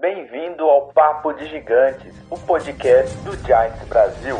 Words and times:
Bem-vindo 0.00 0.62
ao 0.62 0.92
Papo 0.92 1.32
de 1.32 1.44
Gigantes, 1.48 2.14
o 2.30 2.38
podcast 2.38 3.16
do 3.18 3.36
Giants 3.44 3.82
Brasil. 3.88 4.36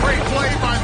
Great 0.00 0.20
play 0.30 0.54
by 0.62 0.77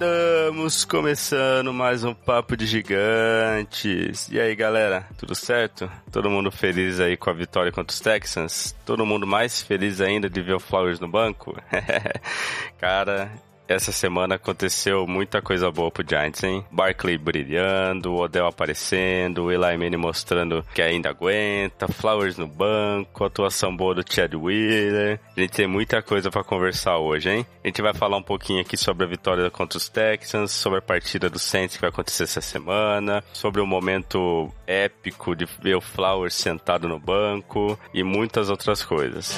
estamos 0.00 0.82
começando 0.86 1.74
mais 1.74 2.04
um 2.04 2.14
Papo 2.14 2.56
de 2.56 2.64
Gigantes. 2.64 4.30
E 4.30 4.40
aí, 4.40 4.56
galera, 4.56 5.06
tudo 5.18 5.34
certo? 5.34 5.90
Todo 6.10 6.30
mundo 6.30 6.50
feliz 6.50 6.98
aí 6.98 7.18
com 7.18 7.28
a 7.28 7.34
vitória 7.34 7.70
contra 7.70 7.92
os 7.92 8.00
Texans? 8.00 8.74
Todo 8.86 9.04
mundo 9.04 9.26
mais 9.26 9.60
feliz 9.60 10.00
ainda 10.00 10.30
de 10.30 10.40
ver 10.40 10.54
o 10.54 10.58
Flowers 10.58 10.98
no 11.00 11.06
banco? 11.06 11.54
Cara, 12.80 13.30
essa 13.70 13.92
semana 13.92 14.34
aconteceu 14.34 15.06
muita 15.06 15.40
coisa 15.40 15.70
boa 15.70 15.92
pro 15.92 16.04
Giants, 16.06 16.42
hein? 16.42 16.64
Barkley 16.72 17.16
brilhando, 17.16 18.16
Odell 18.16 18.46
aparecendo, 18.46 19.52
Eli 19.52 19.76
Manning 19.76 19.96
mostrando 19.96 20.64
que 20.74 20.82
ainda 20.82 21.10
aguenta, 21.10 21.86
Flowers 21.86 22.36
no 22.36 22.48
banco, 22.48 23.24
atuação 23.24 23.74
boa 23.74 23.94
do 23.94 24.04
Chad 24.04 24.34
Wheeler. 24.34 25.20
A 25.36 25.40
gente 25.40 25.52
tem 25.52 25.68
muita 25.68 26.02
coisa 26.02 26.30
para 26.32 26.42
conversar 26.42 26.98
hoje, 26.98 27.30
hein? 27.30 27.46
A 27.62 27.68
gente 27.68 27.80
vai 27.80 27.94
falar 27.94 28.16
um 28.16 28.22
pouquinho 28.22 28.60
aqui 28.60 28.76
sobre 28.76 29.04
a 29.04 29.08
vitória 29.08 29.48
contra 29.50 29.78
os 29.78 29.88
Texans, 29.88 30.50
sobre 30.50 30.80
a 30.80 30.82
partida 30.82 31.30
do 31.30 31.38
Saints 31.38 31.76
que 31.76 31.80
vai 31.80 31.90
acontecer 31.90 32.24
essa 32.24 32.40
semana, 32.40 33.22
sobre 33.32 33.60
o 33.60 33.66
momento 33.66 34.50
épico 34.66 35.36
de 35.36 35.46
ver 35.62 35.76
o 35.76 35.80
Flowers 35.80 36.34
sentado 36.34 36.88
no 36.88 36.98
banco 36.98 37.78
e 37.94 38.02
muitas 38.02 38.50
outras 38.50 38.84
coisas. 38.84 39.36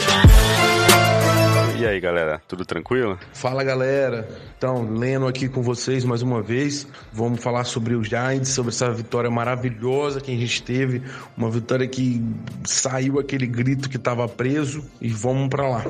E 1.83 1.85
aí, 1.85 1.99
galera, 1.99 2.41
tudo 2.47 2.65
tranquilo? 2.65 3.19
Fala 3.33 3.65
galera, 3.65 4.29
então 4.57 4.89
lendo 4.89 5.27
aqui 5.27 5.49
com 5.49 5.65
vocês 5.65 6.05
mais 6.05 6.23
uma 6.23 6.41
vez, 6.41 6.87
vamos 7.13 7.43
falar 7.43 7.65
sobre 7.65 7.97
os 7.97 8.07
Giants, 8.07 8.51
sobre 8.51 8.71
essa 8.71 8.89
vitória 8.93 9.29
maravilhosa 9.29 10.21
que 10.21 10.31
a 10.31 10.37
gente 10.37 10.63
teve, 10.63 11.03
uma 11.37 11.51
vitória 11.51 11.89
que 11.89 12.25
saiu 12.63 13.19
aquele 13.19 13.49
grito 13.49 13.91
que 13.91 13.97
estava 13.97 14.29
preso 14.29 14.89
e 15.01 15.09
vamos 15.09 15.49
para 15.49 15.69
lá. 15.69 15.85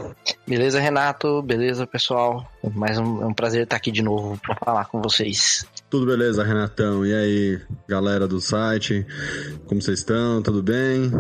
Beleza, 0.49 0.81
Renato? 0.81 1.43
Beleza, 1.43 1.87
pessoal? 1.87 2.51
Mais 2.75 2.97
um, 2.97 3.23
é 3.23 3.27
um 3.27 3.35
prazer 3.35 3.65
estar 3.65 3.77
aqui 3.77 3.91
de 3.91 4.01
novo 4.01 4.41
para 4.41 4.57
falar 4.57 4.87
com 4.87 4.99
vocês. 4.99 5.67
Tudo 5.91 6.07
beleza, 6.07 6.43
Renatão? 6.43 7.05
E 7.05 7.13
aí, 7.13 7.61
galera 7.87 8.27
do 8.27 8.41
site? 8.41 9.07
Como 9.67 9.83
vocês 9.83 9.99
estão? 9.99 10.41
Tudo 10.41 10.63
bem? 10.63 11.13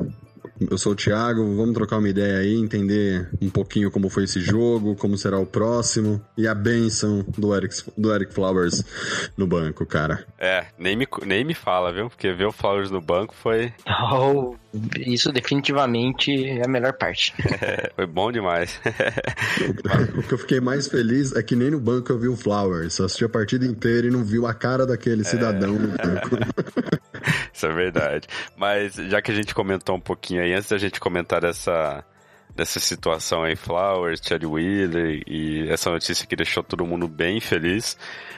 Eu 0.70 0.78
sou 0.78 0.92
o 0.92 0.96
Thiago, 0.96 1.42
vamos 1.56 1.74
trocar 1.74 1.98
uma 1.98 2.08
ideia 2.08 2.38
aí, 2.38 2.54
entender 2.54 3.28
um 3.40 3.50
pouquinho 3.50 3.90
como 3.90 4.08
foi 4.08 4.24
esse 4.24 4.40
jogo, 4.40 4.96
como 4.96 5.16
será 5.16 5.38
o 5.38 5.46
próximo 5.46 6.20
e 6.36 6.46
a 6.46 6.54
benção 6.54 7.24
do 7.36 7.54
Eric, 7.54 7.74
do 7.96 8.14
Eric 8.14 8.32
Flowers 8.32 8.84
no 9.36 9.46
banco, 9.46 9.84
cara. 9.86 10.24
É, 10.38 10.66
nem 10.78 10.96
me, 10.96 11.06
nem 11.24 11.44
me 11.44 11.54
fala, 11.54 11.92
viu? 11.92 12.08
Porque 12.08 12.32
ver 12.32 12.46
o 12.46 12.52
Flowers 12.52 12.90
no 12.90 13.00
banco 13.00 13.34
foi. 13.34 13.72
Oh, 14.14 14.56
isso 14.98 15.30
definitivamente 15.30 16.32
é 16.32 16.64
a 16.64 16.68
melhor 16.68 16.94
parte. 16.94 17.34
foi 17.94 18.06
bom 18.06 18.32
demais. 18.32 18.80
o 20.16 20.22
que 20.22 20.34
eu 20.34 20.38
fiquei 20.38 20.60
mais 20.60 20.88
feliz 20.88 21.34
é 21.34 21.42
que 21.42 21.54
nem 21.54 21.70
no 21.70 21.80
banco 21.80 22.10
eu 22.10 22.18
vi 22.18 22.28
o 22.28 22.36
Flowers. 22.36 22.98
Eu 22.98 23.06
assisti 23.06 23.24
a 23.24 23.28
partida 23.28 23.66
inteira 23.66 24.06
e 24.06 24.10
não 24.10 24.24
viu 24.24 24.46
a 24.46 24.54
cara 24.54 24.86
daquele 24.86 25.24
cidadão 25.24 25.76
é... 25.76 25.78
no 25.78 25.88
banco. 25.88 26.36
Isso 27.52 27.66
é 27.66 27.72
verdade. 27.74 28.26
Mas 28.56 28.94
já 28.94 29.20
que 29.20 29.30
a 29.30 29.34
gente 29.34 29.54
comentou 29.54 29.96
um 29.96 30.00
pouquinho 30.00 30.42
aí, 30.42 30.54
antes 30.54 30.70
da 30.70 30.78
gente 30.78 30.98
comentar 30.98 31.40
dessa, 31.42 32.04
dessa 32.54 32.78
situação 32.78 33.42
aí, 33.42 33.56
Flowers, 33.56 34.20
Chad 34.22 34.44
Wheeler 34.44 35.22
e 35.26 35.68
essa 35.68 35.90
notícia 35.90 36.26
que 36.26 36.36
deixou 36.36 36.62
todo 36.62 36.86
mundo 36.86 37.08
bem 37.08 37.40
feliz, 37.40 37.96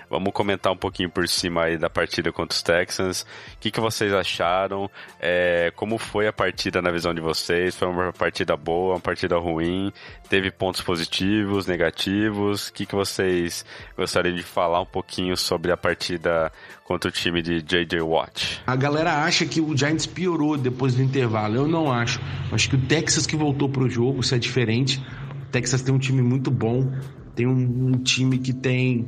vamos 0.09 0.33
comentar 0.33 0.73
um 0.73 0.77
pouquinho 0.77 1.11
por 1.11 1.27
cima 1.29 1.65
aí 1.65 1.77
da 1.77 1.91
partida 1.91 2.33
contra 2.33 2.55
os 2.55 2.63
Texans. 2.63 3.23
O 3.23 3.59
que, 3.61 3.71
que 3.71 3.81
vocês 3.81 4.13
acharam? 4.13 4.89
É, 5.21 5.73
como 5.75 5.99
foi 5.99 6.29
a 6.29 6.33
partida 6.33 6.81
na 6.81 6.91
visão 6.91 7.13
de 7.13 7.21
vocês? 7.21 7.75
Foi 7.77 7.89
uma 7.89 8.13
partida 8.13 8.57
boa, 8.57 8.95
uma 8.95 9.01
partida 9.01 9.37
ruim? 9.37 9.93
Teve 10.29 10.51
pontos 10.51 10.81
positivos, 10.81 11.67
negativos? 11.67 12.69
O 12.69 12.73
que, 12.73 12.87
que 12.87 12.95
vocês 12.95 13.65
gostariam 13.97 14.37
de 14.37 14.43
falar 14.43 14.81
um 14.81 14.87
pouquinho 14.87 15.37
sobre 15.37 15.73
a 15.73 15.77
partida 15.77 16.53
contra 16.85 17.09
o 17.09 17.13
time 17.13 17.43
de 17.43 17.63
J.J. 17.63 18.01
Watt? 18.03 18.61
A 18.67 18.77
galera 18.77 19.25
acha 19.25 19.47
que 19.47 19.61
o 19.61 19.77
Giants 19.77 20.07
piorou 20.07 20.57
depois 20.57 20.95
do 20.95 21.03
intervalo. 21.03 21.57
Eu 21.57 21.67
não 21.67 21.91
acho. 21.91 22.21
Acho 22.53 22.69
que 22.69 22.77
o 22.77 22.81
Texas 22.83 23.27
que 23.27 23.37
voltou 23.37 23.69
pro 23.69 23.89
jogo, 23.89 24.21
isso 24.21 24.35
é 24.35 24.39
diferente. 24.39 25.03
O 25.49 25.51
Texas 25.51 25.83
tem 25.83 25.95
um 25.95 25.99
time 25.99 26.23
muito 26.23 26.51
bom, 26.51 26.93
tem 27.35 27.47
um, 27.47 27.89
um 27.89 27.93
time 28.03 28.39
que 28.39 28.53
tem 28.53 29.07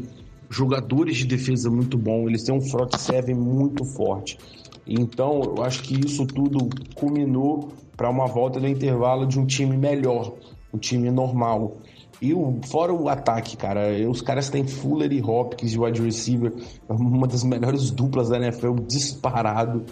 jogadores 0.49 1.17
de 1.17 1.27
defesa 1.27 1.71
muito 1.71 1.99
bom, 1.99 2.29
eles 2.29 2.45
têm 2.45 2.55
um 2.55 2.61
front 2.61 2.95
seven 2.97 3.35
muito 3.35 3.85
forte. 3.85 4.39
Então, 4.87 5.43
eu 5.57 5.65
acho 5.65 5.83
que 5.83 5.99
isso 5.99 6.25
tudo 6.27 6.69
culminou 6.95 7.73
para 7.97 8.09
uma 8.09 8.27
volta 8.27 8.61
do 8.61 8.69
intervalo 8.69 9.27
de 9.27 9.39
um 9.39 9.45
time 9.45 9.77
melhor, 9.77 10.33
um 10.73 10.79
time 10.79 11.11
normal. 11.11 11.79
E 12.21 12.33
o, 12.33 12.59
fora 12.67 12.95
o 12.95 13.09
ataque, 13.09 13.57
cara, 13.57 13.89
os 14.09 14.23
caras 14.23 14.49
têm 14.49 14.67
Fuller 14.67 15.13
e 15.13 15.23
Hopkins 15.23 15.73
de 15.73 15.79
wide 15.79 16.01
receiver, 16.01 16.53
uma 16.89 17.27
das 17.27 17.45
melhores 17.45 17.91
duplas 17.91 18.31
da 18.31 18.39
NFL, 18.39 18.75
disparado, 18.87 19.85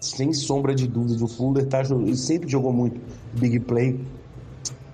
sem 0.00 0.32
sombra 0.32 0.74
de 0.74 0.88
dúvidas. 0.88 1.22
O 1.22 1.28
Fuller 1.28 1.66
tá, 1.66 1.82
sempre 2.14 2.48
jogou 2.48 2.72
muito 2.72 3.00
big 3.34 3.60
play. 3.60 4.00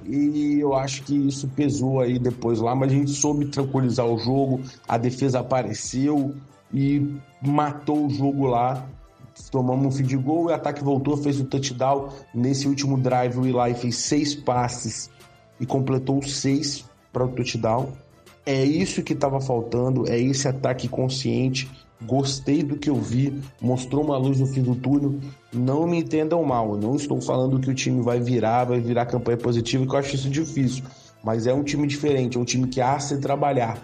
E 0.07 0.59
eu 0.61 0.75
acho 0.75 1.03
que 1.05 1.15
isso 1.15 1.49
pesou 1.49 2.01
aí 2.01 2.19
depois 2.19 2.61
lá, 2.61 2.75
mas 2.75 2.93
a 2.93 2.95
gente 2.95 3.13
soube 3.13 3.47
tranquilizar 3.47 4.07
o 4.07 4.19
jogo, 4.19 4.61
a 4.87 4.99
defesa 4.99 5.41
apareceu 5.41 6.35
e 6.73 7.17
matou 7.41 8.07
o 8.07 8.11
jogo 8.11 8.47
lá. 8.47 8.87
Tomamos 9.51 9.87
um 9.87 9.91
feed 9.91 10.17
goal, 10.19 10.45
o 10.45 10.53
ataque 10.53 10.85
voltou, 10.85 11.17
fez 11.17 11.41
o 11.41 11.45
touchdown. 11.45 12.11
Nesse 12.35 12.69
último 12.69 12.99
drive, 12.99 13.39
o 13.39 13.47
Eli 13.47 13.75
fez 13.75 13.97
seis 13.97 14.35
passes 14.35 15.11
e 15.61 15.67
completou 15.67 16.23
seis 16.23 16.85
para 17.13 17.25
o 17.25 17.29
touchdown. 17.29 17.93
É 18.47 18.63
isso 18.63 19.03
que 19.03 19.15
estava 19.15 19.41
faltando, 19.41 20.11
é 20.11 20.19
esse 20.19 20.47
ataque 20.47 20.89
consciente. 20.89 21.71
Gostei 22.03 22.63
do 22.63 22.77
que 22.77 22.91
eu 22.91 22.97
vi, 22.97 23.41
mostrou 23.61 24.05
uma 24.05 24.19
luz 24.19 24.39
no 24.39 24.47
fim 24.47 24.63
do 24.63 24.75
túnel. 24.75 25.15
Não 25.53 25.87
me 25.87 25.99
entendam 25.99 26.43
mal, 26.45 26.77
não 26.77 26.97
estou 26.97 27.21
falando 27.21 27.59
que 27.59 27.71
o 27.71 27.75
time 27.75 28.03
vai 28.03 28.21
virar, 28.21 28.65
vai 28.65 28.81
virar 28.81 29.07
campanha 29.07 29.39
positiva, 29.39 29.87
que 29.87 29.95
eu 29.95 29.99
acho 29.99 30.15
isso 30.15 30.29
difícil. 30.29 30.85
Mas 31.23 31.47
é 31.47 31.55
um 31.55 31.63
time 31.63 31.87
diferente, 31.87 32.37
é 32.37 32.41
um 32.41 32.45
time 32.45 32.69
que 32.69 32.81
se 33.01 33.19
trabalhar. 33.19 33.81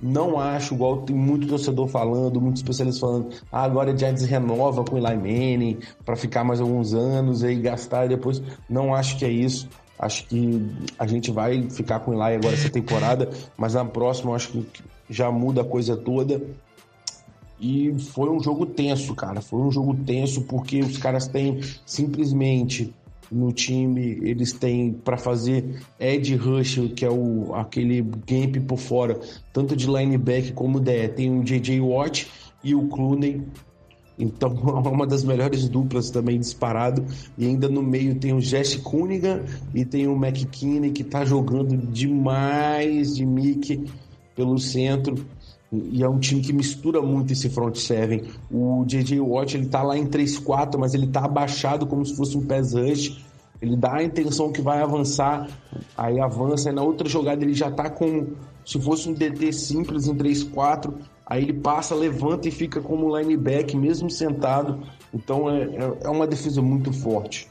Não 0.00 0.38
acho, 0.38 0.74
igual 0.74 1.02
tem 1.02 1.14
muito 1.14 1.48
torcedor 1.48 1.88
falando, 1.88 2.40
muitos 2.40 2.62
especialistas 2.62 3.00
falando, 3.00 3.28
ah, 3.50 3.64
agora 3.64 3.92
o 3.92 3.98
Giants 3.98 4.22
renova 4.22 4.84
com 4.84 4.94
o 4.94 4.98
Eli 4.98 5.16
Manning 5.16 5.78
para 6.04 6.14
ficar 6.14 6.44
mais 6.44 6.60
alguns 6.60 6.94
anos 6.94 7.42
e 7.42 7.54
gastar 7.56 8.06
e 8.06 8.10
depois. 8.10 8.40
Não 8.70 8.94
acho 8.94 9.18
que 9.18 9.24
é 9.24 9.30
isso. 9.30 9.68
Acho 9.98 10.26
que 10.26 10.64
a 10.98 11.06
gente 11.06 11.30
vai 11.30 11.68
ficar 11.70 12.00
com 12.00 12.12
o 12.12 12.14
Eli 12.14 12.36
agora 12.36 12.54
essa 12.54 12.70
temporada, 12.70 13.28
mas 13.56 13.74
na 13.74 13.84
próxima 13.84 14.30
eu 14.30 14.34
acho 14.36 14.50
que 14.50 14.82
já 15.10 15.30
muda 15.30 15.62
a 15.62 15.64
coisa 15.64 15.96
toda. 15.96 16.40
E 17.60 17.92
foi 17.98 18.30
um 18.30 18.40
jogo 18.40 18.64
tenso, 18.66 19.14
cara. 19.14 19.40
Foi 19.40 19.60
um 19.60 19.72
jogo 19.72 19.94
tenso 19.94 20.42
porque 20.42 20.80
os 20.80 20.96
caras 20.98 21.26
têm 21.26 21.60
simplesmente 21.84 22.94
no 23.30 23.52
time, 23.52 24.18
eles 24.22 24.52
têm 24.52 24.92
para 24.92 25.16
fazer 25.16 25.82
Ed 25.98 26.34
Rush, 26.36 26.92
que 26.96 27.04
é 27.04 27.10
o 27.10 27.54
aquele 27.54 28.00
game 28.26 28.60
por 28.60 28.78
fora, 28.78 29.20
tanto 29.52 29.76
de 29.76 29.86
linebacker 29.86 30.54
como 30.54 30.80
DE. 30.80 31.08
Tem 31.08 31.38
o 31.38 31.42
JJ 31.42 31.80
Watt 31.80 32.28
e 32.62 32.74
o 32.74 32.88
Clooney. 32.88 33.42
Então, 34.18 34.50
é 34.84 34.88
uma 34.88 35.06
das 35.06 35.22
melhores 35.22 35.68
duplas 35.68 36.10
também 36.10 36.38
disparado. 36.38 37.04
E 37.36 37.46
ainda 37.46 37.68
no 37.68 37.82
meio 37.82 38.14
tem 38.16 38.34
o 38.34 38.40
Jesse 38.40 38.78
Cunningham 38.78 39.44
e 39.74 39.84
tem 39.84 40.06
o 40.06 40.16
McKinney 40.16 40.90
que 40.90 41.04
tá 41.04 41.24
jogando 41.24 41.76
demais 41.76 43.14
de 43.14 43.24
Mickey 43.24 43.84
pelo 44.34 44.58
centro. 44.58 45.14
E 45.70 46.02
é 46.02 46.08
um 46.08 46.18
time 46.18 46.40
que 46.40 46.52
mistura 46.52 47.02
muito 47.02 47.32
esse 47.32 47.50
front 47.50 47.76
seven. 47.76 48.22
O 48.50 48.84
JJ 48.86 49.20
Watt, 49.20 49.54
ele 49.54 49.66
tá 49.66 49.82
lá 49.82 49.98
em 49.98 50.06
3-4, 50.06 50.78
mas 50.78 50.94
ele 50.94 51.06
tá 51.06 51.24
abaixado 51.24 51.86
como 51.86 52.04
se 52.04 52.16
fosse 52.16 52.38
um 52.38 52.46
pass 52.46 52.72
rush. 52.72 53.22
Ele 53.60 53.76
dá 53.76 53.96
a 53.96 54.04
intenção 54.04 54.52
que 54.52 54.62
vai 54.62 54.80
avançar, 54.80 55.48
aí 55.96 56.20
avança, 56.20 56.70
e 56.70 56.72
na 56.72 56.80
outra 56.80 57.08
jogada 57.08 57.44
ele 57.44 57.54
já 57.54 57.70
tá 57.70 57.90
com 57.90 58.28
se 58.64 58.78
fosse 58.78 59.08
um 59.08 59.14
DT 59.14 59.50
simples 59.52 60.06
em 60.06 60.14
3-4, 60.14 60.92
aí 61.28 61.42
ele 61.42 61.52
passa, 61.52 61.94
levanta 61.94 62.48
e 62.48 62.50
fica 62.50 62.80
como 62.80 63.16
linebacker, 63.16 63.78
mesmo 63.78 64.10
sentado. 64.10 64.82
Então 65.12 65.50
é, 65.50 65.68
é 66.02 66.08
uma 66.08 66.26
defesa 66.26 66.62
muito 66.62 66.92
forte. 66.92 67.48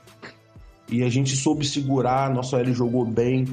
E 0.89 1.03
a 1.03 1.09
gente 1.09 1.35
soube 1.35 1.65
segurar, 1.65 2.33
nosso 2.33 2.56
L 2.56 2.74
jogou 2.74 3.06
bem, 3.06 3.45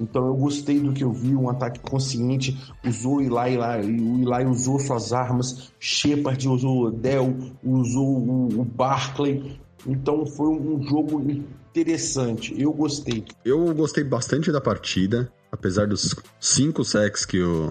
Então 0.00 0.26
eu 0.26 0.34
gostei 0.34 0.80
do 0.80 0.92
que 0.92 1.04
eu 1.04 1.12
vi, 1.12 1.34
um 1.34 1.48
ataque 1.48 1.80
consciente, 1.80 2.56
usou 2.86 3.16
o 3.16 3.20
Eli 3.20 3.58
o 3.58 4.34
Eli 4.34 4.46
usou 4.46 4.78
suas 4.78 5.12
armas, 5.12 5.72
Shepard 5.78 6.48
usou 6.48 6.76
o 6.76 6.86
Odell, 6.86 7.36
usou 7.62 8.18
o, 8.18 8.60
o 8.60 8.64
Barkley. 8.64 9.60
Então 9.86 10.24
foi 10.26 10.48
um 10.48 10.82
jogo 10.82 11.20
interessante, 11.70 12.54
eu 12.60 12.72
gostei. 12.72 13.24
Eu 13.44 13.74
gostei 13.74 14.04
bastante 14.04 14.50
da 14.50 14.60
partida, 14.60 15.32
apesar 15.50 15.86
dos 15.86 16.14
cinco 16.40 16.84
sacks 16.84 17.24
que 17.24 17.42
o, 17.42 17.70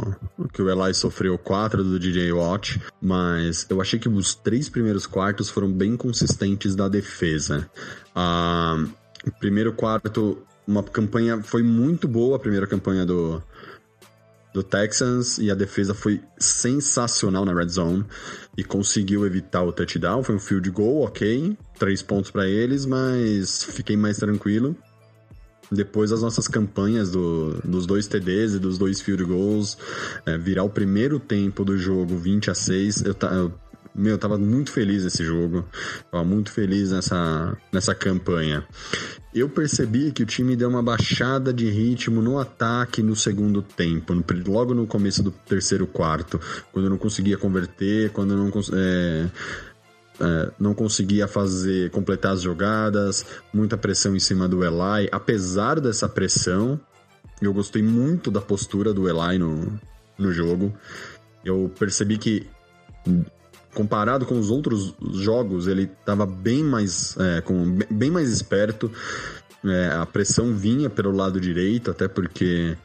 que 0.54 0.62
o 0.62 0.70
Eli 0.70 0.94
sofreu, 0.94 1.38
quatro 1.38 1.84
do 1.84 2.00
DJ 2.00 2.32
Watt, 2.32 2.82
mas 3.02 3.66
eu 3.70 3.82
achei 3.82 4.00
que 4.00 4.10
os 4.10 4.36
três 4.36 4.70
primeiros 4.70 5.06
quartos 5.06 5.50
foram 5.50 5.72
bem 5.72 5.96
consistentes 5.96 6.76
da 6.76 6.88
defesa. 6.88 7.70
Ah, 8.16 8.84
primeiro 9.40 9.74
quarto, 9.74 10.38
uma 10.68 10.84
campanha 10.84 11.42
foi 11.42 11.64
muito 11.64 12.08
boa, 12.08 12.38
a 12.38 12.40
primeira 12.40 12.68
campanha 12.68 13.06
do, 13.06 13.42
do 14.54 14.64
Texans 14.64 15.38
e 15.38 15.52
a 15.52 15.56
defesa 15.56 15.94
foi 15.94 16.22
sensacional 16.38 17.46
na 17.46 17.54
red 17.54 17.70
zone 17.70 18.04
e 18.58 18.64
conseguiu 18.64 19.26
evitar 19.26 19.64
o 19.64 19.72
touchdown. 19.72 20.24
Foi 20.24 20.36
um 20.36 20.40
field 20.40 20.70
goal, 20.72 21.04
ok, 21.04 21.56
três 21.78 22.02
pontos 22.02 22.32
para 22.32 22.48
eles, 22.48 22.86
mas 22.86 23.64
fiquei 23.64 23.96
mais 23.96 24.18
tranquilo. 24.18 24.76
Depois 25.72 26.12
as 26.12 26.22
nossas 26.22 26.48
campanhas 26.48 27.12
do, 27.12 27.56
dos 27.64 27.86
dois 27.86 28.08
TDs 28.08 28.54
e 28.54 28.60
dos 28.60 28.78
dois 28.78 29.02
field 29.02 29.26
goals, 29.26 29.78
é, 30.26 30.38
virar 30.38 30.64
o 30.64 30.70
primeiro 30.70 31.20
tempo 31.20 31.66
do 31.66 31.78
jogo 31.78 32.16
20 32.16 32.52
a 32.52 32.56
6, 32.56 33.04
eu, 33.04 33.16
eu 33.32 33.54
meu, 33.98 34.12
eu 34.12 34.18
tava 34.20 34.38
muito 34.38 34.72
feliz 34.72 35.04
nesse 35.04 35.26
jogo. 35.26 35.66
Tava 36.12 36.24
muito 36.24 36.52
feliz 36.52 36.92
nessa, 36.92 37.58
nessa 37.74 37.96
campanha. 37.96 38.64
Eu 39.34 39.50
percebi 39.50 40.12
que 40.12 40.22
o 40.22 40.26
time 40.26 40.56
deu 40.56 40.70
uma 40.70 40.84
baixada 40.84 41.52
de 41.52 41.68
ritmo 41.68 42.22
no 42.22 42.38
ataque 42.38 43.02
no 43.02 43.16
segundo 43.16 43.62
tempo, 43.64 44.14
no, 44.14 44.24
logo 44.48 44.76
no 44.76 44.86
começo 44.86 45.24
do 45.24 45.32
terceiro 45.32 45.88
quarto, 45.88 46.40
quando 46.72 46.86
eu 46.86 46.90
não 46.92 46.98
conseguia 46.98 47.38
converter, 47.38 48.12
quando 48.12 48.34
eu 48.34 48.38
não 48.38 48.52
é, 48.74 49.30
é, 50.20 50.52
não 50.60 50.74
conseguia 50.74 51.28
fazer 51.28 51.92
completar 51.92 52.34
as 52.34 52.42
jogadas, 52.42 53.26
muita 53.54 53.78
pressão 53.78 54.16
em 54.16 54.20
cima 54.20 54.48
do 54.48 54.64
Eli. 54.64 55.10
Apesar 55.12 55.80
dessa 55.80 56.10
pressão, 56.10 56.80
eu 57.42 57.54
gostei 57.54 57.84
muito 57.84 58.32
da 58.32 58.42
postura 58.42 58.94
do 58.94 59.08
Eli 59.08 59.38
no, 59.38 59.80
no 60.18 60.32
jogo. 60.32 60.74
Eu 61.46 61.72
percebi 61.78 62.18
que 62.18 62.48
comparado 63.74 64.26
com 64.26 64.40
os 64.40 64.50
outros 64.50 64.96
jogos, 65.14 65.68
ele 65.68 65.84
estava 65.84 66.26
bem 66.26 66.64
mais, 66.64 67.16
é, 67.18 67.42
com, 67.42 67.78
bem 67.92 68.10
mais 68.10 68.30
esperto. 68.30 68.92
É, 69.64 69.90
a 69.90 70.06
pressão 70.06 70.54
vinha 70.54 70.90
pelo 70.90 71.12
lado 71.12 71.40
direito, 71.40 71.92
até 71.92 72.08
porque 72.08 72.76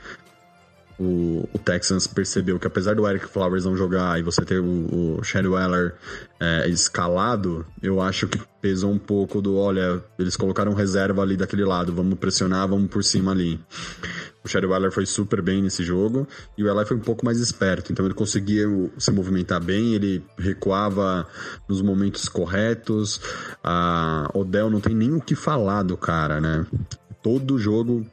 o, 1.03 1.49
o, 1.53 1.59
Texans 1.59 2.07
percebeu 2.07 2.59
que 2.59 2.67
apesar 2.67 2.95
do 2.95 3.09
Eric 3.09 3.27
Flowers 3.27 3.65
não 3.65 3.77
jogar 3.77 4.21
e 4.21 4.23
você 4.23 4.45
ter 4.45 4.61
o, 4.61 5.19
o 5.19 5.25
Sherry 5.25 5.49
Weller 5.49 5.95
é, 6.39 6.69
escalado, 6.69 7.67
eu 7.83 8.01
acho 8.01 8.29
que 8.29 8.41
pesou 8.61 8.93
um 8.93 8.99
pouco 8.99 9.43
do, 9.43 9.57
olha, 9.57 10.03
eles 10.19 10.37
colocaram 10.37 10.73
reserva 10.73 11.21
ali 11.23 11.37
daquele 11.37 11.65
lado, 11.65 11.93
vamos 11.93 12.19
pressionar, 12.19 12.69
vamos 12.69 12.89
por 12.89 13.03
cima 13.03 13.33
ali. 13.33 13.61
O 14.45 14.49
Sherry 14.49 14.67
Weller 14.67 14.93
foi 14.93 15.05
super 15.05 15.43
bem 15.43 15.63
nesse 15.63 15.83
jogo 15.83 16.27
e 16.57 16.63
o 16.63 16.71
Eli 16.71 16.87
foi 16.87 16.97
um 16.97 17.01
pouco 17.01 17.25
mais 17.25 17.39
esperto, 17.39 17.93
então 17.93 18.05
ele 18.05 18.15
conseguia 18.15 18.67
se 18.99 19.11
movimentar 19.11 19.63
bem, 19.63 19.95
ele 19.95 20.25
recuava 20.39 21.27
nos 21.69 21.83
momentos 21.83 22.29
corretos. 22.29 23.21
A 23.63 24.29
Odell 24.35 24.71
não 24.71 24.81
tem 24.81 24.95
nem 24.95 25.13
o 25.15 25.21
que 25.21 25.35
falar 25.35 25.83
do 25.83 25.97
cara, 25.97 26.41
né? 26.41 26.67
Todo 27.23 27.59
jogo 27.59 28.05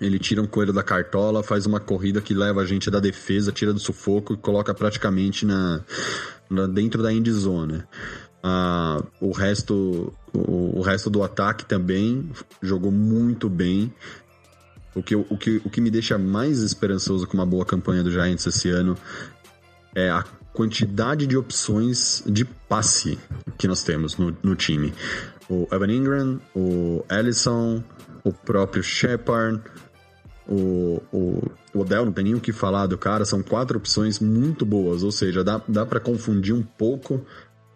ele 0.00 0.18
tira 0.18 0.40
um 0.40 0.46
coelho 0.46 0.72
da 0.72 0.82
cartola, 0.82 1.42
faz 1.42 1.66
uma 1.66 1.80
corrida 1.80 2.20
que 2.20 2.34
leva 2.34 2.60
a 2.60 2.64
gente 2.64 2.90
da 2.90 3.00
defesa, 3.00 3.52
tira 3.52 3.72
do 3.72 3.80
sufoco 3.80 4.34
e 4.34 4.36
coloca 4.36 4.72
praticamente 4.72 5.44
na, 5.44 5.80
na 6.48 6.66
dentro 6.66 7.02
da 7.02 7.12
end 7.12 7.30
zone. 7.32 7.82
Ah, 8.42 9.02
o 9.20 9.32
resto 9.32 10.12
o, 10.32 10.78
o, 10.78 10.82
resto 10.82 11.10
do 11.10 11.22
ataque 11.22 11.64
também 11.64 12.30
jogou 12.62 12.92
muito 12.92 13.48
bem. 13.48 13.92
O 14.94 15.02
que, 15.02 15.16
o, 15.16 15.36
que, 15.36 15.60
o 15.64 15.70
que 15.70 15.80
me 15.80 15.90
deixa 15.90 16.16
mais 16.16 16.60
esperançoso 16.60 17.26
com 17.26 17.34
uma 17.34 17.46
boa 17.46 17.64
campanha 17.64 18.02
do 18.02 18.10
Giants 18.10 18.46
esse 18.46 18.70
ano 18.70 18.96
é 19.94 20.10
a 20.10 20.24
quantidade 20.52 21.26
de 21.26 21.36
opções 21.36 22.22
de 22.26 22.44
passe 22.44 23.18
que 23.56 23.68
nós 23.68 23.82
temos 23.82 24.16
no, 24.16 24.36
no 24.42 24.56
time. 24.56 24.92
O 25.48 25.68
Evan 25.72 25.92
Ingram, 25.92 26.40
o 26.54 27.04
Ellison, 27.10 27.82
o 28.24 28.32
próprio 28.32 28.82
Shepard, 28.82 29.62
o, 30.48 31.02
o, 31.12 31.50
o 31.74 31.80
Odell 31.80 32.06
não 32.06 32.12
tem 32.12 32.24
nem 32.24 32.34
o 32.34 32.40
que 32.40 32.52
falar 32.52 32.86
do 32.86 32.96
cara, 32.96 33.24
são 33.24 33.42
quatro 33.42 33.76
opções 33.78 34.18
muito 34.18 34.64
boas, 34.64 35.02
ou 35.02 35.12
seja, 35.12 35.44
dá, 35.44 35.60
dá 35.68 35.84
para 35.84 36.00
confundir 36.00 36.54
um 36.54 36.62
pouco 36.62 37.24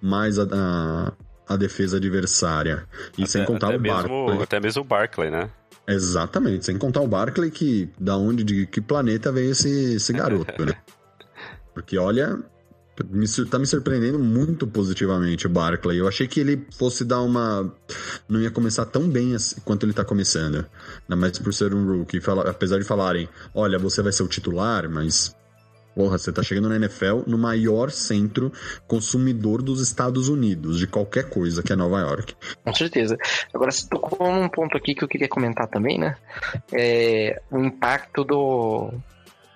mais 0.00 0.38
a, 0.38 0.46
a, 0.50 1.12
a 1.54 1.56
defesa 1.56 1.98
adversária. 1.98 2.84
E 3.18 3.22
até, 3.22 3.30
sem 3.30 3.44
contar 3.44 3.68
o 3.68 3.80
mesmo, 3.80 4.26
Barkley. 4.26 4.42
Até 4.42 4.58
mesmo 4.58 4.82
o 4.82 4.84
Barkley, 4.84 5.30
né? 5.30 5.50
Exatamente, 5.86 6.64
sem 6.64 6.78
contar 6.78 7.00
o 7.02 7.06
Barkley, 7.06 7.50
que 7.50 7.90
da 8.00 8.16
onde, 8.16 8.42
de 8.42 8.66
que 8.66 8.80
planeta 8.80 9.30
veio 9.30 9.50
esse, 9.50 9.96
esse 9.96 10.12
garoto, 10.12 10.64
né? 10.64 10.74
Porque 11.74 11.98
olha, 11.98 12.38
me, 13.10 13.26
tá 13.46 13.58
me 13.58 13.66
surpreendendo 13.66 14.18
muito 14.18 14.66
positivamente 14.66 15.46
o 15.46 15.50
Barkley. 15.50 15.98
Eu 15.98 16.06
achei 16.06 16.28
que 16.28 16.40
ele 16.40 16.66
fosse 16.76 17.04
dar 17.04 17.22
uma. 17.22 17.72
Não 18.28 18.40
ia 18.40 18.50
começar 18.50 18.84
tão 18.84 19.08
bem 19.08 19.34
assim, 19.34 19.60
quanto 19.64 19.86
ele 19.86 19.94
tá 19.94 20.04
começando. 20.04 20.66
Ainda 21.02 21.16
mais 21.16 21.38
por 21.38 21.54
ser 21.54 21.74
um 21.74 21.98
rookie. 21.98 22.20
Fala, 22.20 22.50
apesar 22.50 22.78
de 22.78 22.84
falarem, 22.84 23.28
olha, 23.54 23.78
você 23.78 24.02
vai 24.02 24.12
ser 24.12 24.22
o 24.22 24.28
titular, 24.28 24.88
mas. 24.90 25.34
Porra, 25.94 26.16
você 26.16 26.32
tá 26.32 26.42
chegando 26.42 26.70
na 26.70 26.76
NFL 26.76 27.20
no 27.26 27.36
maior 27.36 27.90
centro 27.90 28.50
consumidor 28.86 29.60
dos 29.60 29.78
Estados 29.82 30.26
Unidos, 30.30 30.78
de 30.78 30.86
qualquer 30.86 31.28
coisa, 31.28 31.62
que 31.62 31.70
é 31.70 31.76
Nova 31.76 32.00
York. 32.00 32.34
Com 32.64 32.72
certeza. 32.72 33.18
Agora, 33.52 33.70
você 33.70 33.86
tocou 33.86 34.32
num 34.32 34.48
ponto 34.48 34.74
aqui 34.74 34.94
que 34.94 35.04
eu 35.04 35.08
queria 35.08 35.28
comentar 35.28 35.68
também, 35.68 35.98
né? 35.98 36.16
É, 36.72 37.42
o 37.50 37.58
impacto 37.58 38.24
do, 38.24 38.90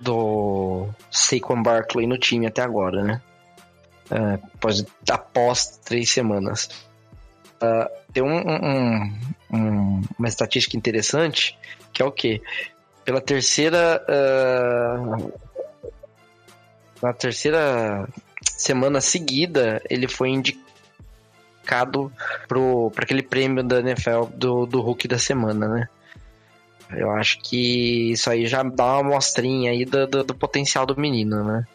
do 0.01 0.89
Saquon 1.11 1.63
Barkley 1.63 2.07
no 2.07 2.19
time 2.19 2.47
até 2.47 2.63
agora, 2.63 3.03
né? 3.03 3.23
Uh, 4.11 4.41
após, 4.55 4.85
após 5.11 5.79
três 5.85 6.11
semanas. 6.11 6.69
Uh, 7.57 7.89
tem 8.13 8.23
um, 8.23 8.37
um, 8.37 9.19
um, 9.53 10.03
uma 10.19 10.29
estatística 10.29 10.77
interessante 10.77 11.59
que 11.97 12.03
é 12.03 12.05
o 12.05 12.13
que? 12.13 12.43
Pela 13.07 13.23
terceira. 13.23 14.05
Uh, 14.07 15.33
na 17.03 17.13
terceira 17.15 18.07
semana 18.43 19.01
seguida, 19.01 19.83
ele 19.89 20.07
foi 20.07 20.29
indicado 20.29 22.13
para 22.47 23.03
aquele 23.03 23.23
prêmio 23.23 23.63
da 23.63 23.81
NFL 23.81 24.25
do, 24.35 24.67
do 24.67 24.83
Hulk 24.83 25.09
da 25.09 25.19
semana, 25.19 25.69
né? 25.69 25.89
Eu 26.91 27.11
acho 27.11 27.39
que 27.41 28.13
isso 28.13 28.31
aí 28.31 28.47
já 28.47 28.63
dá 28.63 28.99
uma 28.99 29.13
amostrinha 29.13 29.71
aí 29.71 29.85
do, 29.85 30.07
do, 30.07 30.25
do 30.25 30.35
potencial 30.35 30.87
do 30.87 30.99
menino, 30.99 31.45
né? 31.45 31.67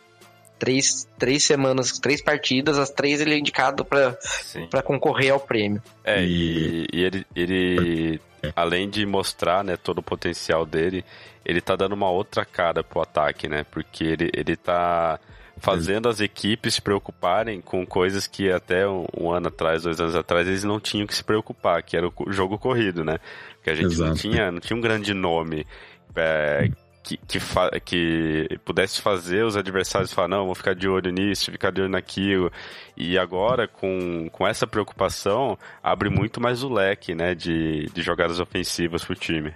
Três, 0.57 1.07
três 1.17 1.43
semanas, 1.43 1.97
três 1.97 2.21
partidas, 2.21 2.77
as 2.77 2.89
três 2.89 3.19
ele 3.19 3.33
é 3.33 3.39
indicado 3.39 3.83
para 3.83 4.83
concorrer 4.83 5.33
ao 5.33 5.39
prêmio. 5.39 5.81
É, 6.03 6.23
e, 6.23 6.87
e 6.93 7.03
ele, 7.03 7.25
ele 7.35 8.21
além 8.55 8.89
de 8.89 9.05
mostrar 9.05 9.63
né, 9.63 9.75
todo 9.75 9.99
o 9.99 10.03
potencial 10.03 10.65
dele, 10.65 11.03
ele 11.43 11.61
tá 11.61 11.75
dando 11.75 11.93
uma 11.93 12.09
outra 12.09 12.45
cara 12.45 12.83
pro 12.83 13.01
ataque, 13.01 13.47
né? 13.47 13.65
Porque 13.69 14.03
ele, 14.03 14.29
ele 14.33 14.55
tá 14.55 15.19
fazendo 15.61 16.09
as 16.09 16.19
equipes 16.19 16.73
se 16.73 16.81
preocuparem 16.81 17.61
com 17.61 17.85
coisas 17.85 18.27
que 18.27 18.51
até 18.51 18.87
um, 18.87 19.05
um, 19.17 19.31
ano 19.31 19.47
atrás, 19.47 19.83
dois 19.83 20.01
anos 20.01 20.15
atrás, 20.15 20.47
eles 20.47 20.63
não 20.63 20.79
tinham 20.79 21.07
que 21.07 21.15
se 21.15 21.23
preocupar, 21.23 21.83
que 21.83 21.95
era 21.95 22.07
o 22.07 22.31
jogo 22.31 22.57
corrido, 22.57 23.05
né? 23.05 23.19
que 23.63 23.69
a 23.69 23.75
gente 23.75 23.95
não 23.97 24.13
tinha, 24.13 24.51
não 24.51 24.59
tinha 24.59 24.75
um 24.75 24.81
grande 24.81 25.13
nome 25.13 25.67
é, 26.15 26.69
que, 27.03 27.17
que, 27.17 27.39
que, 27.85 28.59
pudesse 28.65 29.01
fazer 29.01 29.45
os 29.45 29.55
adversários 29.55 30.11
falar, 30.11 30.27
não, 30.27 30.45
vou 30.45 30.55
ficar 30.55 30.73
de 30.73 30.87
olho 30.87 31.11
nisso, 31.11 31.51
ficar 31.51 31.71
de 31.71 31.81
olho 31.81 31.89
naquilo. 31.89 32.51
E 32.97 33.17
agora, 33.17 33.67
com, 33.67 34.27
com 34.31 34.47
essa 34.47 34.65
preocupação, 34.65 35.57
abre 35.81 36.09
muito 36.09 36.41
mais 36.41 36.63
o 36.63 36.73
leque 36.73 37.13
né, 37.13 37.35
de, 37.35 37.85
de 37.93 38.01
jogadas 38.01 38.39
ofensivas 38.39 39.03
para 39.03 39.13
o 39.13 39.15
time. 39.15 39.53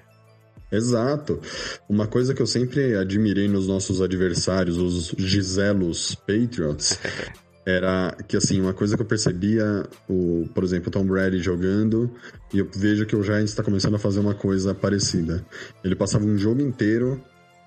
Exato. 0.76 1.40
Uma 1.88 2.08
coisa 2.08 2.34
que 2.34 2.42
eu 2.42 2.48
sempre 2.48 2.96
admirei 2.96 3.48
nos 3.48 3.68
nossos 3.68 4.02
adversários, 4.02 4.78
os 4.78 5.14
Giselos 5.18 6.16
Patriots, 6.16 7.00
era 7.66 8.16
que, 8.28 8.38
assim, 8.38 8.62
uma 8.62 8.74
coisa 8.74 8.96
que 8.96 9.02
eu 9.02 9.08
percebia, 9.08 9.84
o, 10.08 10.48
por 10.54 10.64
exemplo, 10.64 10.90
o 10.90 10.92
Tom 10.92 11.06
Brady 11.06 11.40
jogando, 11.40 12.12
e 12.54 12.60
eu 12.60 12.70
vejo 12.76 13.06
que 13.06 13.16
o 13.16 13.24
Giants 13.24 13.50
está 13.50 13.64
começando 13.64 13.96
a 13.96 14.00
fazer 14.00 14.20
uma 14.20 14.36
coisa 14.36 14.74
parecida. 14.74 15.44
Ele 15.84 15.96
passava 15.96 16.26
um 16.26 16.38
jogo 16.38 16.62
inteiro 16.62 17.22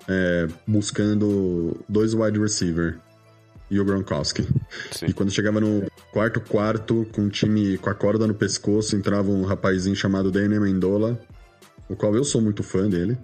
é, 0.07 0.47
buscando 0.65 1.77
dois 1.87 2.13
wide 2.13 2.39
receiver 2.39 2.97
e 3.69 3.79
o 3.79 3.85
Gronkowski. 3.85 4.47
Sim. 4.91 5.07
E 5.07 5.13
quando 5.13 5.31
chegava 5.31 5.61
no 5.61 5.85
quarto 6.11 6.41
quarto, 6.41 7.05
com 7.13 7.25
o 7.25 7.29
time 7.29 7.77
com 7.77 7.89
a 7.89 7.93
corda 7.93 8.25
no 8.25 8.33
pescoço, 8.33 8.95
entrava 8.95 9.29
um 9.29 9.43
rapazinho 9.43 9.95
chamado 9.95 10.31
Daniel 10.31 10.61
Mendola, 10.61 11.19
o 11.89 11.95
qual 11.95 12.15
eu 12.15 12.23
sou 12.23 12.41
muito 12.41 12.63
fã 12.63 12.87
dele. 12.87 13.17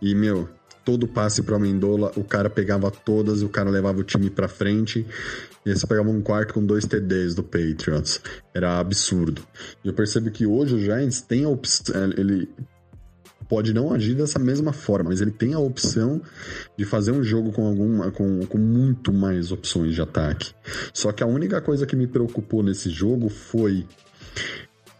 E, 0.00 0.14
meu, 0.14 0.48
todo 0.84 1.08
passe 1.08 1.42
pro 1.42 1.56
Amendola, 1.56 2.12
o 2.16 2.22
cara 2.22 2.50
pegava 2.50 2.90
todas 2.90 3.42
o 3.42 3.48
cara 3.48 3.70
levava 3.70 3.98
o 4.00 4.04
time 4.04 4.28
pra 4.28 4.46
frente. 4.46 5.06
E 5.64 5.70
aí 5.70 5.76
você 5.76 5.86
pegava 5.86 6.10
um 6.10 6.20
quarto 6.20 6.54
com 6.54 6.64
dois 6.64 6.84
TDs 6.84 7.34
do 7.34 7.42
Patriots. 7.42 8.20
Era 8.52 8.78
absurdo. 8.78 9.42
E 9.82 9.88
eu 9.88 9.94
percebo 9.94 10.30
que 10.30 10.46
hoje 10.46 10.74
o 10.74 10.78
Giants 10.78 11.22
tem 11.22 11.44
a 11.44 11.48
opção. 11.48 12.10
Ele 12.16 12.48
pode 13.48 13.72
não 13.72 13.92
agir 13.92 14.14
dessa 14.14 14.38
mesma 14.38 14.72
forma, 14.72 15.10
mas 15.10 15.20
ele 15.20 15.30
tem 15.30 15.54
a 15.54 15.58
opção 15.58 16.20
de 16.76 16.84
fazer 16.84 17.12
um 17.12 17.22
jogo 17.22 17.52
com 17.52 17.66
alguma 17.66 18.10
com, 18.10 18.40
com 18.46 18.58
muito 18.58 19.12
mais 19.12 19.52
opções 19.52 19.94
de 19.94 20.02
ataque. 20.02 20.52
Só 20.92 21.12
que 21.12 21.22
a 21.22 21.26
única 21.26 21.60
coisa 21.60 21.86
que 21.86 21.96
me 21.96 22.06
preocupou 22.06 22.62
nesse 22.62 22.90
jogo 22.90 23.28
foi 23.28 23.86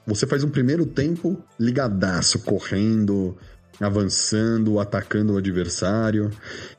você 0.07 0.27
faz 0.27 0.45
um 0.45 0.51
primeiro 0.51 0.85
tempo 0.87 1.43
ligadaço, 1.59 2.41
correndo, 2.41 3.37
avançando, 3.81 4.79
atacando 4.79 5.35
o 5.35 5.37
adversário. 5.37 6.31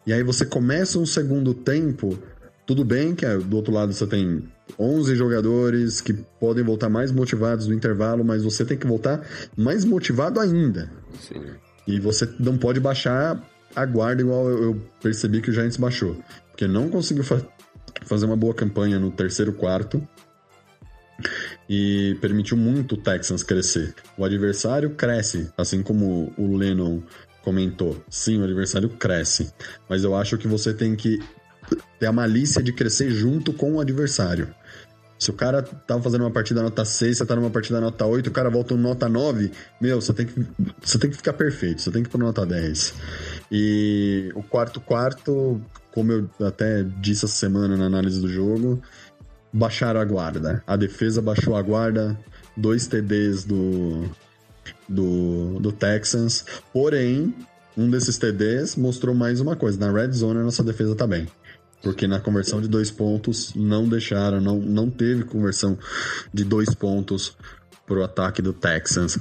E 0.06 0.14
aí 0.14 0.24
você 0.24 0.46
começa 0.46 1.00
um 1.00 1.06
segundo 1.06 1.54
tempo, 1.54 2.18
tudo 2.66 2.86
bem 2.86 3.16
que 3.16 3.26
é, 3.26 3.38
do 3.38 3.56
outro 3.56 3.74
lado 3.74 3.94
você 3.94 4.06
tem 4.06 4.44
11 4.80 5.16
jogadores 5.16 6.02
que 6.02 6.14
podem 6.40 6.64
voltar 6.64 6.90
mais 6.90 7.12
motivados 7.12 7.68
no 7.68 7.74
intervalo, 7.74 8.24
mas 8.24 8.44
você 8.44 8.64
tem 8.64 8.78
que 8.78 8.88
voltar 8.88 9.26
mais 9.58 9.86
motivado 9.86 10.40
ainda. 10.40 10.90
Sim. 11.20 11.42
E 11.88 12.00
você 12.00 12.28
não 12.40 12.58
pode 12.58 12.80
baixar 12.80 13.42
a 13.76 13.86
guarda 13.86 14.22
igual 14.22 14.50
eu 14.50 14.82
percebi 15.02 15.42
que 15.42 15.50
o 15.50 15.54
Giants 15.54 15.78
baixou. 15.78 16.18
Porque 16.52 16.68
não 16.68 16.90
conseguiu 16.90 17.24
fa 17.24 17.42
fazer 18.06 18.26
uma 18.26 18.36
boa 18.36 18.54
campanha 18.54 19.00
no 19.00 19.10
terceiro 19.10 19.54
quarto 19.54 20.06
e 21.70 22.18
permitiu 22.22 22.58
muito 22.58 22.96
o 22.96 22.98
Texans 22.98 23.44
crescer. 23.44 23.94
O 24.18 24.26
adversário 24.26 24.92
cresce, 24.92 25.50
assim 25.58 25.82
como 25.82 26.34
o 26.38 26.56
Lennon 26.56 27.02
comentou. 27.44 28.04
Sim, 28.10 28.42
o 28.42 28.44
adversário 28.44 28.90
cresce, 28.90 29.54
mas 29.88 30.04
eu 30.04 30.16
acho 30.16 30.38
que 30.38 30.48
você 30.48 30.74
tem 30.74 30.96
que 30.96 31.20
ter 32.00 32.08
a 32.08 32.12
malícia 32.12 32.62
de 32.62 32.74
crescer 32.74 33.10
junto 33.12 33.54
com 33.54 33.74
o 33.74 33.80
adversário. 33.80 34.54
Se 35.18 35.30
o 35.30 35.34
cara 35.34 35.64
tava 35.64 36.04
fazendo 36.04 36.22
uma 36.22 36.32
partida 36.32 36.62
nota 36.62 36.84
6, 36.84 37.18
você 37.18 37.26
tá 37.26 37.36
numa 37.36 37.50
partida 37.50 37.80
nota 37.80 38.06
8, 38.06 38.28
o 38.28 38.32
cara 38.32 38.50
volta 38.50 38.76
nota 38.76 39.08
9, 39.08 39.50
meu, 39.80 40.02
você 40.02 40.14
tem 40.14 40.26
que, 40.26 40.46
você 40.82 41.00
tem 41.00 41.10
que 41.10 41.16
ficar 41.16 41.34
perfeito, 41.34 41.82
você 41.82 41.90
tem 41.90 42.04
que 42.04 42.10
ir 42.10 42.12
pro 42.12 42.20
nota 42.20 42.46
10. 42.46 42.94
E 43.50 44.30
o 44.36 44.44
quarto 44.44 44.82
quarto, 44.82 45.62
como 45.94 46.12
eu 46.12 46.30
até 46.46 46.84
disse 47.00 47.26
essa 47.26 47.36
semana 47.36 47.78
na 47.78 47.86
análise 47.86 48.20
do 48.20 48.28
jogo, 48.28 48.82
baixaram 49.56 50.02
a 50.02 50.06
guarda. 50.06 50.62
A 50.68 50.76
defesa 50.76 51.22
baixou 51.22 51.56
a 51.56 51.62
guarda, 51.62 52.20
dois 52.58 52.88
TDs 52.88 53.46
do, 53.46 54.04
do, 54.88 55.60
do 55.62 55.72
Texans. 55.72 56.46
Porém, 56.74 57.34
um 57.78 57.90
desses 57.90 58.18
TDs 58.18 58.76
mostrou 58.76 59.16
mais 59.16 59.40
uma 59.40 59.56
coisa. 59.56 59.80
Na 59.80 59.92
red 59.92 60.12
zone, 60.12 60.40
a 60.40 60.44
nossa 60.44 60.62
defesa 60.62 60.94
tá 60.94 61.08
bem. 61.08 61.28
Porque 61.82 62.06
na 62.06 62.20
conversão 62.20 62.60
de 62.60 62.68
dois 62.68 62.92
pontos, 62.92 63.54
não 63.56 63.88
deixaram, 63.88 64.42
não, 64.42 64.60
não 64.60 64.90
teve 64.90 65.24
conversão 65.24 65.78
de 66.34 66.44
dois 66.44 66.74
pontos 66.76 67.38
pro 67.88 68.04
ataque 68.04 68.42
do 68.42 68.52
Texans. 68.52 69.18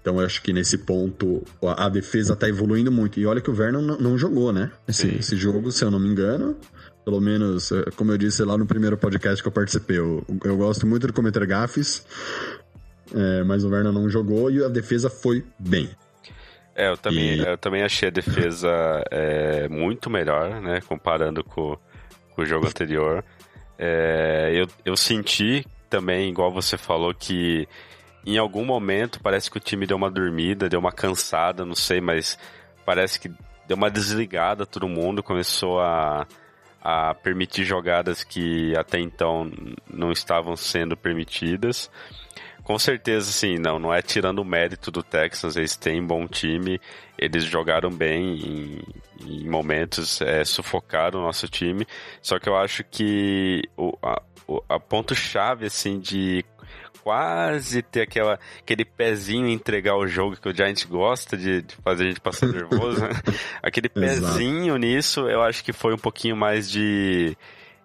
Então 0.00 0.20
eu 0.20 0.26
acho 0.26 0.42
que 0.42 0.52
nesse 0.52 0.78
ponto 0.78 1.42
a 1.76 1.88
defesa 1.88 2.36
tá 2.36 2.48
evoluindo 2.48 2.92
muito. 2.92 3.18
E 3.18 3.26
olha 3.26 3.40
que 3.40 3.50
o 3.50 3.54
Vernon 3.54 3.80
não, 3.80 3.98
não 3.98 4.18
jogou, 4.18 4.52
né? 4.52 4.70
Esse, 4.86 5.08
esse 5.08 5.36
jogo, 5.36 5.72
se 5.72 5.84
eu 5.84 5.90
não 5.90 5.98
me 5.98 6.08
engano, 6.08 6.56
pelo 7.04 7.20
menos, 7.20 7.70
eh, 7.72 7.84
como 7.96 8.12
eu 8.12 8.18
disse 8.18 8.44
lá 8.44 8.56
no 8.56 8.66
primeiro 8.66 8.96
podcast 8.96 9.42
que 9.42 9.48
eu 9.48 9.52
participei, 9.52 9.98
eu, 9.98 10.24
eu 10.44 10.56
gosto 10.56 10.86
muito 10.86 11.06
de 11.06 11.12
cometer 11.12 11.44
gafes, 11.46 12.04
é, 13.14 13.42
mas 13.44 13.64
o 13.64 13.68
Vernon 13.70 13.92
não 13.92 14.08
jogou 14.08 14.50
e 14.50 14.64
a 14.64 14.68
defesa 14.68 15.10
foi 15.10 15.44
bem. 15.58 15.90
É, 16.74 16.88
eu 16.88 16.96
também, 16.96 17.34
E- 17.34 17.46
eu 17.46 17.58
também 17.58 17.82
achei 17.82 18.08
a 18.08 18.12
defesa 18.12 18.70
é, 19.10 19.68
muito 19.68 20.08
melhor, 20.08 20.60
né? 20.60 20.80
Comparando 20.80 21.44
com, 21.44 21.76
com 22.34 22.42
o 22.42 22.46
jogo 22.46 22.66
anterior. 22.66 23.24
É, 23.78 24.50
eu, 24.54 24.66
eu 24.84 24.96
senti 24.96 25.66
também, 25.90 26.30
igual 26.30 26.50
você 26.50 26.78
falou, 26.78 27.12
que 27.12 27.68
em 28.24 28.38
algum 28.38 28.64
momento 28.64 29.20
parece 29.20 29.50
que 29.50 29.56
o 29.56 29.60
time 29.60 29.86
deu 29.86 29.96
uma 29.96 30.10
dormida, 30.10 30.68
deu 30.68 30.80
uma 30.80 30.92
cansada, 30.92 31.64
não 31.66 31.74
sei, 31.74 32.00
mas 32.00 32.38
parece 32.86 33.18
que 33.20 33.28
deu 33.66 33.76
uma 33.76 33.90
desligada 33.90 34.64
todo 34.64 34.88
mundo, 34.88 35.22
começou 35.22 35.80
a, 35.80 36.26
a 36.82 37.14
permitir 37.14 37.64
jogadas 37.64 38.24
que 38.24 38.76
até 38.76 38.98
então 38.98 39.50
não 39.88 40.10
estavam 40.10 40.56
sendo 40.56 40.96
permitidas. 40.96 41.90
Com 42.64 42.78
certeza, 42.78 43.30
sim, 43.32 43.58
não, 43.58 43.78
não 43.78 43.92
é 43.92 44.00
tirando 44.00 44.38
o 44.38 44.44
mérito 44.44 44.90
do 44.90 45.02
Texans, 45.02 45.56
eles 45.56 45.76
têm 45.76 46.00
um 46.00 46.06
bom 46.06 46.28
time, 46.28 46.80
eles 47.18 47.44
jogaram 47.44 47.90
bem 47.90 48.36
em, 48.36 48.82
em 49.26 49.48
momentos, 49.48 50.20
é, 50.20 50.44
sufocaram 50.44 51.20
o 51.20 51.22
nosso 51.22 51.48
time, 51.48 51.84
só 52.20 52.38
que 52.38 52.48
eu 52.48 52.56
acho 52.56 52.84
que 52.84 53.62
o, 53.76 53.92
a, 54.00 54.22
a 54.68 54.78
ponto-chave, 54.78 55.66
assim, 55.66 55.98
de 55.98 56.44
quase 57.02 57.82
ter 57.82 58.02
aquela, 58.02 58.38
aquele 58.60 58.84
pezinho 58.84 59.48
entregar 59.48 59.96
o 59.96 60.06
jogo 60.06 60.36
que 60.36 60.48
o 60.48 60.54
Giants 60.54 60.84
gosta 60.84 61.36
de, 61.36 61.62
de 61.62 61.74
fazer 61.76 62.04
a 62.04 62.08
gente 62.08 62.20
passar 62.20 62.46
nervoso, 62.52 63.00
né? 63.00 63.10
aquele 63.62 63.90
Exato. 63.94 64.32
pezinho 64.34 64.76
nisso, 64.76 65.28
eu 65.28 65.42
acho 65.42 65.64
que 65.64 65.72
foi 65.72 65.92
um 65.94 65.98
pouquinho 65.98 66.36
mais 66.36 66.70
de, 66.70 67.36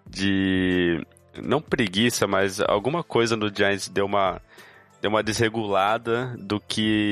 de 0.07 1.03
não 1.41 1.61
preguiça, 1.61 2.27
mas 2.27 2.59
alguma 2.59 3.03
coisa 3.03 3.35
no 3.35 3.53
Giants 3.53 3.89
deu 3.89 4.05
uma 4.05 4.41
deu 4.99 5.11
uma 5.11 5.21
desregulada 5.21 6.35
do 6.39 6.59
que 6.59 7.09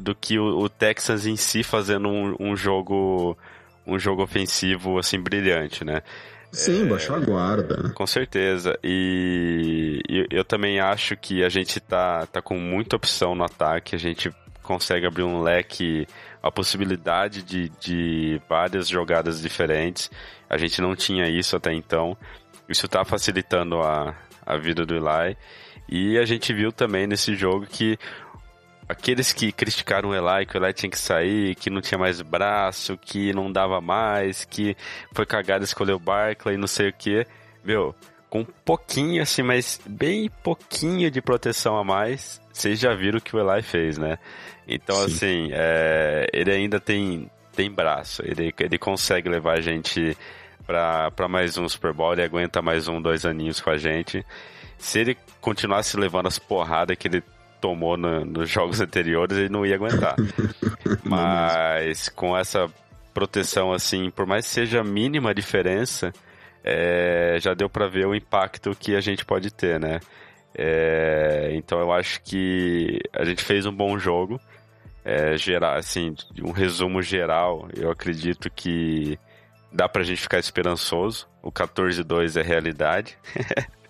do 0.00 0.14
que 0.14 0.38
o, 0.38 0.66
Texans 0.68 1.26
em 1.26 1.36
si 1.36 1.62
fazendo 1.62 2.08
um, 2.08 2.34
um 2.40 2.56
jogo 2.56 3.36
um 3.86 3.98
jogo 3.98 4.22
ofensivo 4.22 4.98
assim 4.98 5.20
brilhante, 5.20 5.84
né? 5.84 6.02
Sim, 6.52 6.86
baixou 6.86 7.16
a 7.16 7.18
guarda. 7.18 7.90
Com 7.94 8.06
certeza. 8.06 8.78
E, 8.84 10.02
e 10.08 10.26
eu 10.30 10.44
também 10.44 10.80
acho 10.80 11.16
que 11.16 11.42
a 11.42 11.48
gente 11.48 11.80
tá, 11.80 12.26
tá 12.26 12.42
com 12.42 12.58
muita 12.58 12.94
opção 12.94 13.34
no 13.34 13.42
ataque. 13.42 13.96
A 13.96 13.98
gente 13.98 14.30
consegue 14.62 15.06
abrir 15.06 15.22
um 15.22 15.40
leque, 15.40 16.06
a 16.42 16.52
possibilidade 16.52 17.42
de, 17.42 17.70
de 17.80 18.40
várias 18.48 18.86
jogadas 18.86 19.40
diferentes. 19.40 20.10
A 20.48 20.58
gente 20.58 20.82
não 20.82 20.94
tinha 20.94 21.26
isso 21.26 21.56
até 21.56 21.72
então. 21.72 22.16
Isso 22.68 22.86
tá 22.86 23.02
facilitando 23.02 23.80
a, 23.80 24.14
a 24.44 24.56
vida 24.58 24.84
do 24.84 24.94
Eli. 24.94 25.36
E 25.88 26.18
a 26.18 26.24
gente 26.26 26.52
viu 26.52 26.70
também 26.70 27.06
nesse 27.06 27.34
jogo 27.34 27.66
que 27.66 27.98
aqueles 28.88 29.32
que 29.32 29.52
criticaram 29.52 30.10
o 30.10 30.14
Eli, 30.14 30.46
que 30.46 30.56
o 30.56 30.64
Eli 30.64 30.72
tinha 30.72 30.90
que 30.90 30.98
sair, 30.98 31.54
que 31.54 31.70
não 31.70 31.80
tinha 31.80 31.98
mais 31.98 32.20
braço, 32.20 32.96
que 32.98 33.32
não 33.32 33.50
dava 33.50 33.80
mais, 33.80 34.44
que 34.44 34.76
foi 35.12 35.26
cagado 35.26 35.64
escolher 35.64 35.92
o 35.92 35.98
Barkley, 35.98 36.56
não 36.56 36.66
sei 36.66 36.88
o 36.88 36.92
que, 36.92 37.26
meu, 37.64 37.94
com 38.28 38.40
um 38.40 38.46
pouquinho 38.64 39.22
assim, 39.22 39.42
mas 39.42 39.80
bem 39.86 40.30
pouquinho 40.42 41.10
de 41.10 41.20
proteção 41.20 41.76
a 41.76 41.84
mais, 41.84 42.40
vocês 42.52 42.78
já 42.78 42.94
viram 42.94 43.18
o 43.18 43.22
que 43.22 43.36
o 43.36 43.40
Eli 43.40 43.62
fez, 43.62 43.98
né? 43.98 44.18
Então, 44.66 44.96
Sim. 44.96 45.04
assim, 45.04 45.50
é, 45.52 46.26
ele 46.32 46.50
ainda 46.50 46.80
tem, 46.80 47.30
tem 47.54 47.70
braço, 47.70 48.22
ele, 48.24 48.54
ele 48.58 48.78
consegue 48.78 49.28
levar 49.28 49.58
a 49.58 49.60
gente 49.60 50.16
pra 50.66 51.28
mais 51.28 51.58
um 51.58 51.68
Super 51.68 51.92
Bowl, 51.92 52.12
ele 52.12 52.22
aguenta 52.22 52.62
mais 52.62 52.88
um, 52.88 53.02
dois 53.02 53.26
aninhos 53.26 53.60
com 53.60 53.70
a 53.70 53.76
gente. 53.76 54.24
Se 54.78 55.00
ele 55.00 55.16
continuasse 55.40 55.96
levando 55.96 56.26
as 56.26 56.38
porradas 56.38 56.96
que 56.96 57.08
ele 57.08 57.22
tomou 57.62 57.96
no- 57.96 58.24
nos 58.26 58.50
jogos 58.50 58.80
anteriores, 58.82 59.38
ele 59.38 59.48
não 59.48 59.64
ia 59.64 59.76
aguentar. 59.76 60.16
Mas 61.02 62.08
com 62.10 62.36
essa 62.36 62.68
proteção 63.14 63.72
assim, 63.72 64.10
por 64.10 64.26
mais 64.26 64.46
que 64.46 64.52
seja 64.52 64.80
a 64.80 64.84
mínima 64.84 65.34
diferença, 65.34 66.12
é, 66.64 67.36
já 67.40 67.54
deu 67.54 67.70
pra 67.70 67.86
ver 67.88 68.06
o 68.06 68.14
impacto 68.14 68.74
que 68.78 68.94
a 68.96 69.00
gente 69.00 69.24
pode 69.24 69.50
ter, 69.52 69.78
né? 69.80 70.00
É, 70.54 71.50
então 71.54 71.78
eu 71.80 71.90
acho 71.92 72.20
que 72.22 72.98
a 73.12 73.24
gente 73.24 73.42
fez 73.42 73.64
um 73.64 73.72
bom 73.72 73.98
jogo. 73.98 74.38
É, 75.04 75.36
geral, 75.36 75.74
assim, 75.76 76.14
um 76.42 76.52
resumo 76.52 77.02
geral, 77.02 77.68
eu 77.76 77.90
acredito 77.90 78.48
que 78.50 79.18
dá 79.72 79.88
pra 79.88 80.04
gente 80.04 80.20
ficar 80.20 80.38
esperançoso. 80.38 81.26
O 81.42 81.50
14-2 81.50 82.36
é 82.38 82.42
realidade. 82.42 83.18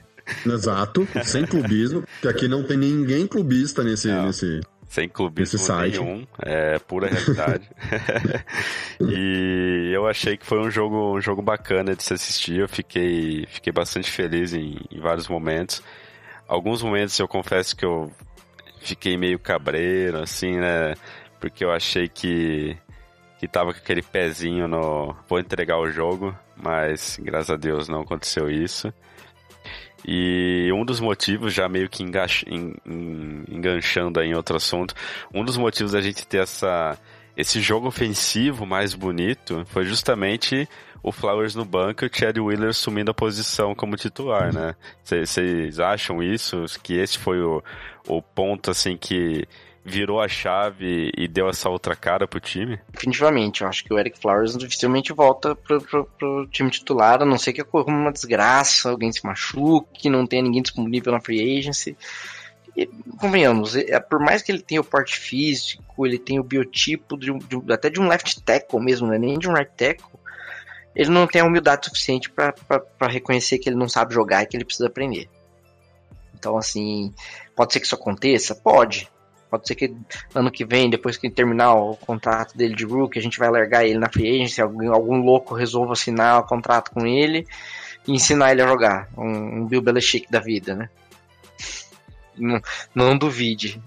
Exato, 0.47 1.07
sem 1.25 1.45
clubismo, 1.47 2.02
porque 2.02 2.29
aqui 2.29 2.49
não 2.49 2.62
tem 2.62 2.76
ninguém 2.76 3.26
clubista 3.26 3.83
nesse. 3.83 4.09
Não. 4.09 4.26
nesse... 4.26 4.61
Sem 4.88 5.09
clubismo 5.09 5.59
nenhum, 5.79 6.26
é 6.38 6.79
pura 6.79 7.09
realidade. 7.09 7.67
e 9.00 9.91
eu 9.91 10.07
achei 10.07 10.37
que 10.37 10.45
foi 10.45 10.59
um 10.59 10.71
jogo, 10.71 11.17
um 11.17 11.21
jogo 11.21 11.41
bacana 11.41 11.97
de 11.97 12.02
se 12.02 12.12
assistir. 12.12 12.59
Eu 12.61 12.69
fiquei, 12.69 13.47
fiquei 13.49 13.73
bastante 13.73 14.11
feliz 14.11 14.52
em, 14.52 14.76
em 14.91 15.00
vários 15.00 15.29
momentos. 15.29 15.83
Alguns 16.47 16.83
momentos 16.83 17.19
eu 17.19 17.26
confesso 17.26 17.75
que 17.75 17.87
eu 17.87 18.12
fiquei 18.83 19.17
meio 19.17 19.38
cabreiro, 19.38 20.19
assim, 20.19 20.59
né? 20.59 20.95
Porque 21.41 21.64
eu 21.64 21.71
achei 21.71 22.07
que 22.07 22.76
que 23.38 23.49
tava 23.49 23.73
com 23.73 23.81
aquele 23.81 24.02
pezinho 24.02 24.69
no 24.69 25.17
vou 25.29 25.41
entregar 25.41 25.76
o 25.79 25.91
jogo, 25.91 26.33
mas 26.57 27.19
graças 27.21 27.50
a 27.50 27.57
Deus 27.57 27.88
não 27.88 28.02
aconteceu 28.02 28.49
isso. 28.49 28.93
E 30.06 30.71
um 30.73 30.85
dos 30.85 31.00
motivos, 31.00 31.54
já 31.54 31.68
meio 31.68 31.88
que 31.88 32.02
enganchando 33.49 34.18
aí 34.21 34.28
em 34.28 34.35
outro 34.35 34.56
assunto, 34.56 34.94
um 35.32 35.44
dos 35.44 35.56
motivos 35.56 35.92
da 35.92 36.00
gente 36.00 36.26
ter 36.26 36.42
essa, 36.42 36.99
esse 37.37 37.61
jogo 37.61 37.87
ofensivo 37.88 38.66
mais 38.66 38.94
bonito 38.94 39.64
foi 39.66 39.85
justamente 39.85 40.68
o 41.02 41.11
Flowers 41.11 41.54
no 41.54 41.64
banco 41.64 42.04
e 42.04 42.09
o 42.09 42.11
Chad 42.12 42.37
Wheeler 42.38 42.71
assumindo 42.71 43.11
a 43.11 43.14
posição 43.14 43.75
como 43.75 43.97
titular, 43.97 44.54
né? 44.54 44.76
Vocês 45.02 45.80
acham 45.80 46.23
isso? 46.23 46.64
Que 46.82 46.94
esse 46.94 47.18
foi 47.18 47.40
o, 47.40 47.62
o 48.06 48.23
ponto, 48.23 48.71
assim, 48.71 48.97
que 48.97 49.47
virou 49.85 50.21
a 50.21 50.29
chave 50.29 51.11
e 51.17 51.27
deu 51.27 51.49
essa 51.49 51.69
outra 51.69 51.97
cara 51.97 52.27
pro 52.27 52.41
time? 52.41 52.79
Definitivamente, 52.91 53.62
eu 53.62 53.69
acho 53.69 53.85
que 53.85 53.93
o 53.93 53.99
Eric 53.99 54.19
Flowers 54.19 54.57
dificilmente 54.57 55.12
volta 55.12 55.55
pro, 55.57 55.81
pro, 55.81 56.05
pro 56.19 56.47
time 56.49 56.71
titular, 56.71 57.23
a 57.23 57.27
não 57.27 57.39
ser 57.39 57.53
que 57.53 57.62
ocorra 57.62 57.89
uma 57.89 58.12
desgraça, 58.12 58.91
alguém 58.91 59.12
se 59.12 59.25
machuque, 59.25 60.09
não 60.09 60.27
tenha 60.27 60.43
ninguém 60.43 60.62
disponível 60.62 61.12
na 61.12 61.21
free 61.21 61.59
agency. 61.59 61.97
E, 62.77 62.87
convenhamos, 63.19 63.77
é, 63.77 63.99
por 64.01 64.19
mais 64.21 64.43
que 64.43 64.53
ele 64.53 64.62
tenha 64.62 64.81
o 64.81 64.85
porte 64.85 65.19
físico, 65.19 66.07
ele 66.07 66.19
tenha 66.19 66.41
o 66.41 66.45
biotipo 66.45 67.19
de, 67.19 67.33
de, 67.39 67.73
até 67.73 67.91
de 67.91 68.01
um 68.01 68.09
left 68.09 68.41
tackle 68.43 68.81
mesmo, 68.81 69.09
né? 69.09 69.19
nem 69.19 69.39
de 69.39 69.49
um 69.49 69.53
right 69.53 69.71
tackle, 69.77 70.19
ele 70.95 71.11
não 71.11 71.27
tem 71.27 71.43
a 71.43 71.45
humildade 71.45 71.87
suficiente 71.87 72.31
para 72.31 72.55
reconhecer 73.09 73.59
que 73.59 73.69
ele 73.69 73.77
não 73.77 73.89
sabe 73.89 74.15
jogar 74.15 74.43
e 74.43 74.47
que 74.47 74.57
ele 74.57 74.65
precisa 74.65 74.87
aprender. 74.87 75.29
Então, 76.35 76.57
assim, 76.57 77.15
pode 77.55 77.73
ser 77.73 77.81
que 77.81 77.87
isso 77.87 77.95
aconteça? 77.95 78.55
Pode. 78.55 79.09
Pode 79.52 79.68
ser 79.68 79.75
que 79.75 79.94
ano 80.35 80.50
que 80.50 80.64
vem, 80.64 80.88
depois 80.88 81.18
que 81.18 81.28
terminar 81.28 81.75
o 81.75 81.94
contrato 81.94 82.56
dele 82.56 82.75
de 82.75 82.87
rookie, 82.87 83.18
a 83.18 83.23
gente 83.23 83.38
vai 83.38 83.50
largar 83.50 83.85
ele 83.85 83.99
na 83.99 84.09
free 84.09 84.40
agency, 84.40 84.62
algum, 84.62 84.90
algum 84.90 85.23
louco 85.23 85.54
resolva 85.54 85.92
assinar 85.92 86.40
o 86.40 86.47
contrato 86.47 86.90
com 86.90 87.06
ele 87.06 87.47
e 88.09 88.12
ensinar 88.12 88.50
ele 88.50 88.62
a 88.62 88.66
jogar. 88.66 89.11
Um, 89.14 89.59
um 89.59 89.66
Bill 89.66 89.82
Belichick 89.82 90.26
da 90.32 90.40
vida, 90.40 90.75
né? 90.75 90.88
Não, 92.35 92.62
não 92.94 93.18
duvide. 93.18 93.78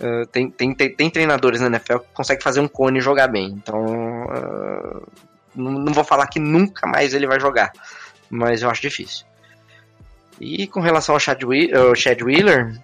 Uh, 0.00 0.24
tem, 0.26 0.48
tem, 0.48 0.72
tem, 0.72 0.94
tem, 0.94 1.10
treinadores 1.10 1.60
na 1.60 1.66
NFL 1.66 1.98
que 1.98 2.14
conseguem 2.14 2.44
fazer 2.44 2.60
um 2.60 2.68
cone 2.68 3.00
jogar 3.00 3.26
bem. 3.26 3.46
Então, 3.46 3.84
uh, 4.26 5.02
não, 5.52 5.72
não 5.72 5.92
vou 5.92 6.04
falar 6.04 6.28
que 6.28 6.38
nunca 6.38 6.86
mais 6.86 7.12
ele 7.12 7.26
vai 7.26 7.40
jogar, 7.40 7.72
mas 8.30 8.62
eu 8.62 8.70
acho 8.70 8.80
difícil. 8.80 9.26
E 10.40 10.68
com 10.68 10.78
relação 10.78 11.16
ao 11.16 11.20
Chad 11.20 11.42
Wheeler, 11.42 12.80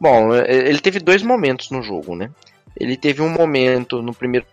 Bom, 0.00 0.34
é, 0.34 0.68
ele 0.68 0.80
teve 0.80 0.98
dois 0.98 1.22
momentos 1.22 1.70
no 1.70 1.82
jogo, 1.82 2.14
né? 2.14 2.30
Ele 2.78 2.96
teve 2.96 3.22
um 3.22 3.28
momento 3.28 4.02
no 4.02 4.14
primeiro 4.14 4.46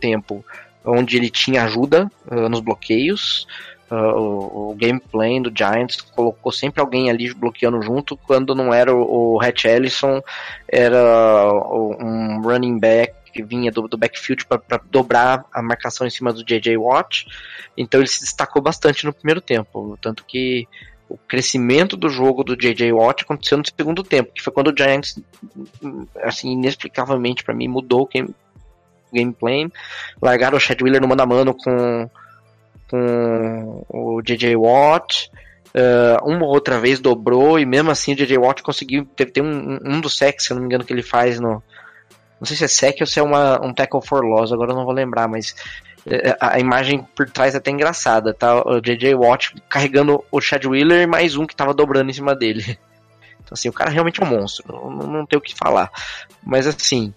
tempo 0.00 0.44
onde 0.84 1.16
ele 1.16 1.30
tinha 1.30 1.64
ajuda 1.64 2.10
uh, 2.30 2.48
nos 2.48 2.60
bloqueios. 2.60 3.46
Uh, 3.90 3.94
o, 3.94 4.70
o 4.70 4.74
gameplay 4.76 5.40
do 5.40 5.52
Giants 5.56 6.00
colocou 6.00 6.52
sempre 6.52 6.80
alguém 6.80 7.10
ali 7.10 7.34
bloqueando 7.34 7.82
junto, 7.82 8.16
quando 8.16 8.54
não 8.54 8.72
era 8.72 8.94
o, 8.94 9.34
o 9.34 9.42
Hatch 9.42 9.64
Ellison, 9.64 10.22
era 10.68 11.52
um 11.98 12.40
running 12.40 12.78
back 12.78 13.14
que 13.32 13.42
vinha 13.42 13.70
do, 13.70 13.88
do 13.88 13.96
backfield 13.96 14.44
para 14.46 14.80
dobrar 14.90 15.44
a 15.52 15.62
marcação 15.62 16.06
em 16.06 16.10
cima 16.10 16.32
do 16.32 16.44
JJ 16.44 16.76
Watt. 16.76 17.26
Então 17.76 18.00
ele 18.00 18.08
se 18.08 18.20
destacou 18.20 18.60
bastante 18.60 19.04
no 19.04 19.12
primeiro 19.12 19.40
tempo, 19.40 19.98
tanto 20.00 20.24
que 20.24 20.68
o 21.10 21.18
crescimento 21.18 21.96
do 21.96 22.08
jogo 22.08 22.44
do 22.44 22.56
J.J. 22.56 22.92
Watt 22.92 23.24
aconteceu 23.24 23.58
no 23.58 23.64
segundo 23.66 24.04
tempo, 24.04 24.32
que 24.32 24.40
foi 24.40 24.52
quando 24.52 24.68
o 24.68 24.76
Giants, 24.76 25.18
assim, 26.22 26.52
inexplicavelmente 26.52 27.42
para 27.42 27.52
mim, 27.52 27.66
mudou 27.66 28.02
o 28.02 28.06
game, 28.06 28.32
gameplay. 29.12 29.68
Largaram 30.22 30.56
o 30.56 30.60
Chad 30.60 30.80
Wheeler 30.80 31.00
no 31.00 31.08
mano 31.08 31.22
a 31.22 31.26
mano 31.26 31.52
com, 31.52 32.08
com 32.88 33.84
o 33.88 34.22
J.J. 34.22 34.54
Watt. 34.54 35.28
Uh, 35.74 36.28
uma 36.28 36.44
ou 36.44 36.52
outra 36.52 36.80
vez 36.80 36.98
dobrou 37.00 37.58
e 37.58 37.66
mesmo 37.66 37.90
assim 37.90 38.12
o 38.12 38.16
J.J. 38.16 38.38
Watt 38.38 38.62
conseguiu. 38.62 39.04
Teve, 39.04 39.42
um, 39.42 39.78
um 39.84 40.00
dos 40.00 40.16
sacks, 40.16 40.46
se 40.46 40.52
eu 40.52 40.54
não 40.54 40.62
me 40.62 40.66
engano, 40.66 40.84
que 40.84 40.92
ele 40.92 41.02
faz 41.02 41.40
no. 41.40 41.60
Não 42.38 42.46
sei 42.46 42.56
se 42.56 42.64
é 42.64 42.68
sec 42.68 42.96
ou 43.00 43.06
se 43.06 43.18
é 43.18 43.22
uma, 43.22 43.60
um 43.62 43.74
tackle 43.74 44.00
for 44.00 44.24
loss, 44.24 44.50
agora 44.50 44.70
eu 44.70 44.76
não 44.76 44.86
vou 44.86 44.94
lembrar, 44.94 45.28
mas 45.28 45.54
a 46.40 46.58
imagem 46.58 47.06
por 47.14 47.28
trás 47.28 47.54
é 47.54 47.58
até 47.58 47.70
engraçada, 47.70 48.32
tá? 48.32 48.62
O 48.62 48.80
JJ 48.80 49.14
Watt 49.14 49.54
carregando 49.68 50.24
o 50.30 50.40
Chad 50.40 50.64
Wheeler 50.64 51.02
e 51.02 51.06
mais 51.06 51.36
um 51.36 51.46
que 51.46 51.54
tava 51.54 51.74
dobrando 51.74 52.10
em 52.10 52.14
cima 52.14 52.34
dele. 52.34 52.78
Então, 53.42 53.56
assim, 53.56 53.68
o 53.68 53.72
cara 53.72 53.90
realmente 53.90 54.22
é 54.22 54.24
um 54.24 54.28
monstro, 54.28 54.64
não, 54.72 55.08
não 55.08 55.26
tem 55.26 55.36
o 55.36 55.42
que 55.42 55.56
falar. 55.56 55.90
Mas, 56.40 56.68
assim, 56.68 57.12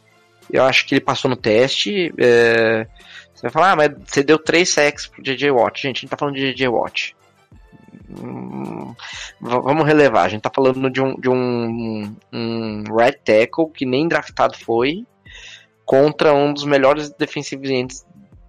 eu 0.50 0.64
acho 0.64 0.88
que 0.88 0.96
ele 0.96 1.02
passou 1.02 1.30
no 1.30 1.36
teste. 1.36 2.12
É... 2.18 2.88
Você 3.32 3.44
vai 3.44 3.52
falar, 3.52 3.72
ah, 3.74 3.76
mas 3.76 3.92
você 4.04 4.24
deu 4.24 4.40
três 4.40 4.70
sacks 4.70 5.06
pro 5.06 5.22
JJ 5.22 5.52
Watt. 5.52 5.80
Gente, 5.80 5.98
a 5.98 6.00
gente 6.02 6.10
tá 6.10 6.18
falando 6.18 6.34
de 6.34 6.52
JJ 6.52 6.70
Watt. 6.70 7.16
Hum, 8.20 8.96
vamos 9.40 9.86
relevar, 9.86 10.24
a 10.24 10.30
gente 10.30 10.42
tá 10.42 10.52
falando 10.54 10.90
de 10.90 11.02
um, 11.02 11.16
de 11.20 11.30
um, 11.30 12.16
um 12.32 12.84
tackle 13.24 13.70
que 13.74 13.86
nem 13.86 14.08
draftado 14.08 14.58
foi 14.58 15.06
contra 15.86 16.34
um 16.34 16.54
dos 16.54 16.64
melhores 16.64 17.12
defensivos 17.12 17.70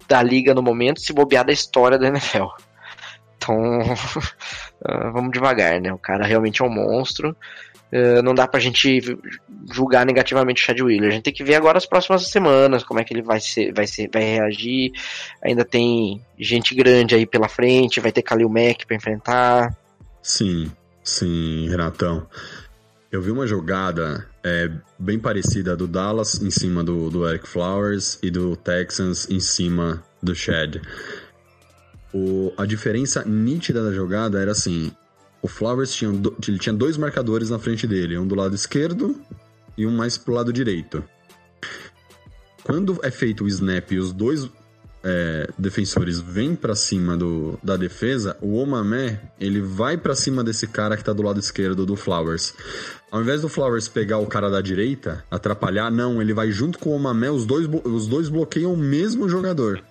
da 0.07 0.21
liga 0.21 0.53
no 0.53 0.61
momento, 0.61 1.01
se 1.01 1.13
bobear 1.13 1.45
da 1.45 1.53
história 1.53 1.97
da 1.97 2.07
NFL. 2.07 2.47
Então, 3.37 3.79
uh, 3.79 5.11
vamos 5.13 5.31
devagar, 5.31 5.79
né? 5.79 5.91
O 5.93 5.97
cara 5.97 6.25
realmente 6.25 6.61
é 6.61 6.65
um 6.65 6.69
monstro. 6.69 7.35
Uh, 7.91 8.21
não 8.23 8.33
dá 8.33 8.47
pra 8.47 8.59
gente 8.59 8.99
julgar 9.71 10.05
negativamente 10.05 10.61
o 10.61 10.65
Chad 10.65 10.79
Wheeler. 10.79 11.09
A 11.09 11.13
gente 11.13 11.23
tem 11.23 11.33
que 11.33 11.43
ver 11.43 11.55
agora 11.55 11.77
as 11.77 11.85
próximas 11.85 12.27
semanas, 12.27 12.83
como 12.83 12.99
é 12.99 13.03
que 13.03 13.13
ele 13.13 13.21
vai 13.21 13.39
ser, 13.39 13.73
vai 13.73 13.87
ser, 13.87 14.09
vai 14.11 14.23
reagir. 14.23 14.91
Ainda 15.43 15.63
tem 15.63 16.21
gente 16.37 16.73
grande 16.75 17.15
aí 17.15 17.25
pela 17.25 17.47
frente, 17.47 17.99
vai 17.99 18.11
ter 18.11 18.21
Kalil 18.21 18.49
Mack 18.49 18.85
pra 18.85 18.95
enfrentar. 18.95 19.75
Sim, 20.21 20.71
sim, 21.03 21.69
Renatão. 21.69 22.27
Eu 23.11 23.21
vi 23.21 23.31
uma 23.31 23.47
jogada 23.47 24.27
é, 24.45 24.69
bem 24.99 25.17
parecida 25.17 25.75
do 25.75 25.87
Dallas 25.87 26.39
em 26.39 26.51
cima 26.51 26.83
do, 26.83 27.09
do 27.09 27.27
Eric 27.27 27.47
Flowers 27.47 28.19
e 28.21 28.29
do 28.29 28.55
Texans 28.55 29.27
em 29.27 29.39
cima 29.39 30.03
do 30.21 30.35
Chad. 30.35 30.79
O, 32.13 32.53
a 32.55 32.63
diferença 32.63 33.25
nítida 33.25 33.83
da 33.83 33.91
jogada 33.91 34.39
era 34.39 34.51
assim: 34.51 34.91
o 35.41 35.47
Flowers 35.47 35.95
tinha, 35.95 36.11
ele 36.47 36.59
tinha 36.59 36.73
dois 36.73 36.95
marcadores 36.95 37.49
na 37.49 37.57
frente 37.57 37.87
dele, 37.87 38.19
um 38.19 38.27
do 38.27 38.35
lado 38.35 38.53
esquerdo 38.53 39.19
e 39.75 39.83
um 39.83 39.91
mais 39.91 40.15
pro 40.15 40.35
lado 40.35 40.53
direito. 40.53 41.03
Quando 42.63 42.99
é 43.01 43.09
feito 43.09 43.45
o 43.45 43.47
snap 43.47 43.91
e 43.91 43.97
os 43.97 44.13
dois 44.13 44.47
é, 45.05 45.47
defensores 45.57 46.19
vêm 46.19 46.55
para 46.55 46.75
cima 46.75 47.15
do, 47.15 47.59
da 47.63 47.77
defesa, 47.77 48.35
o 48.41 48.55
Omamé 48.55 49.21
ele 49.39 49.61
vai 49.61 49.97
para 49.97 50.15
cima 50.15 50.43
desse 50.43 50.65
cara 50.65 50.97
que 50.97 51.03
tá 51.03 51.13
do 51.13 51.21
lado 51.21 51.39
esquerdo 51.39 51.85
do 51.85 51.95
Flowers. 51.95 52.55
Ao 53.15 53.21
invés 53.21 53.39
do 53.39 53.47
Flowers 53.47 53.87
pegar 53.87 54.17
o 54.17 54.27
cara 54.27 54.49
da 54.49 54.59
direita, 54.59 55.23
atrapalhar, 55.31 55.89
não, 55.89 56.21
ele 56.21 56.33
vai 56.33 56.51
junto 56.51 56.77
com 56.77 56.89
o 56.89 56.95
Omamé, 56.95 57.31
os 57.31 57.45
dois, 57.45 57.65
os 57.85 58.07
dois 58.07 58.27
bloqueiam 58.27 58.73
o 58.73 58.77
mesmo 58.77 59.29
jogador. 59.29 59.81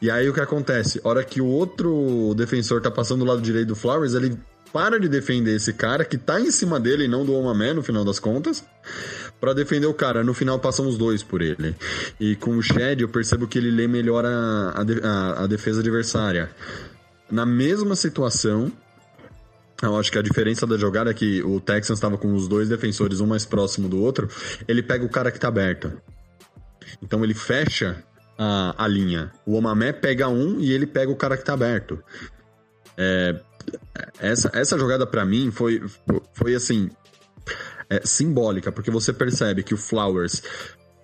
E 0.00 0.10
aí 0.10 0.26
o 0.26 0.32
que 0.32 0.40
acontece? 0.40 0.98
Hora 1.04 1.22
que 1.22 1.42
o 1.42 1.46
outro 1.46 2.32
defensor 2.34 2.80
tá 2.80 2.90
passando 2.90 3.18
do 3.18 3.26
lado 3.26 3.42
direito 3.42 3.68
do 3.68 3.76
Flowers, 3.76 4.14
ele 4.14 4.34
para 4.72 4.98
de 4.98 5.10
defender 5.10 5.54
esse 5.54 5.74
cara 5.74 6.02
que 6.02 6.16
tá 6.16 6.40
em 6.40 6.50
cima 6.50 6.80
dele 6.80 7.04
e 7.04 7.08
não 7.08 7.22
do 7.22 7.34
Omamé 7.34 7.74
no 7.74 7.82
final 7.82 8.02
das 8.02 8.18
contas 8.18 8.64
para 9.38 9.52
defender 9.52 9.86
o 9.86 9.92
cara. 9.92 10.24
No 10.24 10.32
final 10.32 10.58
passam 10.58 10.88
os 10.88 10.96
dois 10.96 11.22
por 11.22 11.42
ele. 11.42 11.76
E 12.18 12.34
com 12.34 12.56
o 12.56 12.62
Shed 12.62 13.02
eu 13.02 13.10
percebo 13.10 13.46
que 13.46 13.58
ele 13.58 13.70
lê 13.70 13.86
melhor 13.86 14.24
a, 14.24 14.84
a, 15.02 15.44
a 15.44 15.46
defesa 15.46 15.80
adversária. 15.80 16.48
Na 17.30 17.44
mesma 17.44 17.94
situação, 17.94 18.72
eu 19.82 19.98
acho 19.98 20.12
que 20.12 20.18
a 20.18 20.22
diferença 20.22 20.66
da 20.66 20.76
jogada 20.76 21.10
é 21.10 21.14
que 21.14 21.42
o 21.42 21.60
Texans 21.60 21.98
estava 21.98 22.18
com 22.18 22.34
os 22.34 22.46
dois 22.46 22.68
defensores, 22.68 23.20
um 23.20 23.26
mais 23.26 23.44
próximo 23.44 23.88
do 23.88 24.00
outro. 24.00 24.28
Ele 24.68 24.82
pega 24.82 25.04
o 25.04 25.08
cara 25.08 25.30
que 25.30 25.38
está 25.38 25.48
aberto. 25.48 25.92
Então 27.02 27.24
ele 27.24 27.34
fecha 27.34 28.02
a, 28.38 28.74
a 28.84 28.88
linha. 28.88 29.32
O 29.46 29.54
Omamé 29.54 29.92
pega 29.92 30.28
um 30.28 30.60
e 30.60 30.72
ele 30.72 30.86
pega 30.86 31.10
o 31.10 31.16
cara 31.16 31.36
que 31.36 31.42
está 31.42 31.54
aberto. 31.54 32.02
É, 32.96 33.40
essa, 34.18 34.50
essa 34.52 34.78
jogada 34.78 35.06
para 35.06 35.24
mim 35.24 35.50
foi, 35.50 35.82
foi 36.34 36.54
assim 36.54 36.90
é, 37.88 38.00
simbólica, 38.04 38.70
porque 38.70 38.90
você 38.90 39.12
percebe 39.12 39.62
que 39.62 39.72
o 39.72 39.78
Flowers 39.78 40.42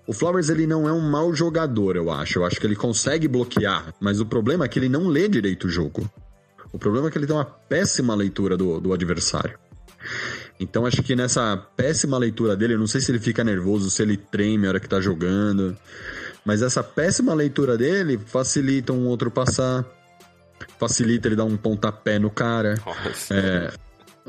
o 0.06 0.12
Flowers 0.12 0.48
ele 0.50 0.66
não 0.66 0.88
é 0.88 0.92
um 0.92 1.00
mau 1.00 1.34
jogador, 1.34 1.96
eu 1.96 2.10
acho. 2.10 2.38
Eu 2.38 2.44
acho 2.44 2.60
que 2.60 2.66
ele 2.66 2.76
consegue 2.76 3.26
bloquear, 3.26 3.92
mas 4.00 4.20
o 4.20 4.26
problema 4.26 4.64
é 4.64 4.68
que 4.68 4.78
ele 4.78 4.88
não 4.88 5.08
lê 5.08 5.26
direito 5.28 5.66
o 5.66 5.70
jogo. 5.70 6.08
O 6.76 6.78
problema 6.78 7.08
é 7.08 7.10
que 7.10 7.16
ele 7.16 7.26
tem 7.26 7.34
uma 7.34 7.46
péssima 7.46 8.14
leitura 8.14 8.54
do, 8.54 8.78
do 8.78 8.92
adversário. 8.92 9.58
Então 10.60 10.84
acho 10.84 11.02
que 11.02 11.16
nessa 11.16 11.56
péssima 11.74 12.18
leitura 12.18 12.54
dele, 12.54 12.74
eu 12.74 12.78
não 12.78 12.86
sei 12.86 13.00
se 13.00 13.10
ele 13.10 13.18
fica 13.18 13.42
nervoso, 13.42 13.88
se 13.88 14.02
ele 14.02 14.18
treme 14.18 14.66
a 14.66 14.68
hora 14.68 14.80
que 14.80 14.86
tá 14.86 15.00
jogando, 15.00 15.74
mas 16.44 16.60
essa 16.60 16.82
péssima 16.82 17.32
leitura 17.32 17.78
dele 17.78 18.18
facilita 18.18 18.92
um 18.92 19.06
outro 19.06 19.30
passar, 19.30 19.86
facilita 20.78 21.28
ele 21.28 21.36
dar 21.36 21.44
um 21.44 21.56
pontapé 21.56 22.18
no 22.18 22.30
cara. 22.30 22.74
Nossa. 22.84 23.34
É, 23.34 23.72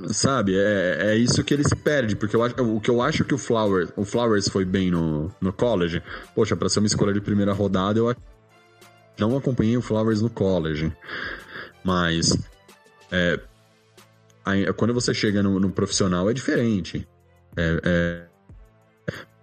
Sabe, 0.10 0.56
é, 0.56 0.98
é 1.00 1.16
isso 1.18 1.44
que 1.44 1.52
ele 1.54 1.64
se 1.64 1.76
perde, 1.76 2.16
porque 2.16 2.36
eu 2.36 2.44
acho, 2.44 2.56
o 2.62 2.80
que 2.80 2.90
eu 2.90 3.02
acho 3.02 3.26
que 3.26 3.34
o 3.34 3.38
Flowers, 3.38 3.90
o 3.98 4.06
Flowers 4.06 4.48
foi 4.48 4.64
bem 4.64 4.92
no, 4.92 5.32
no 5.42 5.52
college, 5.52 6.04
poxa, 6.36 6.56
para 6.56 6.70
ser 6.70 6.80
uma 6.80 6.86
escolha 6.86 7.12
de 7.12 7.20
primeira 7.20 7.52
rodada, 7.52 8.00
eu 8.00 8.16
não 9.18 9.36
acompanhei 9.36 9.76
o 9.76 9.82
Flowers 9.82 10.22
no 10.22 10.30
college. 10.30 10.94
Mas 11.88 12.38
é, 13.10 13.39
quando 14.76 14.93
você 14.93 15.13
chega 15.13 15.41
no, 15.41 15.58
no 15.58 15.71
profissional 15.71 16.30
é 16.30 16.34
diferente. 16.34 17.08
É, 17.56 17.82
é, 17.82 18.28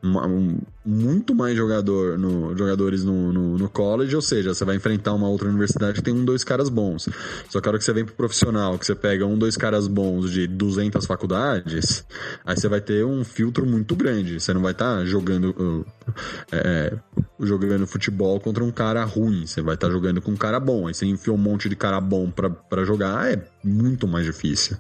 um- 0.05 0.59
muito 0.85 1.35
mais 1.35 1.57
jogador 1.57 2.19
no, 2.19 2.57
jogadores 2.57 3.03
no, 3.05 3.33
no, 3.33 3.57
no 3.57 3.69
college, 3.71 4.15
ou 4.15 4.21
seja, 4.21 4.53
você 4.53 4.65
vai 4.65 4.77
enfrentar 4.77 5.15
uma 5.15 5.29
outra 5.29 5.49
universidade 5.49 5.95
que 5.95 6.03
tem 6.03 6.13
um, 6.13 6.25
dois 6.25 6.45
caras 6.45 6.69
bons. 6.69 7.09
Só 7.49 7.61
que 7.61 7.69
a 7.69 7.71
hora 7.71 7.79
que 7.79 7.85
você 7.85 7.93
vem 7.93 8.05
pro 8.05 8.15
profissional, 8.15 8.79
que 8.79 8.85
você 8.85 8.95
pega 8.95 9.25
um, 9.25 9.39
dois 9.39 9.57
caras 9.57 9.89
bons 9.89 10.31
de 10.31 10.47
200 10.47 11.07
faculdades, 11.07 12.05
aí 12.45 12.57
você 12.57 12.69
vai 12.69 12.83
ter 12.83 13.05
um 13.05 13.25
filtro 13.25 13.65
muito 13.65 13.97
grande. 13.97 14.39
Você 14.39 14.53
não 14.53 14.61
vai 14.61 14.73
estar 14.73 15.05
jogando 15.07 15.51
uh, 15.59 15.87
é, 16.53 16.93
jogando 17.41 17.87
futebol 17.87 18.39
contra 18.39 18.63
um 18.63 18.71
cara 18.71 19.03
ruim. 19.05 19.47
Você 19.47 19.63
vai 19.63 19.75
estar 19.75 19.91
jogando 19.91 20.21
com 20.21 20.33
um 20.33 20.37
cara 20.37 20.61
bom. 20.61 20.87
Aí 20.87 20.95
você 20.95 21.07
enfia 21.07 21.33
um 21.33 21.39
monte 21.39 21.69
de 21.69 21.77
cara 21.77 22.01
bom 22.01 22.31
pra 22.31 22.85
jogar, 22.85 23.33
é 23.33 23.43
muito 23.65 24.07
mais 24.07 24.27
difícil. 24.27 24.77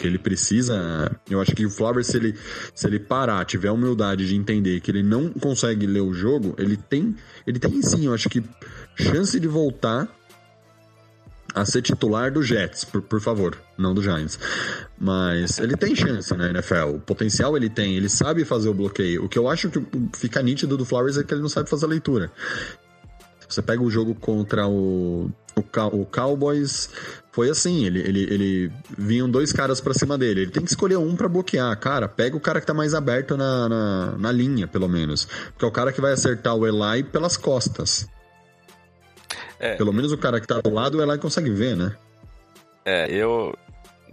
Ele 0.00 0.18
precisa. 0.18 1.10
Eu 1.28 1.40
acho 1.40 1.54
que 1.54 1.64
o 1.64 1.70
Flowers, 1.70 2.08
se 2.08 2.16
ele, 2.16 2.34
se 2.74 2.86
ele 2.86 2.98
parar, 2.98 3.44
tiver 3.44 3.68
a 3.68 3.72
humildade 3.72 4.26
de 4.26 4.36
entender 4.36 4.80
que 4.80 4.90
ele 4.90 5.02
não 5.02 5.30
consegue 5.30 5.86
ler 5.86 6.00
o 6.00 6.12
jogo, 6.12 6.54
ele 6.58 6.76
tem. 6.76 7.16
Ele 7.46 7.58
tem 7.58 7.80
sim, 7.82 8.06
eu 8.06 8.14
acho 8.14 8.28
que 8.28 8.42
chance 8.96 9.38
de 9.38 9.48
voltar 9.48 10.08
a 11.54 11.64
ser 11.64 11.82
titular 11.82 12.30
do 12.32 12.42
Jets, 12.42 12.84
por, 12.84 13.02
por 13.02 13.20
favor, 13.20 13.56
não 13.76 13.94
do 13.94 14.02
Giants. 14.02 14.38
Mas 14.98 15.58
ele 15.58 15.76
tem 15.76 15.94
chance 15.94 16.34
na 16.36 16.48
NFL. 16.50 16.94
O 16.94 17.00
potencial 17.00 17.56
ele 17.56 17.68
tem, 17.68 17.96
ele 17.96 18.08
sabe 18.08 18.44
fazer 18.44 18.68
o 18.68 18.74
bloqueio. 18.74 19.24
O 19.24 19.28
que 19.28 19.38
eu 19.38 19.48
acho 19.48 19.70
que 19.70 19.80
fica 20.16 20.42
nítido 20.42 20.76
do 20.76 20.84
Flowers 20.84 21.16
é 21.16 21.24
que 21.24 21.34
ele 21.34 21.42
não 21.42 21.48
sabe 21.48 21.68
fazer 21.68 21.86
a 21.86 21.88
leitura. 21.88 22.30
Você 23.50 23.60
pega 23.60 23.82
o 23.82 23.90
jogo 23.90 24.14
contra 24.14 24.68
o, 24.68 25.28
o, 25.56 26.00
o 26.00 26.06
Cowboys, 26.06 26.88
foi 27.32 27.50
assim, 27.50 27.84
ele, 27.84 27.98
ele, 28.00 28.22
ele 28.22 28.72
vinham 28.96 29.28
dois 29.28 29.52
caras 29.52 29.80
pra 29.80 29.92
cima 29.92 30.16
dele. 30.16 30.42
Ele 30.42 30.50
tem 30.50 30.62
que 30.62 30.70
escolher 30.70 30.96
um 30.96 31.16
pra 31.16 31.28
bloquear. 31.28 31.76
Cara, 31.78 32.08
pega 32.08 32.36
o 32.36 32.40
cara 32.40 32.60
que 32.60 32.66
tá 32.66 32.72
mais 32.72 32.94
aberto 32.94 33.36
na, 33.36 33.68
na, 33.68 34.18
na 34.18 34.32
linha, 34.32 34.68
pelo 34.68 34.88
menos. 34.88 35.24
Porque 35.24 35.64
é 35.64 35.68
o 35.68 35.72
cara 35.72 35.92
que 35.92 36.00
vai 36.00 36.12
acertar 36.12 36.54
o 36.54 36.66
Eli 36.66 37.02
pelas 37.02 37.36
costas. 37.36 38.08
É. 39.58 39.74
Pelo 39.74 39.92
menos 39.92 40.12
o 40.12 40.18
cara 40.18 40.40
que 40.40 40.46
tá 40.46 40.60
do 40.60 40.70
lado, 40.70 40.98
o 40.98 41.02
Eli 41.02 41.18
consegue 41.18 41.50
ver, 41.50 41.76
né? 41.76 41.94
É, 42.84 43.10
eu. 43.10 43.54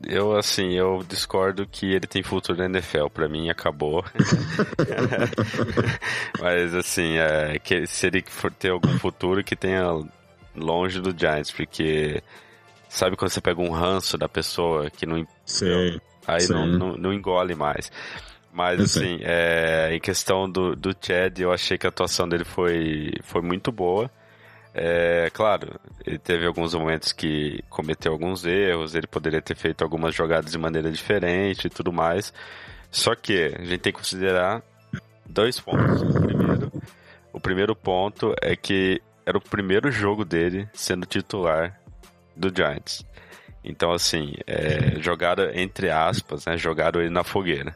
Eu, 0.05 0.35
assim, 0.35 0.73
eu 0.73 1.03
discordo 1.07 1.65
que 1.65 1.93
ele 1.93 2.05
tem 2.05 2.21
futuro 2.21 2.57
na 2.57 2.65
NFL. 2.65 3.07
Pra 3.07 3.27
mim, 3.27 3.49
acabou. 3.49 4.03
Mas, 6.39 6.75
assim, 6.75 7.17
é, 7.17 7.57
que 7.59 7.87
se 7.87 8.07
ele 8.07 8.23
for 8.27 8.51
ter 8.51 8.69
algum 8.69 8.99
futuro, 8.99 9.43
que 9.43 9.55
tenha 9.55 9.83
longe 10.55 11.01
do 11.01 11.17
Giants, 11.17 11.51
porque. 11.51 12.21
Sabe 12.89 13.17
quando 13.17 13.31
você 13.31 13.41
pega 13.41 13.61
um 13.61 13.71
ranço 13.71 14.17
da 14.17 14.29
pessoa 14.29 14.89
que 14.89 15.05
não 15.05 15.25
Sei. 15.45 15.99
Aí 16.25 16.41
Sim. 16.41 16.53
não, 16.53 16.67
não, 16.67 16.97
não 16.97 17.13
engole 17.13 17.53
mais. 17.53 17.91
Mas, 18.51 18.79
assim, 18.79 19.19
é, 19.21 19.93
em 19.93 19.99
questão 19.99 20.49
do, 20.49 20.75
do 20.75 20.95
Chad, 20.99 21.39
eu 21.39 21.51
achei 21.51 21.77
que 21.77 21.85
a 21.85 21.89
atuação 21.89 22.27
dele 22.27 22.43
foi, 22.43 23.11
foi 23.23 23.41
muito 23.41 23.71
boa. 23.71 24.09
É, 24.79 25.31
claro, 25.33 25.79
ele 26.05 26.19
teve 26.19 26.45
alguns 26.45 26.75
momentos 26.75 27.11
que 27.11 27.63
cometeu 27.67 28.11
alguns 28.11 28.45
erros, 28.45 28.93
ele 28.93 29.07
poderia 29.07 29.41
ter 29.41 29.55
feito 29.55 29.83
algumas 29.83 30.13
jogadas 30.13 30.51
de 30.51 30.57
maneira 30.57 30.91
diferente 30.91 31.65
e 31.65 31.69
tudo 31.69 31.91
mais. 31.91 32.31
Só 32.91 33.15
que 33.15 33.55
a 33.57 33.63
gente 33.63 33.79
tem 33.79 33.91
que 33.91 33.97
considerar 33.97 34.61
dois 35.25 35.59
pontos. 35.59 36.03
O 36.03 36.21
primeiro, 36.21 36.71
o 37.33 37.39
primeiro 37.39 37.75
ponto 37.75 38.35
é 38.39 38.55
que 38.55 39.01
era 39.25 39.39
o 39.39 39.41
primeiro 39.41 39.91
jogo 39.91 40.23
dele 40.23 40.69
sendo 40.73 41.07
titular 41.07 41.81
do 42.35 42.55
Giants. 42.55 43.03
Então, 43.63 43.91
assim, 43.91 44.35
é, 44.45 44.99
jogaram 44.99 45.49
entre 45.55 45.89
aspas, 45.89 46.45
né? 46.45 46.55
Jogaram 46.55 47.01
ele 47.01 47.09
na 47.09 47.23
fogueira. 47.23 47.75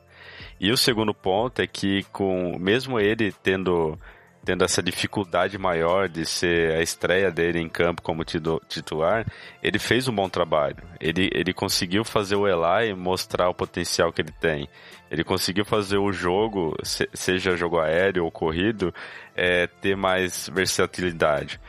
E 0.60 0.72
o 0.72 0.78
segundo 0.78 1.16
ponto 1.16 1.64
é 1.64 1.68
que, 1.68 2.04
com 2.12 2.60
mesmo 2.60 3.00
ele 3.00 3.32
tendo, 3.32 3.98
tendo 4.44 4.64
essa 4.64 4.82
dificuldade 4.82 5.58
maior 5.58 6.10
de 6.10 6.26
ser 6.26 6.72
a 6.74 6.82
estreia 6.82 7.32
dele 7.32 7.60
em 7.60 7.70
campo 7.70 8.02
como 8.02 8.24
titular, 8.24 9.26
ele 9.62 9.78
fez 9.78 10.08
um 10.08 10.16
bom 10.16 10.28
trabalho. 10.28 10.78
Ele, 11.00 11.30
ele 11.34 11.54
conseguiu 11.54 12.04
fazer 12.04 12.36
o 12.36 12.48
Eli 12.48 12.94
mostrar 12.96 13.50
o 13.50 13.54
potencial 13.54 14.12
que 14.12 14.22
ele 14.22 14.34
tem. 14.40 14.68
Ele 15.12 15.24
conseguiu 15.24 15.64
fazer 15.64 15.98
o 15.98 16.12
jogo, 16.12 16.76
se- 16.84 17.10
seja 17.14 17.56
jogo 17.56 17.80
aéreo 17.80 18.26
ou 18.26 18.32
corrido, 18.32 18.94
é, 19.36 19.68
ter 19.68 19.96
mais 19.96 20.50
versatilidade. 20.52 21.60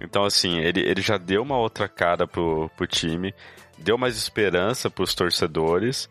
Então, 0.00 0.24
assim, 0.24 0.58
ele, 0.58 0.80
ele 0.80 1.00
já 1.00 1.16
deu 1.16 1.42
uma 1.42 1.56
outra 1.58 1.88
cara 1.88 2.26
pro, 2.26 2.70
pro 2.76 2.86
time, 2.86 3.34
deu 3.78 3.96
mais 3.96 4.16
esperança 4.16 4.90
pros 4.90 5.14
torcedores. 5.14 6.08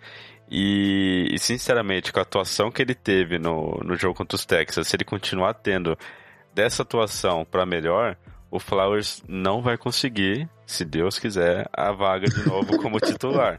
E, 0.49 1.27
e, 1.31 1.39
sinceramente, 1.39 2.13
com 2.13 2.19
a 2.19 2.21
atuação 2.21 2.71
que 2.71 2.81
ele 2.81 2.93
teve 2.93 3.39
no, 3.39 3.79
no 3.83 3.95
jogo 3.95 4.15
contra 4.15 4.35
os 4.35 4.45
Texas, 4.45 4.87
se 4.87 4.95
ele 4.95 5.03
continuar 5.03 5.55
tendo 5.55 5.97
dessa 6.53 6.83
atuação 6.83 7.45
para 7.45 7.65
melhor, 7.65 8.15
o 8.51 8.59
Flowers 8.59 9.23
não 9.27 9.61
vai 9.61 9.77
conseguir, 9.77 10.47
se 10.65 10.85
Deus 10.85 11.19
quiser, 11.19 11.67
a 11.73 11.91
vaga 11.91 12.27
de 12.27 12.47
novo 12.47 12.77
como 12.81 12.99
titular. 12.99 13.57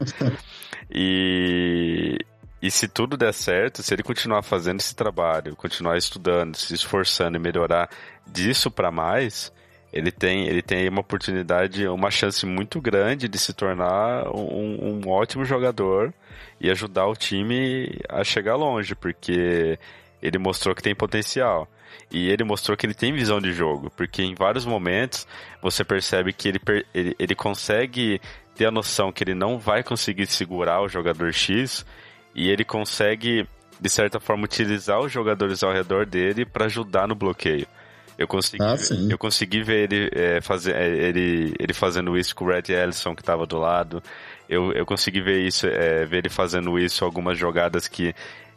E, 0.89 2.17
e 2.61 2.71
se 2.71 2.87
tudo 2.87 3.17
der 3.17 3.33
certo, 3.33 3.83
se 3.83 3.93
ele 3.93 4.01
continuar 4.01 4.41
fazendo 4.41 4.79
esse 4.79 4.95
trabalho, 4.95 5.55
continuar 5.55 5.97
estudando, 5.97 6.55
se 6.55 6.73
esforçando 6.73 7.37
e 7.37 7.39
melhorar 7.39 7.89
disso 8.25 8.71
para 8.71 8.89
mais, 8.89 9.51
ele 9.91 10.11
tem, 10.11 10.47
ele 10.47 10.61
tem 10.61 10.87
uma 10.89 11.01
oportunidade, 11.01 11.87
uma 11.87 12.09
chance 12.09 12.45
muito 12.45 12.79
grande 12.81 13.27
de 13.27 13.37
se 13.37 13.53
tornar 13.53 14.27
um, 14.33 15.01
um 15.05 15.09
ótimo 15.09 15.45
jogador 15.45 16.13
e 16.59 16.69
ajudar 16.69 17.07
o 17.07 17.15
time 17.15 17.99
a 18.09 18.23
chegar 18.23 18.55
longe, 18.55 18.95
porque 18.95 19.77
ele 20.21 20.37
mostrou 20.37 20.73
que 20.73 20.81
tem 20.81 20.95
potencial. 20.95 21.67
E 22.11 22.29
ele 22.29 22.43
mostrou 22.43 22.77
que 22.77 22.85
ele 22.85 22.93
tem 22.93 23.13
visão 23.13 23.41
de 23.41 23.51
jogo, 23.51 23.91
porque 23.95 24.23
em 24.23 24.33
vários 24.33 24.65
momentos 24.65 25.27
você 25.61 25.83
percebe 25.83 26.31
que 26.31 26.47
ele, 26.47 26.61
ele, 26.93 27.15
ele 27.19 27.35
consegue 27.35 28.21
ter 28.55 28.65
a 28.65 28.71
noção 28.71 29.11
que 29.11 29.23
ele 29.23 29.33
não 29.33 29.59
vai 29.59 29.83
conseguir 29.83 30.25
segurar 30.25 30.81
o 30.81 30.89
jogador 30.89 31.31
X 31.33 31.85
e 32.33 32.49
ele 32.49 32.63
consegue, 32.63 33.47
de 33.79 33.89
certa 33.89 34.19
forma, 34.19 34.45
utilizar 34.45 34.99
os 34.99 35.11
jogadores 35.11 35.63
ao 35.63 35.73
redor 35.73 36.05
dele 36.05 36.45
para 36.45 36.65
ajudar 36.65 37.07
no 37.07 37.15
bloqueio. 37.15 37.67
Eu 38.17 38.27
consegui, 38.27 38.63
Ah, 38.63 38.75
eu 39.09 39.17
consegui 39.17 39.61
ver 39.61 39.91
ele, 39.91 40.09
é, 40.11 40.41
fazer, 40.41 40.75
é, 40.75 40.87
ele, 40.87 41.53
ele 41.59 41.73
fazendo 41.73 42.17
isso 42.17 42.35
com 42.35 42.45
o 42.45 42.47
Red 42.47 42.73
Ellison, 42.73 43.13
que 43.13 43.21
estava 43.21 43.45
do 43.45 43.59
lado. 43.59 44.01
Eu, 44.49 44.71
eu 44.73 44.85
consegui 44.85 45.21
ver 45.21 45.45
isso, 45.45 45.67
é, 45.67 46.05
ver 46.05 46.19
ele 46.19 46.29
fazendo 46.29 46.77
isso 46.79 47.03
algumas 47.03 47.37
jogadas 47.37 47.87
que 47.87 48.13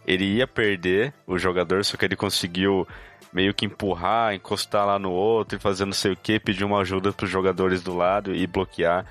ele 0.07 0.25
ia 0.25 0.47
perder 0.47 1.13
o 1.27 1.39
jogador, 1.39 1.85
só 1.85 1.97
que 1.97 2.05
ele 2.05 2.17
conseguiu 2.17 2.87
meio 3.33 3.55
que 3.55 3.65
empurrar, 3.65 4.35
encostar 4.35 4.87
lá 4.87 4.99
no 4.99 5.11
outro 5.11 5.57
e 5.57 5.61
fazer 5.61 5.85
não 5.85 5.93
sei 5.93 6.13
o 6.13 6.17
que, 6.17 6.41
pedir 6.41 6.65
uma 6.65 6.81
ajuda 6.81 7.13
para 7.13 7.25
os 7.25 7.31
jogadores 7.31 7.83
do 7.83 7.97
lado 7.97 8.35
e 8.35 8.47
bloquear. 8.47 9.07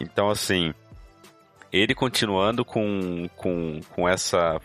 Então, 0.00 0.30
assim, 0.30 0.72
ele 1.72 1.94
continuando 1.94 2.64
com, 2.64 3.28
com, 3.36 3.80
com 3.90 4.08
essa 4.08 4.60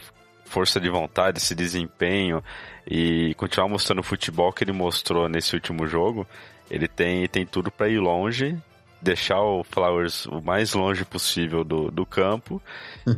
força 0.45 0.79
de 0.79 0.89
vontade, 0.89 1.39
esse 1.39 1.55
desempenho 1.55 2.43
e 2.85 3.33
continuar 3.35 3.67
mostrando 3.67 3.99
o 3.99 4.03
futebol 4.03 4.53
que 4.53 4.63
ele 4.63 4.71
mostrou 4.71 5.27
nesse 5.27 5.55
último 5.55 5.87
jogo, 5.87 6.27
ele 6.69 6.87
tem, 6.87 7.27
tem 7.27 7.45
tudo 7.45 7.71
para 7.71 7.89
ir 7.89 7.99
longe, 7.99 8.55
deixar 9.03 9.41
o 9.41 9.63
Flowers 9.63 10.25
o 10.27 10.41
mais 10.41 10.73
longe 10.73 11.03
possível 11.05 11.63
do, 11.63 11.91
do 11.91 12.05
campo 12.05 12.61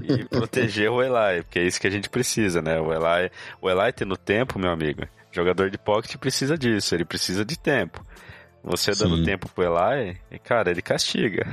e 0.03 0.25
proteger 0.29 0.89
o 0.89 1.01
Eli, 1.01 1.43
porque 1.43 1.59
é 1.59 1.63
isso 1.63 1.79
que 1.79 1.87
a 1.87 1.91
gente 1.91 2.09
precisa, 2.09 2.61
né? 2.61 2.79
O 2.79 2.91
Eli, 2.91 3.31
o 3.61 3.69
Eli 3.69 3.91
tendo 3.93 4.17
tempo, 4.17 4.57
meu 4.59 4.71
amigo, 4.71 5.03
jogador 5.31 5.69
de 5.69 5.77
pocket 5.77 6.17
precisa 6.17 6.57
disso, 6.57 6.95
ele 6.95 7.05
precisa 7.05 7.45
de 7.45 7.57
tempo. 7.57 8.03
Você 8.63 8.91
dando 8.91 9.17
Sim. 9.17 9.23
tempo 9.23 9.47
pro 9.53 9.63
Eli, 9.63 10.17
cara, 10.43 10.71
ele 10.71 10.81
castiga. 10.81 11.45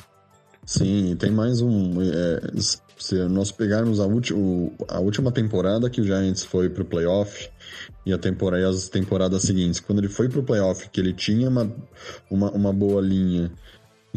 Sim, 0.64 1.16
tem 1.18 1.30
mais 1.30 1.60
um. 1.60 2.00
é, 2.02 2.40
se 2.98 3.14
nós 3.28 3.50
pegarmos 3.50 3.98
a, 3.98 4.04
ulti- 4.06 4.34
o- 4.34 4.72
a 4.88 5.00
última 5.00 5.32
temporada 5.32 5.88
que 5.88 6.00
o 6.00 6.04
Giants 6.04 6.44
foi 6.44 6.68
pro 6.68 6.84
playoff 6.84 7.48
e 8.04 8.12
a 8.12 8.18
temporada, 8.18 8.62
e 8.62 8.66
as 8.66 8.88
temporadas 8.88 9.42
seguintes, 9.42 9.80
quando 9.80 10.00
ele 10.00 10.08
foi 10.08 10.28
pro 10.28 10.42
playoff, 10.42 10.88
que 10.90 11.00
ele 11.00 11.14
tinha 11.14 11.48
uma, 11.48 11.72
uma, 12.30 12.50
uma 12.50 12.72
boa 12.72 13.00
linha, 13.00 13.50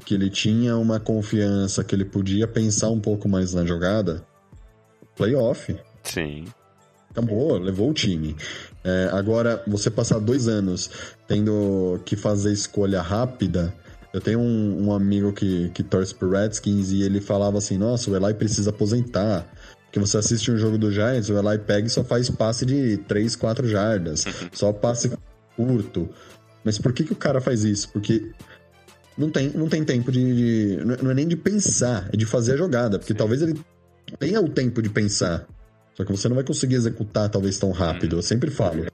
que 0.05 0.13
ele 0.13 0.29
tinha 0.29 0.77
uma 0.77 0.99
confiança, 0.99 1.83
que 1.83 1.95
ele 1.95 2.05
podia 2.05 2.47
pensar 2.47 2.89
um 2.89 2.99
pouco 2.99 3.27
mais 3.29 3.53
na 3.53 3.65
jogada, 3.65 4.25
playoff. 5.15 5.75
Sim. 6.03 6.45
Acabou, 7.09 7.57
levou 7.57 7.91
o 7.91 7.93
time. 7.93 8.35
É, 8.83 9.09
agora, 9.13 9.63
você 9.67 9.91
passar 9.91 10.19
dois 10.19 10.47
anos 10.47 10.89
tendo 11.27 11.99
que 12.05 12.15
fazer 12.15 12.51
escolha 12.51 13.01
rápida. 13.01 13.73
Eu 14.11 14.19
tenho 14.19 14.39
um, 14.39 14.87
um 14.87 14.93
amigo 14.93 15.31
que, 15.31 15.69
que 15.69 15.83
torce 15.83 16.13
pro 16.13 16.31
Redskins 16.31 16.91
e 16.91 17.03
ele 17.03 17.21
falava 17.21 17.59
assim: 17.59 17.77
Nossa, 17.77 18.09
o 18.09 18.15
Eli 18.15 18.33
precisa 18.33 18.71
aposentar. 18.71 19.47
Porque 19.85 19.99
você 19.99 20.17
assiste 20.17 20.51
um 20.51 20.57
jogo 20.57 20.75
do 20.75 20.91
Giants, 20.91 21.29
o 21.29 21.37
Eli 21.37 21.59
pega 21.59 21.85
e 21.85 21.89
só 21.89 22.03
faz 22.03 22.27
passe 22.29 22.65
de 22.65 22.97
3, 22.97 23.35
4 23.35 23.67
jardas. 23.67 24.25
só 24.51 24.73
passe 24.73 25.11
curto. 25.55 26.09
Mas 26.63 26.79
por 26.79 26.93
que, 26.93 27.03
que 27.03 27.13
o 27.13 27.15
cara 27.15 27.39
faz 27.39 27.63
isso? 27.63 27.89
Porque 27.89 28.31
não 29.17 29.29
tem, 29.29 29.49
não 29.49 29.67
tem 29.67 29.83
tempo 29.83 30.11
de. 30.11 30.77
Não 30.85 30.93
é- 30.95 31.01
não 31.01 31.11
é 31.11 31.13
nem 31.13 31.27
de 31.27 31.35
pensar, 31.35 32.09
é 32.11 32.17
de 32.17 32.25
fazer 32.25 32.53
a 32.53 32.57
jogada. 32.57 32.97
Porque 32.99 33.13
talvez 33.13 33.41
ele 33.41 33.59
tenha 34.19 34.41
o 34.41 34.49
tempo 34.49 34.81
de 34.81 34.89
pensar. 34.89 35.45
Só 35.95 36.03
que 36.03 36.11
você 36.11 36.27
não 36.27 36.35
vai 36.35 36.43
conseguir 36.43 36.75
executar 36.75 37.29
talvez 37.29 37.57
tão 37.59 37.71
rápido. 37.71 38.15
Eu 38.17 38.21
sempre 38.21 38.49
falo. 38.49 38.85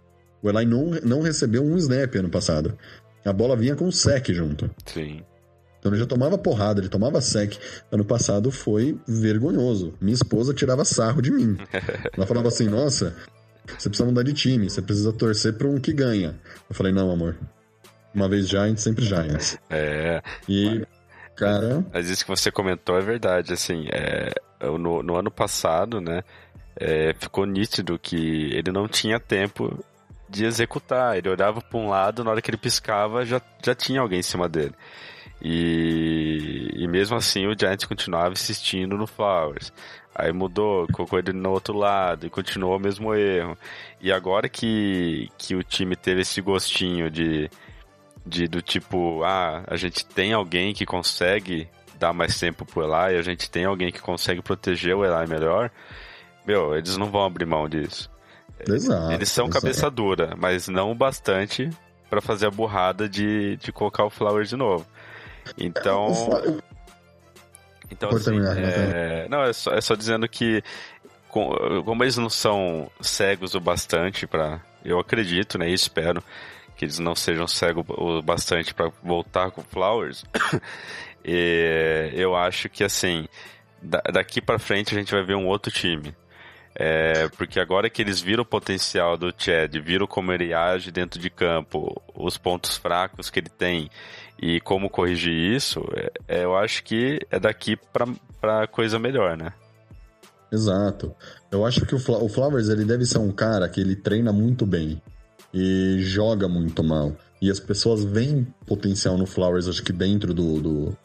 O 0.42 0.50
Eli 0.50 0.66
não, 0.66 0.92
não 1.04 1.22
recebeu 1.22 1.64
um 1.64 1.78
snap 1.78 2.16
ano 2.16 2.30
passado. 2.30 2.78
A 3.26 3.34
bola 3.34 3.56
vinha 3.56 3.76
com 3.76 3.88
o 3.88 3.92
sec 3.92 4.30
junto. 4.32 4.70
Sim. 4.86 5.22
Então 5.80 5.92
ele 5.92 6.00
já 6.00 6.06
tomava 6.06 6.38
porrada, 6.38 6.82
ele 6.82 6.90
tomava 6.90 7.22
sec. 7.22 7.58
Ano 7.92 8.04
passado 8.04 8.52
foi 8.52 8.98
vergonhoso. 9.08 9.94
Minha 10.02 10.14
esposa 10.14 10.54
tirava 10.54 10.84
sarro 10.84 11.22
de 11.22 11.32
mim. 11.32 11.58
Ela 12.16 12.26
falava 12.26 12.50
assim: 12.50 12.68
Nossa, 12.68 13.16
você 13.78 13.88
precisa 13.90 14.06
mudar 14.08 14.24
de 14.24 14.34
time, 14.34 14.70
você 14.70 14.82
precisa 14.82 15.14
torcer 15.14 15.54
para 15.54 15.68
um 15.68 15.80
que 15.80 15.94
ganha. 15.94 16.36
Eu 16.70 16.76
falei: 16.76 16.92
Não, 16.92 17.10
amor. 17.12 17.38
Uma 18.14 18.28
vez 18.28 18.48
Giants, 18.48 18.82
sempre 18.82 19.06
Giants. 19.06 19.58
É. 19.70 20.22
E, 20.48 20.86
cara. 21.36 21.86
Mas 21.94 22.10
isso 22.10 22.24
que 22.24 22.32
você 22.32 22.52
comentou 22.52 22.98
é 22.98 23.02
verdade. 23.02 23.54
Assim, 23.54 23.88
é, 23.92 24.34
no, 24.62 25.04
no 25.04 25.16
ano 25.16 25.32
passado, 25.32 26.02
né? 26.02 26.24
É, 26.76 27.14
ficou 27.20 27.46
nítido 27.46 28.00
que 28.00 28.52
ele 28.54 28.72
não 28.72 28.88
tinha 28.88 29.20
tempo 29.20 29.84
de 30.30 30.46
executar. 30.46 31.18
Ele 31.18 31.30
olhava 31.30 31.62
para 31.62 31.80
um 31.80 31.90
lado, 31.90 32.24
na 32.24 32.32
hora 32.32 32.42
que 32.42 32.50
ele 32.50 32.58
piscava, 32.58 33.26
já, 33.26 33.42
já 33.64 33.76
tinha 33.76 34.02
alguém 34.02 34.20
em 34.20 34.24
cima 34.24 34.48
dele. 34.48 34.74
E, 35.42 36.72
e 36.76 36.88
mesmo 36.88 37.16
assim 37.16 37.48
o 37.48 37.58
Giants 37.58 37.86
continuava 37.86 38.34
insistindo 38.34 38.98
no 38.98 39.08
Flowers. 39.08 39.72
Aí 40.14 40.34
mudou, 40.34 40.86
colocou 40.92 41.18
ele 41.18 41.32
no 41.32 41.50
outro 41.52 41.78
lado 41.78 42.28
e 42.28 42.30
continuou 42.30 42.76
o 42.76 42.80
mesmo 42.80 43.14
erro. 43.16 43.58
E 44.02 44.12
agora 44.12 44.50
que, 44.50 45.30
que 45.38 45.56
o 45.56 45.64
time 45.64 45.96
teve 45.96 46.22
esse 46.22 46.42
gostinho 46.42 47.10
de, 47.10 47.50
de 48.30 48.48
do 48.48 48.62
tipo, 48.62 49.24
ah, 49.24 49.64
a 49.68 49.76
gente 49.76 50.06
tem 50.06 50.32
alguém 50.32 50.74
que 50.74 50.86
consegue 50.86 51.68
dar 52.00 52.14
mais 52.14 52.40
tempo 52.40 52.64
pro 52.64 52.84
Eli, 52.84 53.18
a 53.18 53.22
gente 53.22 53.50
tem 53.52 53.66
alguém 53.66 53.92
que 53.92 54.00
consegue 54.00 54.42
proteger 54.42 54.96
o 54.96 55.04
Eli 55.04 55.28
melhor, 55.28 55.70
meu, 56.46 56.76
eles 56.78 56.96
não 56.96 57.08
vão 57.12 57.26
abrir 57.26 57.46
mão 57.46 57.68
disso. 57.68 58.10
Exato. 58.68 59.12
Eles 59.12 59.30
são 59.30 59.46
exato. 59.46 59.62
cabeça 59.62 59.90
dura, 59.90 60.34
mas 60.38 60.68
não 60.68 60.92
o 60.92 60.96
bastante 60.96 61.70
para 62.10 62.22
fazer 62.22 62.48
a 62.48 62.52
burrada 62.52 63.08
de, 63.10 63.58
de 63.58 63.72
colocar 63.72 64.06
o 64.06 64.10
Flowers 64.10 64.50
de 64.50 64.56
novo. 64.56 64.86
Então. 65.58 66.08
Então, 67.92 68.10
assim, 68.10 68.40
é... 68.40 69.28
Não, 69.30 69.44
é 69.44 69.54
só, 69.54 69.74
é 69.74 69.82
só 69.82 69.96
dizendo 69.96 70.28
que 70.28 70.62
com- 71.28 71.84
como 71.84 72.04
eles 72.04 72.18
não 72.18 72.30
são 72.30 72.90
cegos 73.02 73.56
o 73.56 73.60
bastante 73.60 74.28
para, 74.28 74.62
eu 74.84 75.00
acredito, 75.00 75.58
né, 75.58 75.70
e 75.70 75.74
espero 75.74 76.24
que 76.80 76.86
eles 76.86 76.98
não 76.98 77.14
sejam 77.14 77.46
cegos 77.46 77.84
o 77.90 78.22
bastante 78.22 78.74
para 78.74 78.90
voltar 79.04 79.52
com 79.52 79.62
Flowers. 79.62 80.24
e 81.26 82.10
eu 82.14 82.38
acho 82.38 82.70
que 82.70 82.86
assim, 82.86 83.28
da- 83.82 84.02
daqui 84.14 84.40
para 84.42 84.58
frente 84.58 84.96
a 84.96 84.98
gente 84.98 85.12
vai 85.14 85.22
ver 85.26 85.36
um 85.36 85.46
outro 85.46 85.70
time. 85.70 86.16
É, 86.74 87.28
porque 87.38 87.60
agora 87.60 87.90
que 87.90 88.02
eles 88.02 88.22
viram 88.22 88.44
o 88.44 88.46
potencial 88.46 89.18
do 89.18 89.34
Chad, 89.38 89.76
viram 89.84 90.08
como 90.08 90.32
ele 90.32 90.54
age 90.54 90.90
dentro 90.90 91.20
de 91.20 91.30
campo, 91.30 92.02
os 92.16 92.38
pontos 92.38 92.78
fracos 92.78 93.30
que 93.30 93.40
ele 93.40 93.50
tem 93.50 93.90
e 94.42 94.62
como 94.62 94.90
corrigir 94.90 95.34
isso, 95.34 95.84
é- 95.98 96.12
é, 96.40 96.44
eu 96.46 96.56
acho 96.56 96.82
que 96.86 97.20
é 97.30 97.38
daqui 97.38 97.78
pra 98.42 98.68
coisa 98.68 98.98
melhor, 98.98 99.36
né? 99.36 99.52
Exato. 100.50 101.14
Eu 101.52 101.66
acho 101.66 101.86
que 101.86 101.94
o, 101.94 102.00
Fla- 102.00 102.24
o 102.24 102.30
Flowers 102.30 102.70
ele 102.70 102.86
deve 102.86 103.04
ser 103.06 103.18
um 103.18 103.34
cara 103.34 103.68
que 103.68 103.82
ele 103.82 103.98
treina 103.98 104.32
muito 104.32 104.66
bem 104.66 105.02
e 105.54 106.00
joga 106.02 106.48
muito 106.48 106.84
mal. 106.84 107.16
E 107.42 107.50
as 107.50 107.60
pessoas 107.60 108.04
veem 108.04 108.46
potencial 108.66 109.18
no 109.18 109.26
Flowers, 109.26 109.68
acho 109.68 109.84
que 109.84 109.94
dentro 109.94 110.34
do, 110.34 110.60
do, 110.60 110.98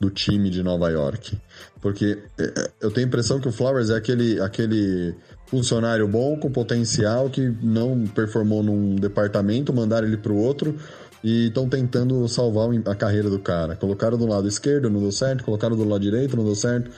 do 0.00 0.10
time 0.10 0.50
de 0.50 0.62
Nova 0.62 0.90
York. 0.90 1.38
Porque 1.80 2.18
é, 2.38 2.70
eu 2.80 2.90
tenho 2.90 3.06
a 3.06 3.08
impressão 3.08 3.40
que 3.40 3.48
o 3.48 3.52
Flowers 3.52 3.90
é 3.90 3.96
aquele, 3.96 4.40
aquele 4.40 5.14
funcionário 5.46 6.06
bom 6.08 6.38
com 6.38 6.50
potencial 6.50 7.30
que 7.30 7.54
não 7.62 8.04
performou 8.06 8.62
num 8.62 8.96
departamento, 8.96 9.72
mandaram 9.72 10.06
ele 10.06 10.16
pro 10.16 10.34
outro 10.34 10.76
e 11.22 11.46
estão 11.46 11.68
tentando 11.68 12.26
salvar 12.28 12.68
o- 12.68 12.90
a 12.90 12.94
carreira 12.94 13.30
do 13.30 13.38
cara. 13.38 13.76
Colocaram 13.76 14.18
do 14.18 14.26
lado 14.26 14.48
esquerdo, 14.48 14.90
não 14.90 15.00
deu 15.00 15.12
certo, 15.12 15.44
colocaram 15.44 15.76
do 15.76 15.84
lado 15.88 16.02
direito, 16.02 16.36
não 16.36 16.44
deu 16.44 16.56
certo. 16.56 16.90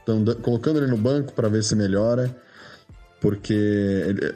Estão 0.00 0.22
colocando 0.42 0.78
ele 0.78 0.86
no 0.86 0.98
banco 0.98 1.32
para 1.32 1.48
ver 1.48 1.64
se 1.64 1.74
melhora, 1.74 2.34
porque 3.22 3.54
ele 3.54 4.34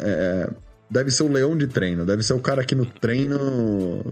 é, 0.00 0.50
deve 0.94 1.10
ser 1.10 1.24
o 1.24 1.28
leão 1.32 1.56
de 1.58 1.66
treino, 1.66 2.06
deve 2.06 2.22
ser 2.22 2.32
o 2.34 2.40
cara 2.40 2.64
que 2.64 2.74
no 2.74 2.86
treino 2.86 4.04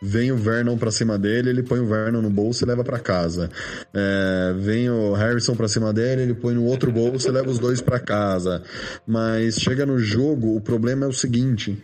vem 0.00 0.32
o 0.32 0.36
Vernon 0.36 0.76
pra 0.78 0.90
cima 0.90 1.18
dele, 1.18 1.50
ele 1.50 1.62
põe 1.62 1.78
o 1.80 1.86
Vernon 1.86 2.22
no 2.22 2.30
bolso 2.30 2.64
e 2.64 2.66
leva 2.66 2.82
pra 2.82 2.98
casa. 2.98 3.50
É, 3.94 4.52
vem 4.56 4.88
o 4.90 5.12
Harrison 5.14 5.54
pra 5.54 5.68
cima 5.68 5.92
dele, 5.92 6.22
ele 6.22 6.34
põe 6.34 6.54
no 6.54 6.64
outro 6.64 6.90
bolso 6.90 7.28
e 7.28 7.30
leva 7.32 7.48
os 7.50 7.58
dois 7.58 7.80
pra 7.80 7.98
casa. 8.00 8.62
Mas 9.06 9.56
chega 9.56 9.84
no 9.86 9.98
jogo, 9.98 10.56
o 10.56 10.60
problema 10.60 11.04
é 11.06 11.08
o 11.08 11.12
seguinte: 11.12 11.82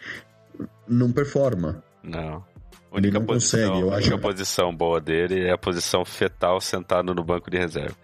não 0.89 1.11
performa. 1.13 1.83
Não. 2.03 2.45
A 2.91 2.97
Ele 2.97 3.09
única 3.09 3.19
não 3.21 3.27
posição, 3.27 3.59
consegue, 3.61 3.81
eu 3.83 3.93
a 3.93 3.97
única 3.97 4.15
acho. 4.15 4.19
posição 4.23 4.75
boa 4.75 5.01
dele 5.01 5.45
é 5.47 5.53
a 5.53 5.59
posição 5.59 6.05
fetal 6.05 6.61
sentado 6.61 7.15
no 7.15 7.23
banco 7.23 7.51
de 7.51 7.59
reserva. 7.59 7.95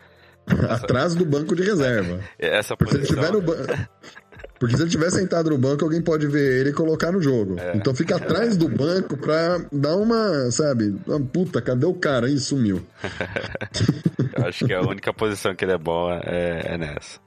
Atrás 0.68 1.14
do 1.14 1.25
banco 1.25 1.57
de 1.57 1.62
reserva. 1.62 2.20
Essa 2.38 2.77
Porque 2.77 2.92
se 2.92 2.99
ele 2.99 3.07
posição. 3.07 3.25
tiver 3.25 3.33
no 3.33 3.40
banco. 3.40 3.88
Porque 4.59 4.77
se 4.77 4.83
ele 4.83 4.90
tiver 4.90 5.11
sentado 5.11 5.51
no 5.51 5.59
banco, 5.59 5.85
alguém 5.85 6.01
pode 6.01 6.27
ver 6.27 6.61
ele 6.61 6.71
e 6.71 6.73
colocar 6.73 7.11
no 7.11 7.21
jogo. 7.21 7.57
É. 7.59 7.77
Então 7.77 7.95
fica 7.95 8.17
atrás 8.17 8.57
do 8.57 8.69
banco 8.69 9.17
pra 9.17 9.59
dar 9.73 9.97
uma, 9.97 10.51
sabe? 10.51 10.97
Uma 11.07 11.21
puta, 11.21 11.61
cadê 11.61 11.87
o 11.87 11.95
cara? 11.95 12.29
Ih, 12.29 12.38
sumiu. 12.38 12.83
Eu 14.37 14.47
acho 14.47 14.64
que 14.67 14.73
a 14.73 14.81
única 14.81 15.12
posição 15.12 15.55
que 15.55 15.64
ele 15.64 15.73
é 15.73 15.79
bom 15.79 16.11
é, 16.11 16.75
é 16.75 16.79
nessa. 16.79 17.21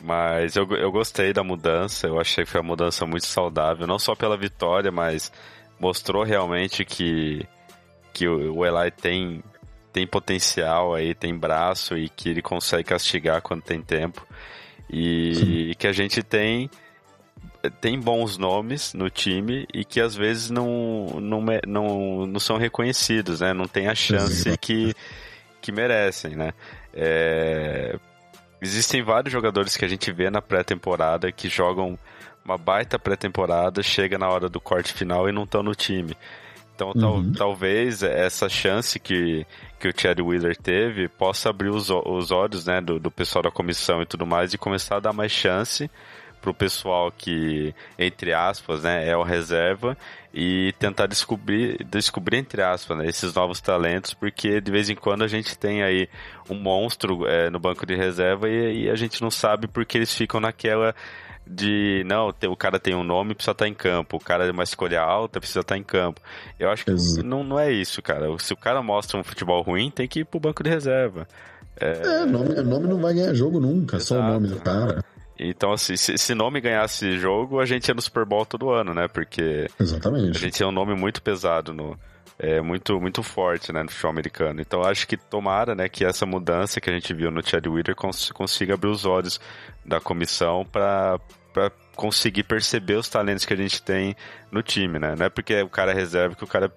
Mas 0.00 0.54
eu, 0.54 0.64
eu 0.76 0.92
gostei 0.92 1.32
da 1.32 1.42
mudança, 1.42 2.06
eu 2.06 2.20
achei 2.20 2.44
que 2.44 2.50
foi 2.50 2.60
uma 2.60 2.68
mudança 2.68 3.04
muito 3.04 3.26
saudável, 3.26 3.86
não 3.86 3.98
só 3.98 4.14
pela 4.14 4.36
vitória, 4.36 4.92
mas 4.92 5.32
mostrou 5.78 6.22
realmente 6.22 6.84
que, 6.84 7.44
que 8.12 8.28
o, 8.28 8.58
o 8.58 8.64
Eli 8.64 8.90
tem, 8.92 9.42
tem 9.92 10.06
potencial 10.06 10.94
aí, 10.94 11.14
tem 11.14 11.36
braço 11.36 11.96
e 11.96 12.08
que 12.08 12.28
ele 12.28 12.42
consegue 12.42 12.84
castigar 12.84 13.42
quando 13.42 13.62
tem 13.62 13.82
tempo. 13.82 14.24
E, 14.90 15.74
que 15.78 15.86
a 15.86 15.92
gente 15.92 16.22
tem 16.22 16.70
tem 17.80 18.00
bons 18.00 18.38
nomes 18.38 18.94
no 18.94 19.10
time 19.10 19.66
e 19.74 19.84
que 19.84 20.00
às 20.00 20.14
vezes 20.14 20.48
não, 20.48 21.18
não, 21.20 21.44
não, 21.66 22.26
não 22.26 22.40
são 22.40 22.56
reconhecidos, 22.56 23.40
né? 23.40 23.52
Não 23.52 23.66
tem 23.66 23.88
a 23.88 23.94
chance 23.94 24.56
que, 24.58 24.94
que 25.60 25.72
merecem, 25.72 26.36
né? 26.36 26.52
É, 26.94 27.98
Existem 28.60 29.02
vários 29.02 29.32
jogadores 29.32 29.76
que 29.76 29.84
a 29.84 29.88
gente 29.88 30.10
vê 30.12 30.30
na 30.30 30.42
pré-temporada 30.42 31.30
que 31.30 31.48
jogam 31.48 31.96
uma 32.44 32.58
baita 32.58 32.98
pré-temporada, 32.98 33.82
chega 33.82 34.18
na 34.18 34.28
hora 34.28 34.48
do 34.48 34.60
corte 34.60 34.92
final 34.92 35.28
e 35.28 35.32
não 35.32 35.44
estão 35.44 35.62
no 35.62 35.74
time. 35.74 36.16
Então 36.78 36.92
tal- 36.92 37.14
Uhum. 37.16 37.32
talvez 37.32 38.04
essa 38.04 38.48
chance 38.48 39.00
que, 39.00 39.44
que 39.80 39.88
o 39.88 39.92
Chad 40.00 40.20
Wheeler 40.20 40.56
teve 40.56 41.08
possa 41.08 41.50
abrir 41.50 41.70
os, 41.70 41.90
os 41.90 42.30
olhos 42.30 42.66
né, 42.66 42.80
do, 42.80 43.00
do 43.00 43.10
pessoal 43.10 43.42
da 43.42 43.50
comissão 43.50 44.00
e 44.00 44.06
tudo 44.06 44.24
mais 44.24 44.54
e 44.54 44.58
começar 44.58 44.98
a 44.98 45.00
dar 45.00 45.12
mais 45.12 45.32
chance 45.32 45.90
pro 46.40 46.54
pessoal 46.54 47.10
que, 47.10 47.74
entre 47.98 48.32
aspas, 48.32 48.84
né, 48.84 49.08
é 49.08 49.16
o 49.16 49.24
reserva 49.24 49.98
e 50.32 50.72
tentar 50.78 51.06
descobrir, 51.08 51.82
descobrir 51.84 52.36
entre 52.36 52.62
aspas, 52.62 52.96
né, 52.96 53.06
esses 53.08 53.34
novos 53.34 53.60
talentos, 53.60 54.14
porque 54.14 54.60
de 54.60 54.70
vez 54.70 54.88
em 54.88 54.94
quando 54.94 55.24
a 55.24 55.26
gente 55.26 55.58
tem 55.58 55.82
aí 55.82 56.08
um 56.48 56.54
monstro 56.54 57.26
é, 57.26 57.50
no 57.50 57.58
banco 57.58 57.84
de 57.84 57.96
reserva 57.96 58.48
e, 58.48 58.84
e 58.84 58.88
a 58.90 58.94
gente 58.94 59.20
não 59.20 59.32
sabe 59.32 59.66
porque 59.66 59.98
eles 59.98 60.14
ficam 60.14 60.38
naquela 60.38 60.94
de 61.48 62.04
não, 62.04 62.32
o 62.48 62.56
cara 62.56 62.78
tem 62.78 62.94
um 62.94 63.02
nome 63.02 63.34
precisa 63.34 63.52
estar 63.52 63.66
em 63.66 63.74
campo, 63.74 64.16
o 64.16 64.20
cara 64.20 64.46
é 64.46 64.50
uma 64.50 64.62
escolha 64.62 65.00
alta 65.00 65.40
precisa 65.40 65.60
estar 65.60 65.76
em 65.76 65.82
campo. 65.82 66.20
Eu 66.58 66.70
acho 66.70 66.84
que 66.84 66.90
Exato. 66.90 67.26
não, 67.26 67.42
não 67.42 67.58
é 67.58 67.72
isso, 67.72 68.02
cara. 68.02 68.26
Se 68.38 68.52
o 68.52 68.56
cara 68.56 68.82
mostra 68.82 69.18
um 69.18 69.24
futebol 69.24 69.62
ruim, 69.62 69.90
tem 69.90 70.06
que 70.06 70.20
ir 70.20 70.24
pro 70.24 70.40
banco 70.40 70.62
de 70.62 70.70
reserva. 70.70 71.26
É, 71.80 72.24
nome, 72.26 72.54
nome 72.62 72.88
não 72.88 73.00
vai 73.00 73.14
ganhar 73.14 73.32
jogo 73.34 73.60
nunca, 73.60 74.00
só 74.00 74.16
o 74.16 74.18
Exato. 74.18 74.32
nome 74.32 74.48
do 74.48 74.60
cara. 74.60 75.04
Então, 75.38 75.72
assim, 75.72 75.96
se, 75.96 76.18
se 76.18 76.34
nome 76.34 76.60
ganhasse 76.60 77.16
jogo, 77.16 77.60
a 77.60 77.64
gente 77.64 77.86
ia 77.86 77.94
no 77.94 78.02
Super 78.02 78.24
Bowl 78.24 78.44
todo 78.44 78.70
ano, 78.70 78.92
né? 78.92 79.06
Porque 79.06 79.68
a 79.78 79.82
Exatamente. 79.82 80.36
gente 80.36 80.60
é 80.60 80.66
um 80.66 80.72
nome 80.72 80.94
muito 80.96 81.22
pesado 81.22 81.72
no. 81.72 81.96
É 82.38 82.60
muito, 82.60 83.00
muito 83.00 83.22
forte, 83.22 83.72
né, 83.72 83.82
no 83.82 83.90
futebol 83.90 84.10
americano. 84.12 84.60
Então 84.60 84.82
acho 84.82 85.08
que 85.08 85.16
tomara, 85.16 85.74
né, 85.74 85.88
que 85.88 86.04
essa 86.04 86.24
mudança 86.24 86.80
que 86.80 86.88
a 86.88 86.92
gente 86.92 87.12
viu 87.12 87.30
no 87.30 87.44
Chad 87.44 87.66
Wheeler 87.66 87.96
cons 87.96 88.30
consiga 88.30 88.74
abrir 88.74 88.88
os 88.88 89.04
olhos 89.04 89.40
da 89.84 90.00
comissão 90.00 90.64
para 90.64 91.18
conseguir 91.96 92.44
perceber 92.44 92.94
os 92.94 93.08
talentos 93.08 93.44
que 93.44 93.52
a 93.52 93.56
gente 93.56 93.82
tem 93.82 94.14
no 94.52 94.62
time, 94.62 95.00
né? 95.00 95.16
Não 95.18 95.26
é 95.26 95.28
porque 95.28 95.60
o 95.62 95.68
cara 95.68 95.90
é 95.90 95.94
reserva 95.94 96.36
que 96.36 96.44
o 96.44 96.46
cara 96.46 96.72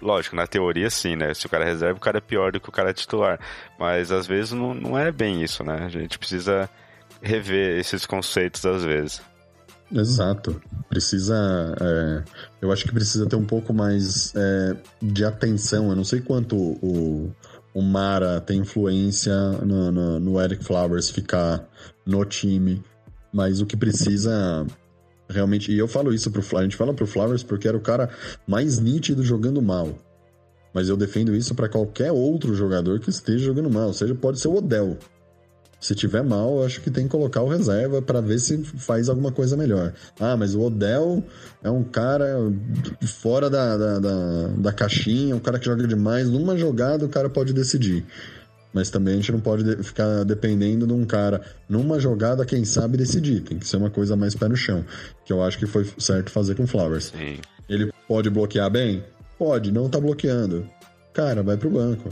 Lógico, 0.00 0.36
na 0.36 0.46
teoria 0.46 0.90
sim, 0.90 1.16
né? 1.16 1.32
Se 1.32 1.46
o 1.46 1.48
cara 1.48 1.64
é 1.64 1.68
reserva, 1.68 1.96
o 1.96 2.00
cara 2.00 2.18
é 2.18 2.20
pior 2.20 2.52
do 2.52 2.60
que 2.60 2.68
o 2.68 2.72
cara 2.72 2.90
é 2.90 2.92
titular. 2.92 3.40
Mas 3.78 4.12
às 4.12 4.26
vezes 4.26 4.52
não, 4.52 4.74
não 4.74 4.98
é 4.98 5.10
bem 5.10 5.42
isso, 5.42 5.64
né? 5.64 5.84
A 5.84 5.88
gente 5.88 6.18
precisa 6.18 6.68
rever 7.22 7.78
esses 7.78 8.04
conceitos 8.06 8.64
às 8.66 8.84
vezes. 8.84 9.22
Exato. 9.92 10.60
Precisa. 10.88 11.74
é, 11.80 12.24
eu 12.62 12.72
acho 12.72 12.84
que 12.84 12.92
precisa 12.92 13.26
ter 13.26 13.36
um 13.36 13.44
pouco 13.44 13.72
mais 13.72 14.32
é, 14.34 14.76
de 15.02 15.24
atenção. 15.24 15.90
Eu 15.90 15.96
não 15.96 16.04
sei 16.04 16.20
quanto 16.20 16.56
o, 16.56 17.30
o 17.74 17.82
Mara 17.82 18.40
tem 18.40 18.60
influência 18.60 19.34
no, 19.64 19.90
no, 19.90 20.20
no 20.20 20.40
Eric 20.40 20.64
Flowers 20.64 21.10
ficar 21.10 21.66
no 22.04 22.24
time, 22.24 22.82
mas 23.32 23.60
o 23.60 23.66
que 23.66 23.76
precisa 23.76 24.66
realmente. 25.28 25.72
E 25.72 25.78
eu 25.78 25.88
falo 25.88 26.12
isso 26.12 26.30
pro 26.30 26.42
Flowers, 26.42 26.62
a 26.62 26.70
gente 26.70 26.76
fala 26.76 26.94
pro 26.94 27.06
Flowers 27.06 27.42
porque 27.42 27.68
era 27.68 27.76
o 27.76 27.80
cara 27.80 28.10
mais 28.46 28.78
nítido 28.78 29.22
jogando 29.22 29.62
mal. 29.62 29.94
Mas 30.72 30.88
eu 30.88 30.96
defendo 30.96 31.34
isso 31.34 31.54
para 31.54 31.68
qualquer 31.68 32.12
outro 32.12 32.54
jogador 32.54 33.00
que 33.00 33.10
esteja 33.10 33.44
jogando 33.44 33.70
mal. 33.70 33.88
Ou 33.88 33.92
seja, 33.92 34.14
pode 34.14 34.38
ser 34.38 34.48
o 34.48 34.56
Odell. 34.56 34.96
Se 35.80 35.94
tiver 35.94 36.22
mal, 36.22 36.58
eu 36.58 36.66
acho 36.66 36.80
que 36.82 36.90
tem 36.90 37.04
que 37.04 37.10
colocar 37.10 37.40
o 37.42 37.48
reserva 37.48 38.02
para 38.02 38.20
ver 38.20 38.38
se 38.38 38.58
faz 38.62 39.08
alguma 39.08 39.32
coisa 39.32 39.56
melhor. 39.56 39.94
Ah, 40.20 40.36
mas 40.36 40.54
o 40.54 40.60
Odell 40.60 41.24
é 41.62 41.70
um 41.70 41.82
cara 41.82 42.36
fora 43.06 43.48
da, 43.48 43.76
da, 43.78 43.98
da, 43.98 44.46
da 44.58 44.72
caixinha, 44.72 45.34
um 45.34 45.40
cara 45.40 45.58
que 45.58 45.64
joga 45.64 45.86
demais. 45.88 46.28
Numa 46.28 46.56
jogada, 46.56 47.04
o 47.04 47.08
cara 47.08 47.30
pode 47.30 47.52
decidir. 47.54 48.04
Mas 48.72 48.90
também 48.90 49.14
a 49.14 49.16
gente 49.16 49.32
não 49.32 49.40
pode 49.40 49.64
de- 49.64 49.82
ficar 49.82 50.22
dependendo 50.24 50.86
de 50.86 50.92
um 50.92 51.04
cara 51.04 51.40
numa 51.68 51.98
jogada, 51.98 52.44
quem 52.44 52.64
sabe, 52.64 52.96
decidir. 52.98 53.40
Tem 53.40 53.58
que 53.58 53.66
ser 53.66 53.78
uma 53.78 53.90
coisa 53.90 54.14
mais 54.14 54.34
pé 54.34 54.48
no 54.48 54.56
chão. 54.56 54.84
Que 55.24 55.32
eu 55.32 55.42
acho 55.42 55.58
que 55.58 55.66
foi 55.66 55.88
certo 55.98 56.30
fazer 56.30 56.54
com 56.54 56.64
o 56.64 56.66
Flowers. 56.66 57.12
Sim. 57.16 57.38
Ele 57.68 57.90
pode 58.06 58.28
bloquear 58.30 58.70
bem? 58.70 59.02
Pode, 59.38 59.72
não 59.72 59.88
tá 59.88 59.98
bloqueando. 59.98 60.68
Cara, 61.14 61.42
vai 61.42 61.56
pro 61.56 61.70
banco. 61.70 62.10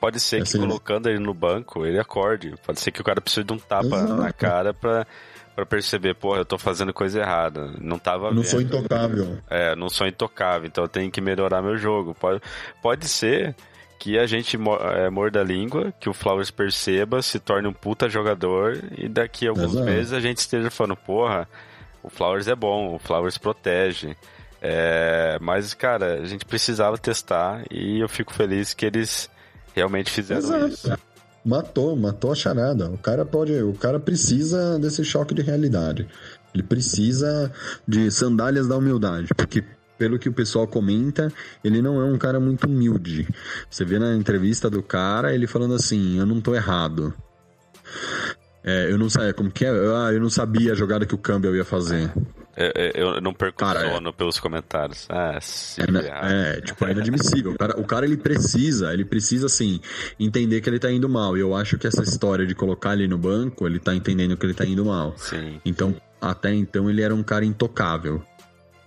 Pode 0.00 0.18
ser 0.18 0.42
que 0.42 0.58
colocando 0.58 1.08
ele 1.10 1.18
no 1.18 1.34
banco, 1.34 1.84
ele 1.84 1.98
acorde. 1.98 2.54
Pode 2.64 2.80
ser 2.80 2.90
que 2.90 3.00
o 3.00 3.04
cara 3.04 3.20
precise 3.20 3.44
de 3.44 3.52
um 3.52 3.58
tapa 3.58 3.84
Exato. 3.96 4.14
na 4.14 4.32
cara 4.32 4.72
pra, 4.72 5.06
pra 5.54 5.66
perceber, 5.66 6.14
porra, 6.14 6.38
eu 6.38 6.44
tô 6.44 6.56
fazendo 6.56 6.92
coisa 6.92 7.20
errada. 7.20 7.70
Não 7.78 7.98
tava 7.98 8.28
Não 8.28 8.36
vendo. 8.42 8.44
sou 8.46 8.60
intocável. 8.62 9.38
É, 9.48 9.76
não 9.76 9.90
sou 9.90 10.06
intocável, 10.06 10.66
então 10.66 10.84
eu 10.84 10.88
tenho 10.88 11.10
que 11.10 11.20
melhorar 11.20 11.60
meu 11.60 11.76
jogo. 11.76 12.14
Pode, 12.14 12.40
pode 12.82 13.06
ser 13.06 13.54
que 13.98 14.18
a 14.18 14.24
gente 14.26 14.56
é, 14.96 15.10
morda 15.10 15.40
a 15.42 15.44
língua, 15.44 15.92
que 16.00 16.08
o 16.08 16.14
Flowers 16.14 16.50
perceba, 16.50 17.20
se 17.20 17.38
torne 17.38 17.68
um 17.68 17.72
puta 17.72 18.08
jogador 18.08 18.82
e 18.96 19.06
daqui 19.06 19.46
a 19.46 19.50
alguns 19.50 19.72
Exato. 19.72 19.84
meses 19.84 20.12
a 20.14 20.20
gente 20.20 20.38
esteja 20.38 20.70
falando, 20.70 20.96
porra, 20.96 21.46
o 22.02 22.08
Flowers 22.08 22.48
é 22.48 22.54
bom, 22.54 22.94
o 22.94 22.98
Flowers 22.98 23.36
protege. 23.36 24.16
É, 24.62 25.36
mas, 25.42 25.74
cara, 25.74 26.14
a 26.14 26.24
gente 26.24 26.46
precisava 26.46 26.96
testar 26.96 27.62
e 27.70 28.00
eu 28.00 28.08
fico 28.08 28.32
feliz 28.32 28.72
que 28.72 28.86
eles 28.86 29.30
realmente 29.74 30.10
fizeram 30.10 30.68
isso. 30.68 30.86
Exato. 30.86 31.02
Matou, 31.44 31.96
matou 31.96 32.32
a 32.32 32.34
charada. 32.34 32.90
O 32.90 32.98
cara 32.98 33.24
pode, 33.24 33.52
o 33.62 33.72
cara 33.72 33.98
precisa 33.98 34.78
desse 34.78 35.04
choque 35.04 35.34
de 35.34 35.42
realidade. 35.42 36.06
Ele 36.54 36.62
precisa 36.62 37.50
de 37.86 38.10
sandálias 38.10 38.66
da 38.68 38.76
humildade, 38.76 39.28
porque 39.34 39.64
pelo 39.96 40.18
que 40.18 40.28
o 40.28 40.32
pessoal 40.32 40.66
comenta, 40.66 41.32
ele 41.62 41.80
não 41.80 42.00
é 42.00 42.04
um 42.04 42.18
cara 42.18 42.40
muito 42.40 42.66
humilde. 42.66 43.28
Você 43.70 43.84
vê 43.84 43.98
na 43.98 44.14
entrevista 44.14 44.68
do 44.68 44.82
cara, 44.82 45.34
ele 45.34 45.46
falando 45.46 45.74
assim: 45.74 46.18
"Eu 46.18 46.26
não 46.26 46.40
tô 46.40 46.54
errado". 46.54 47.14
É, 48.62 48.90
eu 48.90 48.98
não 48.98 49.08
sabia 49.08 49.32
como 49.32 49.50
que 49.50 49.64
é, 49.64 49.70
ah, 49.70 50.10
eu 50.12 50.20
não 50.20 50.28
sabia 50.28 50.72
a 50.72 50.74
jogada 50.74 51.06
que 51.06 51.14
o 51.14 51.18
Campbell 51.18 51.56
ia 51.56 51.64
fazer. 51.64 52.12
Eu, 52.56 53.14
eu- 53.14 53.20
não 53.20 53.32
perco 53.32 53.58
Cara, 53.58 53.86
é- 53.86 53.92
sono 53.94 54.12
pelos 54.12 54.38
comentários. 54.40 55.06
Ah, 55.08 55.38
se 55.40 55.80
É, 55.80 56.56
é, 56.56 56.60
tipo, 56.60 56.84
é 56.84 56.92
inadmissível. 56.92 57.52
O 57.52 57.58
cara, 57.58 57.80
o 57.80 57.84
cara, 57.84 58.04
ele 58.04 58.16
precisa, 58.16 58.92
ele 58.92 59.04
precisa, 59.04 59.46
assim, 59.46 59.80
entender 60.18 60.60
que 60.60 60.68
ele 60.68 60.78
tá 60.78 60.90
indo 60.90 61.08
mal. 61.08 61.36
E 61.36 61.40
eu 61.40 61.54
acho 61.54 61.78
que 61.78 61.86
essa 61.86 62.02
história 62.02 62.46
de 62.46 62.54
colocar 62.54 62.94
ele 62.94 63.06
no 63.08 63.16
banco, 63.16 63.66
ele 63.66 63.78
tá 63.78 63.94
entendendo 63.94 64.36
que 64.36 64.44
ele 64.44 64.54
tá 64.54 64.64
indo 64.64 64.84
mal. 64.84 65.14
Sim. 65.16 65.60
Então, 65.64 65.94
até 66.20 66.52
então, 66.52 66.90
ele 66.90 67.02
era 67.02 67.14
um 67.14 67.22
cara 67.22 67.44
intocável. 67.44 68.22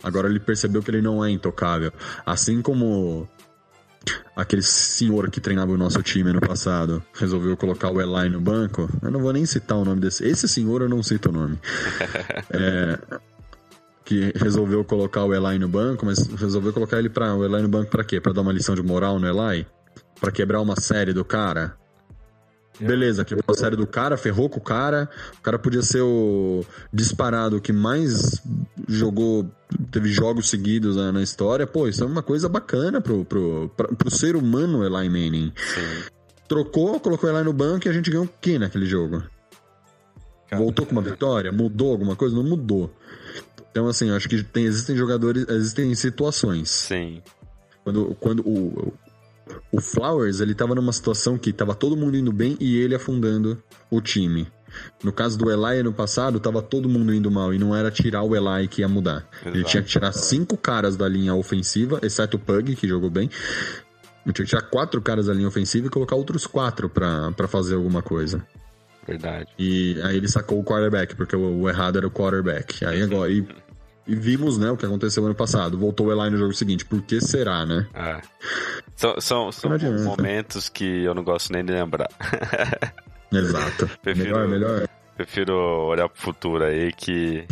Agora 0.03 0.27
ele 0.27 0.39
percebeu 0.39 0.83
que 0.83 0.91
ele 0.91 1.01
não 1.01 1.23
é 1.23 1.31
intocável. 1.31 1.91
Assim 2.25 2.61
como 2.61 3.27
aquele 4.35 4.61
senhor 4.61 5.29
que 5.31 5.39
treinava 5.39 5.71
o 5.71 5.77
nosso 5.77 6.03
time 6.03 6.29
ano 6.29 6.41
passado 6.41 7.01
resolveu 7.13 7.55
colocar 7.55 7.89
o 7.89 8.01
Eli 8.01 8.29
no 8.29 8.41
banco. 8.41 8.89
Eu 9.01 9.09
não 9.09 9.21
vou 9.21 9.31
nem 9.31 9.45
citar 9.45 9.77
o 9.77 9.85
nome 9.85 10.01
desse. 10.01 10.25
Esse 10.27 10.47
senhor 10.47 10.81
eu 10.81 10.89
não 10.89 11.01
cito 11.01 11.29
o 11.29 11.31
nome. 11.31 11.57
É, 12.51 12.99
que 14.05 14.31
resolveu 14.35 14.83
colocar 14.83 15.23
o 15.23 15.33
Eli 15.33 15.57
no 15.59 15.67
banco, 15.67 16.05
mas 16.05 16.27
resolveu 16.27 16.73
colocar 16.73 16.99
ele 16.99 17.09
para 17.09 17.33
o 17.35 17.43
Eli 17.45 17.61
no 17.61 17.69
banco 17.69 17.89
pra 17.89 18.03
quê? 18.03 18.19
Pra 18.19 18.33
dar 18.33 18.41
uma 18.41 18.51
lição 18.51 18.75
de 18.75 18.83
moral 18.83 19.19
no 19.19 19.27
Eli? 19.27 19.65
Pra 20.19 20.31
quebrar 20.31 20.61
uma 20.61 20.75
série 20.79 21.13
do 21.13 21.23
cara? 21.23 21.75
Beleza, 22.79 23.23
quebrou 23.23 23.45
a 23.47 23.53
série 23.53 23.75
do 23.75 23.85
cara, 23.85 24.17
ferrou 24.17 24.49
com 24.49 24.57
o 24.57 24.63
cara. 24.63 25.07
O 25.37 25.41
cara 25.41 25.59
podia 25.59 25.81
ser 25.83 26.01
o 26.01 26.65
disparado 26.91 27.61
que 27.61 27.71
mais 27.71 28.41
jogou, 28.87 29.47
teve 29.91 30.09
jogos 30.11 30.49
seguidos 30.49 30.95
na, 30.95 31.11
na 31.11 31.21
história. 31.21 31.67
Pô, 31.67 31.87
isso 31.87 32.03
é 32.03 32.07
uma 32.07 32.23
coisa 32.23 32.49
bacana 32.49 32.99
pro, 32.99 33.23
pro, 33.25 33.69
pra- 33.77 33.89
pro 33.89 34.09
ser 34.09 34.35
humano 34.35 34.83
Eli 34.83 35.07
Manning. 35.07 35.53
Sim. 35.55 36.09
Trocou, 36.47 36.99
colocou 36.99 37.29
Eli 37.29 37.43
no 37.43 37.53
banco 37.53 37.87
e 37.87 37.89
a 37.89 37.93
gente 37.93 38.09
ganhou 38.09 38.25
o 38.25 38.29
quê 38.41 38.57
naquele 38.57 38.87
jogo? 38.87 39.21
Cara, 40.49 40.61
Voltou 40.61 40.85
com 40.85 40.93
uma 40.93 41.01
vitória? 41.01 41.51
Mudou 41.51 41.91
alguma 41.91 42.15
coisa? 42.15 42.35
Não 42.35 42.43
mudou. 42.43 42.91
Então, 43.73 43.87
assim, 43.87 44.09
eu 44.09 44.15
acho 44.15 44.29
que 44.29 44.43
tem, 44.43 44.65
existem 44.65 44.95
jogadores, 44.95 45.47
existem 45.49 45.95
situações. 45.95 46.69
Sim. 46.69 47.23
Quando, 47.83 48.15
quando 48.19 48.47
o, 48.47 48.93
o 49.71 49.81
Flowers, 49.81 50.41
ele 50.41 50.53
tava 50.53 50.75
numa 50.75 50.93
situação 50.93 51.39
que 51.39 51.51
tava 51.51 51.73
todo 51.73 51.97
mundo 51.97 52.15
indo 52.15 52.31
bem 52.31 52.55
e 52.59 52.77
ele 52.77 52.93
afundando 52.93 53.59
o 53.89 53.99
time. 53.99 54.47
No 55.03 55.11
caso 55.11 55.39
do 55.39 55.49
Eli 55.51 55.79
ano 55.79 55.91
passado, 55.91 56.39
tava 56.39 56.61
todo 56.61 56.87
mundo 56.87 57.11
indo 57.11 57.31
mal 57.31 57.51
e 57.51 57.57
não 57.57 57.75
era 57.75 57.89
tirar 57.89 58.21
o 58.21 58.35
Eli 58.35 58.67
que 58.67 58.81
ia 58.81 58.87
mudar. 58.87 59.27
Ele 59.43 59.57
Exato. 59.57 59.71
tinha 59.71 59.83
que 59.83 59.89
tirar 59.89 60.11
cinco 60.11 60.55
caras 60.55 60.95
da 60.95 61.09
linha 61.09 61.33
ofensiva, 61.33 61.99
exceto 62.03 62.37
o 62.37 62.39
Pug, 62.39 62.75
que 62.75 62.87
jogou 62.87 63.09
bem. 63.09 63.27
Ele 64.23 64.33
tinha 64.33 64.45
que 64.45 64.51
tirar 64.51 64.61
quatro 64.69 65.01
caras 65.01 65.25
da 65.25 65.33
linha 65.33 65.47
ofensiva 65.47 65.87
e 65.87 65.89
colocar 65.89 66.15
outros 66.15 66.45
quatro 66.45 66.89
pra 66.89 67.31
pra 67.31 67.47
fazer 67.47 67.73
alguma 67.73 68.03
coisa. 68.03 68.45
Verdade. 69.05 69.47
E 69.59 69.99
aí 70.03 70.15
ele 70.17 70.29
sacou 70.29 70.59
o 70.59 70.63
quarterback, 70.63 71.15
porque 71.15 71.35
o, 71.35 71.61
o 71.61 71.69
errado 71.69 71.97
era 71.97 72.07
o 72.07 72.11
quarterback. 72.11 72.85
Aí 72.85 73.01
agora. 73.01 73.31
E, 73.31 73.45
e 74.07 74.15
vimos, 74.15 74.57
né, 74.57 74.69
o 74.71 74.77
que 74.77 74.85
aconteceu 74.85 75.25
ano 75.25 75.35
passado. 75.35 75.77
Voltou 75.77 76.07
o 76.07 76.11
Eli 76.11 76.29
no 76.31 76.37
jogo 76.37 76.53
seguinte. 76.53 76.85
Por 76.85 77.01
que 77.01 77.21
será, 77.21 77.65
né? 77.65 77.87
Ah. 77.93 78.21
São, 78.95 79.19
são, 79.21 79.51
são 79.51 79.71
momentos 80.03 80.69
que 80.69 81.03
eu 81.03 81.13
não 81.15 81.23
gosto 81.23 81.51
nem 81.53 81.63
de 81.63 81.73
lembrar. 81.73 82.09
Exato. 83.31 83.89
Prefiro- 84.01 84.29
Melhor, 84.29 84.47
melhor. 84.47 84.87
Prefiro 85.15 85.55
olhar 85.87 86.09
pro 86.09 86.21
futuro 86.21 86.63
aí 86.63 86.91
que 86.91 87.45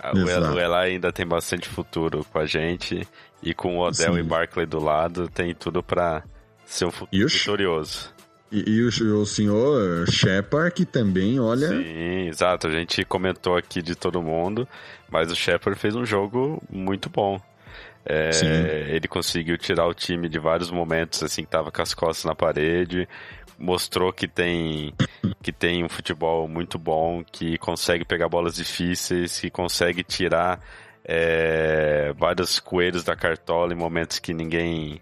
a- 0.00 0.12
o 0.14 0.18
El- 0.18 0.28
Exato. 0.28 0.54
o 0.54 0.60
Eli 0.60 0.74
ainda 0.92 1.12
tem 1.12 1.26
bastante 1.26 1.68
futuro 1.68 2.24
com 2.32 2.38
a 2.38 2.46
gente 2.46 3.06
e 3.42 3.52
com 3.54 3.76
o 3.78 3.80
Odell 3.80 4.14
Sim. 4.14 4.20
e 4.20 4.22
Barkley 4.22 4.66
do 4.66 4.78
lado 4.82 5.28
tem 5.28 5.54
tudo 5.54 5.82
pra 5.82 6.22
ser 6.64 6.86
um 6.86 6.90
futuro 6.90 7.28
Sh- 7.28 7.38
vitorioso. 7.40 8.12
E, 8.52 8.70
e 8.70 8.82
o, 8.82 9.20
o 9.20 9.26
senhor 9.26 10.06
Shepard, 10.10 10.74
que 10.74 10.84
também, 10.84 11.40
olha. 11.40 11.68
Sim, 11.68 12.28
exato. 12.28 12.66
A 12.66 12.70
gente 12.70 13.02
comentou 13.04 13.56
aqui 13.56 13.80
de 13.80 13.94
todo 13.94 14.22
mundo, 14.22 14.68
mas 15.10 15.32
o 15.32 15.34
Shepard 15.34 15.78
fez 15.78 15.96
um 15.96 16.04
jogo 16.04 16.62
muito 16.70 17.08
bom. 17.08 17.40
É, 18.04 18.88
ele 18.90 19.08
conseguiu 19.08 19.56
tirar 19.56 19.86
o 19.86 19.94
time 19.94 20.28
de 20.28 20.38
vários 20.38 20.70
momentos 20.72 21.22
assim 21.22 21.44
que 21.44 21.50
tava 21.50 21.70
com 21.70 21.80
as 21.80 21.94
costas 21.94 22.24
na 22.24 22.34
parede, 22.34 23.08
mostrou 23.56 24.12
que 24.12 24.26
tem 24.26 24.92
que 25.40 25.52
tem 25.52 25.84
um 25.84 25.88
futebol 25.88 26.48
muito 26.48 26.78
bom, 26.78 27.22
que 27.24 27.56
consegue 27.58 28.04
pegar 28.04 28.28
bolas 28.28 28.56
difíceis, 28.56 29.38
que 29.38 29.48
consegue 29.50 30.02
tirar 30.02 30.60
é, 31.04 32.12
vários 32.18 32.58
coelhos 32.58 33.04
da 33.04 33.14
cartola 33.14 33.72
em 33.72 33.76
momentos 33.76 34.18
que 34.18 34.34
ninguém 34.34 35.00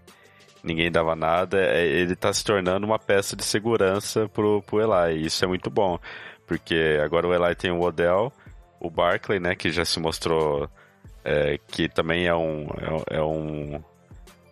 ninguém 0.63 0.91
dava 0.91 1.15
nada. 1.15 1.57
É, 1.59 1.85
Ele 1.85 2.15
tá 2.15 2.31
se 2.33 2.43
tornando 2.43 2.85
uma 2.85 2.99
peça 2.99 3.35
de 3.35 3.43
segurança 3.43 4.27
pro, 4.29 4.61
pro 4.61 4.81
Eli. 4.81 5.25
Isso 5.25 5.43
é 5.43 5.47
muito 5.47 5.69
bom, 5.69 5.99
porque 6.45 6.99
agora 7.03 7.27
o 7.27 7.33
Eli 7.33 7.55
tem 7.55 7.71
o 7.71 7.81
Odell, 7.81 8.31
o 8.79 8.89
Barkley, 8.89 9.39
né, 9.39 9.55
que 9.55 9.71
já 9.71 9.85
se 9.85 9.99
mostrou 9.99 10.69
é, 11.23 11.59
que 11.67 11.87
também 11.87 12.25
é 12.25 12.35
um, 12.35 12.67
é, 13.09 13.17
é 13.17 13.21
um 13.21 13.81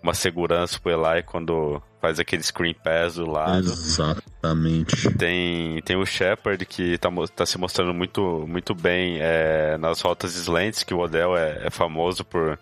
uma 0.01 0.13
segurança 0.13 0.79
pro 0.79 0.91
Eli 0.91 1.23
quando 1.23 1.81
faz 2.01 2.19
aquele 2.19 2.41
screen 2.41 2.73
pass 2.73 3.15
do 3.15 3.29
lado. 3.29 3.67
Exatamente. 3.67 5.11
Tem, 5.15 5.81
tem 5.81 5.97
o 5.97 6.05
Shepard 6.05 6.65
que 6.65 6.97
tá, 6.97 7.09
tá 7.35 7.45
se 7.45 7.57
mostrando 7.57 7.93
muito, 7.93 8.45
muito 8.47 8.73
bem 8.73 9.17
é, 9.19 9.77
nas 9.77 10.01
rotas 10.01 10.35
slants, 10.35 10.83
que 10.83 10.93
o 10.93 10.99
Odell 10.99 11.35
é, 11.35 11.65
é 11.65 11.69
famoso 11.69 12.23
por, 12.23 12.57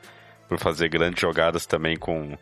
por 0.49 0.57
fazer 0.57 0.89
grandes 0.89 1.21
jogadas 1.21 1.65
também 1.65 1.95
com, 1.95 2.35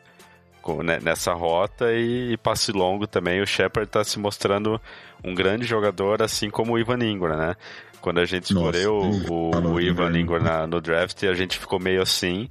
com 0.66 0.82
né, 0.82 0.98
nessa 1.00 1.32
rota 1.32 1.94
e, 1.94 2.34
e 2.34 2.38
passe 2.38 2.72
longo 2.72 3.06
também. 3.06 3.40
O 3.40 3.46
Shepard 3.46 3.88
tá 3.88 4.04
se 4.04 4.18
mostrando 4.18 4.82
um 5.24 5.36
grande 5.36 5.64
jogador, 5.64 6.24
assim 6.24 6.50
como 6.50 6.74
o 6.74 6.80
Ivan 6.80 6.98
Ingram, 7.06 7.38
né? 7.38 7.56
Quando 8.02 8.20
a 8.20 8.26
gente 8.26 8.46
escolheu 8.46 8.96
o, 9.30 9.52
o 9.74 9.80
Ivan 9.80 10.18
Ingram 10.20 10.40
na- 10.42 10.66
no 10.66 10.82
draft, 10.82 11.24
a 11.24 11.34
gente 11.36 11.60
ficou 11.60 11.80
meio 11.80 12.02
assim. 12.02 12.50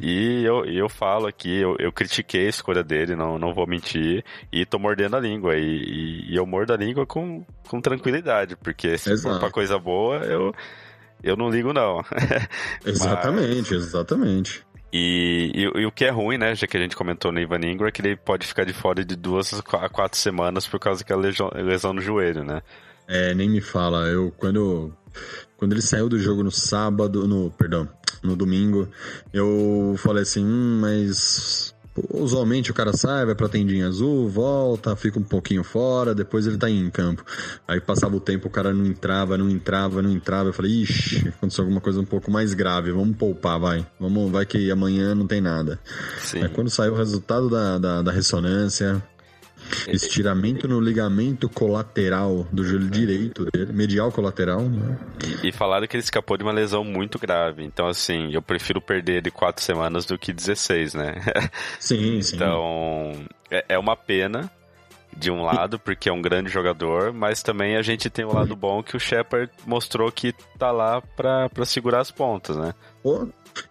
E 0.00 0.44
eu, 0.44 0.64
eu 0.66 0.88
falo 0.88 1.26
aqui, 1.26 1.56
eu, 1.60 1.74
eu 1.78 1.90
critiquei 1.92 2.46
a 2.46 2.50
escolha 2.50 2.82
dele, 2.82 3.14
não, 3.16 3.38
não 3.38 3.54
vou 3.54 3.66
mentir, 3.66 4.22
e 4.52 4.66
tô 4.66 4.78
mordendo 4.78 5.16
a 5.16 5.20
língua. 5.20 5.56
E, 5.56 5.62
e- 5.64 6.32
e 6.32 6.36
eu 6.36 6.44
mordo 6.44 6.72
a 6.72 6.76
língua 6.76 7.06
com, 7.06 7.44
com 7.68 7.80
tranquilidade, 7.80 8.56
porque 8.56 8.98
se 8.98 9.04
for 9.04 9.12
Exato. 9.12 9.38
pra 9.40 9.50
coisa 9.50 9.78
boa, 9.78 10.16
eu, 10.18 10.52
eu 11.22 11.36
não 11.36 11.48
ligo 11.48 11.72
não. 11.72 12.04
Exatamente, 12.84 13.74
exatamente. 13.74 14.66
E, 14.98 15.52
e, 15.54 15.80
e, 15.80 15.86
o 15.86 15.92
que 15.92 16.06
é 16.06 16.10
ruim, 16.10 16.38
né, 16.38 16.54
já 16.54 16.66
que 16.66 16.74
a 16.74 16.80
gente 16.80 16.96
comentou 16.96 17.30
no 17.30 17.38
Ivan 17.38 17.60
Ingram, 17.60 17.86
é 17.86 17.92
que 17.92 18.00
ele 18.00 18.16
pode 18.16 18.46
ficar 18.46 18.64
de 18.64 18.72
fora 18.72 19.04
de 19.04 19.14
duas 19.14 19.52
a 19.52 19.88
quatro 19.90 20.18
semanas 20.18 20.66
por 20.66 20.80
causa 20.80 21.00
daquela 21.00 21.20
lesão, 21.20 21.50
lesão 21.54 21.92
no 21.92 22.00
joelho, 22.00 22.42
né? 22.42 22.62
É, 23.06 23.34
nem 23.34 23.48
me 23.48 23.60
fala. 23.60 24.06
Eu, 24.06 24.32
quando, 24.38 24.90
quando 25.58 25.72
ele 25.72 25.82
saiu 25.82 26.08
do 26.08 26.18
jogo 26.18 26.42
no 26.42 26.50
sábado, 26.50 27.28
no, 27.28 27.50
perdão, 27.50 27.86
no 28.22 28.34
domingo, 28.34 28.88
eu 29.34 29.94
falei 29.98 30.22
assim, 30.22 30.42
hum, 30.42 30.78
mas 30.80 31.74
usualmente 32.12 32.70
o 32.70 32.74
cara 32.74 32.92
sai, 32.92 33.24
vai 33.24 33.34
pra 33.34 33.48
tendinha 33.48 33.86
azul, 33.86 34.28
volta, 34.28 34.94
fica 34.96 35.18
um 35.18 35.22
pouquinho 35.22 35.64
fora, 35.64 36.14
depois 36.14 36.46
ele 36.46 36.58
tá 36.58 36.68
em 36.68 36.90
campo. 36.90 37.24
Aí 37.66 37.80
passava 37.80 38.16
o 38.16 38.20
tempo, 38.20 38.48
o 38.48 38.50
cara 38.50 38.72
não 38.72 38.86
entrava, 38.86 39.36
não 39.38 39.48
entrava, 39.48 40.02
não 40.02 40.10
entrava. 40.10 40.50
Eu 40.50 40.52
falei, 40.52 40.82
ixi, 40.82 41.28
aconteceu 41.28 41.62
alguma 41.62 41.80
coisa 41.80 42.00
um 42.00 42.04
pouco 42.04 42.30
mais 42.30 42.54
grave, 42.54 42.92
vamos 42.92 43.16
poupar, 43.16 43.58
vai. 43.58 43.86
Vamos, 43.98 44.30
vai 44.30 44.44
que 44.44 44.70
amanhã 44.70 45.14
não 45.14 45.26
tem 45.26 45.40
nada. 45.40 45.78
Sim. 46.20 46.42
Aí 46.42 46.48
quando 46.48 46.70
saiu 46.70 46.92
o 46.92 46.96
resultado 46.96 47.48
da, 47.48 47.78
da, 47.78 48.02
da 48.02 48.12
ressonância, 48.12 49.02
Estiramento 49.88 50.68
no 50.68 50.80
ligamento 50.80 51.48
colateral 51.48 52.46
do 52.52 52.64
joelho 52.64 52.90
direito 52.90 53.44
dele, 53.50 53.72
medial 53.72 54.10
colateral. 54.12 54.62
Né? 54.62 54.98
E, 55.42 55.52
falaram 55.52 55.86
que 55.86 55.96
ele 55.96 56.02
escapou 56.02 56.36
de 56.36 56.42
uma 56.42 56.52
lesão 56.52 56.84
muito 56.84 57.18
grave. 57.18 57.64
Então, 57.64 57.86
assim, 57.86 58.32
eu 58.32 58.42
prefiro 58.42 58.80
perder 58.80 59.22
de 59.22 59.30
quatro 59.30 59.62
semanas 59.62 60.04
do 60.04 60.18
que 60.18 60.32
16, 60.32 60.94
né? 60.94 61.14
Sim, 61.78 62.20
sim. 62.22 62.36
Então, 62.36 63.12
é, 63.50 63.64
é 63.70 63.78
uma 63.78 63.96
pena 63.96 64.50
de 65.16 65.30
um 65.30 65.42
lado, 65.42 65.78
porque 65.78 66.08
é 66.08 66.12
um 66.12 66.20
grande 66.20 66.50
jogador, 66.50 67.12
mas 67.12 67.42
também 67.42 67.76
a 67.76 67.82
gente 67.82 68.10
tem 68.10 68.24
o 68.24 68.28
um 68.28 68.34
lado 68.34 68.54
bom 68.54 68.82
que 68.82 68.96
o 68.96 69.00
Shepard 69.00 69.50
mostrou 69.64 70.12
que 70.12 70.34
tá 70.58 70.70
lá 70.70 71.00
pra 71.00 71.48
segurar 71.64 72.00
as 72.00 72.10
pontas, 72.10 72.56
né? 72.56 72.74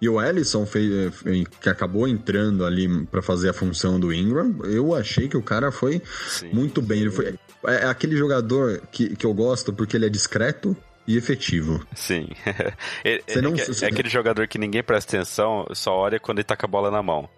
E 0.02 0.10
o 0.10 0.22
Ellison, 0.22 0.66
fez, 0.66 1.22
que 1.62 1.70
acabou 1.70 2.08
entrando 2.08 2.66
ali 2.66 3.06
para 3.06 3.22
fazer 3.22 3.50
a 3.50 3.54
função 3.54 4.00
do 4.00 4.14
Ingram, 4.14 4.60
eu 4.66 4.96
achei 4.96 5.28
que 5.28 5.38
o 5.38 5.42
cara 5.42 5.72
foi 5.72 6.02
Sim. 6.28 6.50
muito 6.52 6.82
bem. 6.82 7.02
Ele 7.02 7.12
foi, 7.12 7.36
é, 7.68 7.84
é 7.84 7.86
aquele 7.86 8.16
jogador 8.16 8.82
que, 8.92 9.16
que 9.16 9.26
eu 9.26 9.34
gosto 9.34 9.72
porque 9.74 9.98
ele 9.98 10.06
é 10.06 10.10
discreto, 10.10 10.76
e 11.08 11.18
efetivo. 11.18 11.86
Sim. 11.94 12.30
é, 13.06 13.22
é, 13.28 13.42
não... 13.42 13.54
é, 13.54 13.86
aquele 13.86 14.10
jogador 14.10 14.48
que 14.48 14.58
ninguém 14.58 14.84
presta 14.84 15.18
atenção, 15.18 15.68
só 15.74 15.96
olha 15.96 16.20
quando 16.20 16.40
ele 16.40 16.46
tá 16.46 16.58
com 16.58 16.66
a 16.66 16.70
bola 16.70 16.90
na 16.90 17.04
mão. 17.04 17.30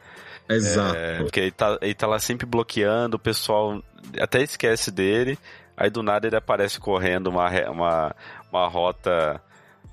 Exato. 0.50 0.96
É, 0.96 1.18
porque 1.18 1.40
ele 1.42 1.52
tá, 1.52 1.78
ele 1.82 1.94
tá 1.94 2.08
lá 2.08 2.20
sempre 2.20 2.46
bloqueando, 2.46 3.18
o 3.18 3.20
pessoal 3.20 3.84
até 4.20 4.42
esquece 4.42 4.92
dele, 4.92 5.38
aí 5.76 5.90
do 5.90 6.02
nada 6.02 6.28
ele 6.28 6.38
aparece 6.38 6.80
correndo 6.80 7.28
uma, 7.28 7.50
uma, 7.70 8.16
uma 8.50 8.68
rota 8.68 9.42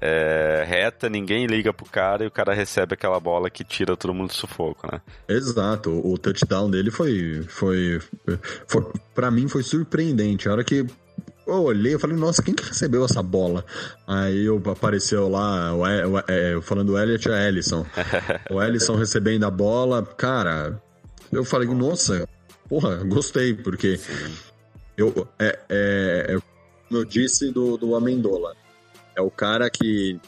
é, 0.07 0.63
reta, 0.69 1.09
ninguém 1.09 1.47
liga 1.47 1.73
pro 1.73 1.87
cara 1.87 2.25
e 2.25 2.27
o 2.27 2.31
cara 2.31 2.53
recebe 2.53 2.93
aquela 2.93 3.19
bola 3.19 3.49
que 3.49 3.65
tira 3.65 3.97
todo 3.97 4.13
mundo 4.13 4.29
do 4.29 4.35
sufoco, 4.35 4.87
né? 4.93 5.01
Exato, 5.27 5.91
o 5.91 6.19
touchdown 6.19 6.71
dele 6.71 6.91
foi, 6.91 7.43
foi, 7.49 7.99
foi 8.69 8.85
para 9.15 9.31
mim 9.31 9.49
foi 9.49 9.63
surpreendente. 9.63 10.47
A 10.47 10.53
hora 10.53 10.63
que 10.63 10.85
eu 11.47 11.63
olhei, 11.63 11.95
eu 11.95 11.99
falei, 11.99 12.19
nossa, 12.19 12.43
quem 12.43 12.53
que 12.53 12.63
recebeu 12.63 13.03
essa 13.03 13.23
bola? 13.23 13.65
Aí 14.07 14.45
eu, 14.45 14.61
apareceu 14.67 15.27
lá, 15.27 15.73
o, 15.73 15.81
o, 15.81 16.19
é, 16.29 16.61
falando 16.61 16.91
o 16.91 16.99
Elliot, 16.99 17.31
a 17.31 17.49
Ellison. 17.49 17.87
o 18.53 18.63
Ellison 18.63 18.97
recebendo 18.97 19.45
a 19.45 19.51
bola, 19.51 20.03
cara, 20.03 20.83
eu 21.33 21.47
falei, 21.47 21.67
nossa, 21.69 22.29
porra, 22.69 22.97
gostei, 23.05 23.55
porque 23.55 23.99
eu, 24.99 25.27
é, 25.39 25.59
é, 25.71 26.27
é, 26.29 26.39
como 26.89 27.01
eu 27.01 27.05
disse 27.07 27.51
do, 27.51 27.79
do 27.79 27.95
Amendola, 27.95 28.55
é 29.17 29.21
o 29.21 29.31
cara 29.31 29.71
que 29.71 30.19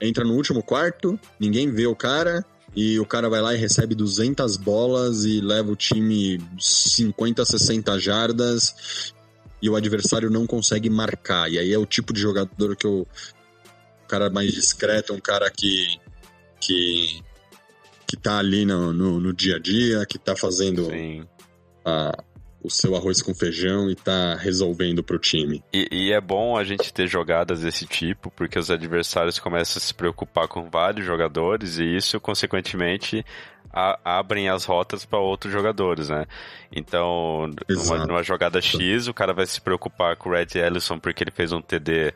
entra 0.00 0.24
no 0.24 0.34
último 0.34 0.62
quarto, 0.62 1.18
ninguém 1.40 1.70
vê 1.70 1.86
o 1.86 1.96
cara, 1.96 2.44
e 2.74 3.00
o 3.00 3.06
cara 3.06 3.30
vai 3.30 3.40
lá 3.40 3.54
e 3.54 3.58
recebe 3.58 3.94
200 3.94 4.58
bolas 4.58 5.24
e 5.24 5.40
leva 5.40 5.72
o 5.72 5.76
time 5.76 6.38
50, 6.58 7.42
60 7.42 7.98
jardas 7.98 9.14
e 9.62 9.70
o 9.70 9.76
adversário 9.76 10.30
não 10.30 10.46
consegue 10.46 10.90
marcar. 10.90 11.50
E 11.50 11.58
aí 11.58 11.72
é 11.72 11.78
o 11.78 11.86
tipo 11.86 12.12
de 12.12 12.20
jogador 12.20 12.76
que 12.76 12.86
eu. 12.86 13.06
Um 14.04 14.06
cara 14.06 14.30
mais 14.30 14.52
discreto, 14.52 15.14
um 15.14 15.20
cara 15.20 15.50
que. 15.50 15.98
que. 16.60 17.22
que 18.06 18.16
tá 18.16 18.38
ali 18.38 18.66
no, 18.66 18.92
no, 18.92 19.18
no 19.20 19.32
dia 19.32 19.56
a 19.56 19.58
dia, 19.58 20.04
que 20.06 20.18
tá 20.18 20.36
fazendo 20.36 20.88
a, 21.84 22.22
o 22.66 22.70
seu 22.70 22.96
arroz 22.96 23.22
com 23.22 23.32
feijão 23.32 23.88
e 23.88 23.94
tá 23.94 24.34
resolvendo 24.34 25.02
pro 25.02 25.18
time. 25.18 25.62
E, 25.72 25.88
e, 25.90 26.12
é 26.12 26.20
bom 26.20 26.56
a 26.56 26.64
gente 26.64 26.92
ter 26.92 27.06
jogadas 27.06 27.60
desse 27.60 27.86
tipo, 27.86 28.30
porque 28.32 28.58
os 28.58 28.70
adversários 28.70 29.38
começam 29.38 29.78
a 29.80 29.84
se 29.84 29.94
preocupar 29.94 30.48
com 30.48 30.68
vários 30.68 31.06
jogadores 31.06 31.78
e 31.78 31.84
isso, 31.96 32.18
consequentemente, 32.20 33.24
a, 33.72 34.18
abrem 34.18 34.48
as 34.48 34.64
rotas 34.64 35.04
para 35.04 35.20
outros 35.20 35.52
jogadores, 35.52 36.08
né? 36.08 36.26
Então, 36.72 37.48
numa, 37.68 38.06
numa, 38.06 38.22
jogada 38.22 38.60
X, 38.60 39.06
o 39.06 39.14
cara 39.14 39.32
vai 39.32 39.46
se 39.46 39.60
preocupar 39.60 40.16
com 40.16 40.28
o 40.28 40.32
Red 40.32 40.58
Ellison 40.58 40.98
porque 40.98 41.22
ele 41.22 41.30
fez 41.30 41.52
um 41.52 41.62
TD 41.62 42.12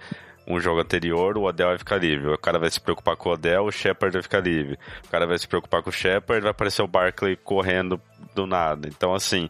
um 0.55 0.61
jogo 0.61 0.81
anterior, 0.81 1.37
o 1.37 1.45
Odell 1.45 1.69
vai 1.69 1.79
ficar 1.79 1.97
livre. 1.97 2.33
O 2.33 2.39
cara 2.39 2.59
vai 2.59 2.71
se 2.71 2.81
preocupar 2.81 3.17
com 3.17 3.29
o 3.29 3.33
Odell, 3.33 3.65
o 3.65 3.73
Shepard 3.73 4.13
vai 4.13 4.23
ficar 4.23 4.41
livre. 4.41 4.79
O 5.05 5.09
cara 5.09 5.27
vai 5.27 5.39
se 5.39 5.47
preocupar 5.47 5.83
com 5.83 5.91
o 5.91 5.93
Shepard, 5.93 6.43
vai 6.43 6.51
aparecer 6.51 6.83
o 6.83 6.89
Barkley 6.89 7.37
correndo 7.37 8.01
do 8.35 8.47
nada. 8.47 8.89
Então, 8.89 9.15
assim, 9.15 9.49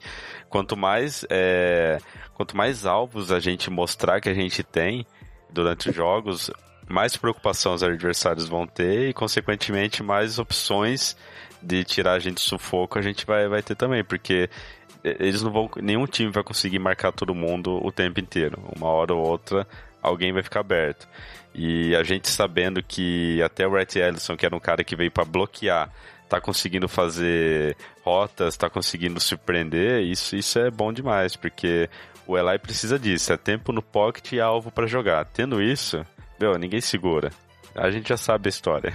quanto 0.48 0.76
mais, 0.76 1.24
é, 1.30 1.98
quanto 2.34 2.57
mais 2.57 2.86
alvos 2.86 3.32
a 3.32 3.40
gente 3.40 3.70
mostrar 3.70 4.20
que 4.20 4.28
a 4.28 4.34
gente 4.34 4.62
tem 4.62 5.07
durante 5.51 5.90
os 5.90 5.94
jogos, 5.94 6.51
mais 6.88 7.16
preocupação 7.16 7.74
os 7.74 7.82
adversários 7.82 8.48
vão 8.48 8.66
ter 8.66 9.09
e, 9.09 9.12
consequentemente, 9.12 10.03
mais 10.03 10.38
opções 10.38 11.16
de 11.62 11.84
tirar 11.84 12.12
a 12.12 12.18
gente 12.18 12.34
do 12.34 12.40
sufoco 12.40 12.98
a 12.98 13.03
gente 13.03 13.26
vai, 13.26 13.46
vai 13.46 13.62
ter 13.62 13.74
também, 13.74 14.03
porque 14.03 14.48
eles 15.05 15.42
não 15.42 15.51
vão. 15.51 15.70
Nenhum 15.76 16.07
time 16.07 16.30
vai 16.30 16.42
conseguir 16.42 16.78
marcar 16.78 17.12
todo 17.12 17.34
mundo 17.34 17.78
o 17.84 17.90
tempo 17.90 18.20
inteiro. 18.20 18.62
Uma 18.76 18.88
hora 18.88 19.14
ou 19.14 19.26
outra 19.26 19.66
alguém 20.03 20.32
vai 20.32 20.42
ficar 20.42 20.61
aberto. 20.61 21.09
E 21.55 21.94
a 21.96 22.03
gente 22.03 22.28
sabendo 22.28 22.82
que 22.82 23.42
até 23.42 23.66
o 23.66 23.72
Rhett 23.72 23.98
Ellison, 23.98 24.36
que 24.36 24.46
era 24.46 24.55
um 24.55 24.61
cara 24.61 24.84
que 24.84 24.94
veio 24.94 25.11
para 25.11 25.24
bloquear, 25.24 25.90
tá 26.28 26.40
conseguindo 26.40 26.88
fazer 26.88 27.76
rotas, 28.05 28.57
tá 28.57 28.70
conseguindo 28.70 29.18
surpreender, 29.18 30.03
isso, 30.03 30.36
isso 30.36 30.59
é 30.61 30.70
bom 30.70 30.92
demais, 30.92 31.34
porque 31.34 31.90
o 32.26 32.38
Eli 32.38 32.59
precisa 32.61 32.96
disso, 32.96 33.32
é 33.32 33.36
tempo 33.36 33.72
no 33.72 33.82
pocket 33.82 34.32
e 34.32 34.40
alvo 34.40 34.70
para 34.70 34.86
jogar. 34.86 35.24
Tendo 35.24 35.61
isso, 35.61 36.07
meu, 36.38 36.57
ninguém 36.57 36.80
segura. 36.80 37.32
A 37.74 37.90
gente 37.90 38.09
já 38.09 38.16
sabe 38.16 38.48
a 38.48 38.51
história. 38.51 38.92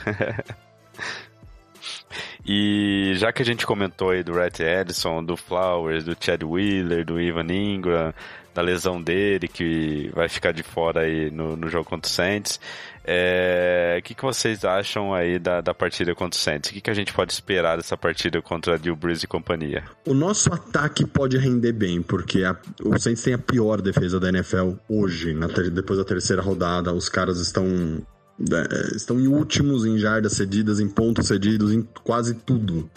e 2.46 3.12
já 3.16 3.34
que 3.34 3.42
a 3.42 3.46
gente 3.46 3.66
comentou 3.66 4.12
aí 4.12 4.24
do 4.24 4.34
Rhett 4.34 4.64
Edison, 4.64 5.22
do 5.22 5.36
Flowers, 5.36 6.06
do 6.06 6.16
Chad 6.18 6.42
Wheeler, 6.44 7.06
do 7.06 7.20
Ivan 7.20 7.52
Ingram, 7.52 8.14
da 8.56 8.62
lesão 8.62 9.02
dele, 9.02 9.50
que 9.50 10.10
vai 10.16 10.30
ficar 10.30 10.54
de 10.54 10.64
fora 10.64 11.02
aí 11.02 11.30
no, 11.30 11.58
no 11.58 11.68
jogo 11.68 11.84
contra 11.84 12.10
o 12.10 12.12
Saints. 12.12 12.58
É, 13.04 13.98
o 14.00 14.02
que, 14.02 14.16
que 14.16 14.22
vocês 14.22 14.64
acham 14.64 15.14
aí 15.14 15.38
da, 15.38 15.60
da 15.60 15.74
partida 15.74 16.16
contra 16.16 16.40
o 16.40 16.42
Saints? 16.42 16.70
O 16.70 16.74
que, 16.74 16.80
que 16.80 16.90
a 16.90 16.94
gente 16.94 17.14
pode 17.14 17.34
esperar 17.34 17.76
dessa 17.76 17.98
partida 17.98 18.42
contra 18.42 18.76
a 18.76 18.78
Drew 18.78 18.96
Brees 18.96 19.24
e 19.24 19.28
companhia? 19.28 19.84
O 20.08 20.14
nosso 20.14 20.54
ataque 20.54 21.06
pode 21.06 21.38
render 21.38 21.74
bem, 21.74 22.02
porque 22.02 22.46
a, 22.46 22.56
o 22.82 22.98
Saints 22.98 23.22
tem 23.22 23.34
a 23.34 23.38
pior 23.38 23.82
defesa 23.82 24.22
da 24.22 24.30
NFL 24.30 24.72
hoje, 24.88 25.34
na 25.34 25.48
depois 25.48 26.00
da 26.00 26.06
terceira 26.06 26.42
rodada. 26.42 26.94
Os 26.94 27.10
caras 27.10 27.42
estão 27.42 28.02
é, 28.40 28.96
estão 28.96 29.20
em 29.20 29.28
últimos 29.28 29.86
em 29.86 29.98
jardas 29.98 30.32
cedidas, 30.32 30.80
em 30.80 30.88
pontos 30.88 31.28
cedidos, 31.28 31.74
em 31.74 31.82
quase 32.06 32.34
tudo. 32.34 32.90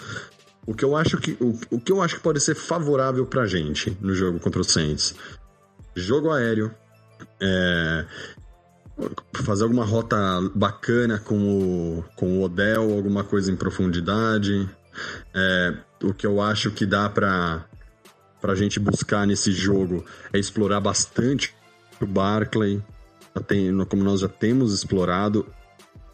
O 0.68 0.74
que 0.74 0.84
eu 0.84 0.94
acho 0.94 1.16
que, 1.16 1.34
o, 1.40 1.58
o 1.70 1.80
que 1.80 1.90
eu 1.90 2.02
acho 2.02 2.16
que 2.16 2.20
pode 2.20 2.40
ser 2.40 2.54
favorável 2.54 3.24
pra 3.24 3.46
gente 3.46 3.96
no 4.02 4.14
jogo 4.14 4.38
contra 4.38 4.60
o 4.60 4.64
Saints 4.64 5.14
jogo 5.94 6.30
aéreo, 6.30 6.74
é, 7.40 8.04
fazer 9.34 9.64
alguma 9.64 9.84
rota 9.84 10.16
bacana 10.54 11.18
com 11.18 11.38
o, 11.98 12.04
com 12.16 12.38
o 12.38 12.42
Odell, 12.42 12.94
alguma 12.94 13.24
coisa 13.24 13.50
em 13.50 13.56
profundidade. 13.56 14.68
É, 15.34 15.74
o 16.02 16.12
que 16.12 16.26
eu 16.26 16.40
acho 16.40 16.70
que 16.70 16.84
dá 16.84 17.08
para 17.08 17.64
a 18.42 18.54
gente 18.54 18.80
buscar 18.80 19.26
nesse 19.26 19.52
jogo 19.52 20.04
é 20.32 20.38
explorar 20.38 20.80
bastante 20.80 21.54
o 22.00 22.06
Barclay, 22.06 22.82
como 23.88 24.04
nós 24.04 24.20
já 24.20 24.28
temos 24.28 24.72
explorado. 24.72 25.46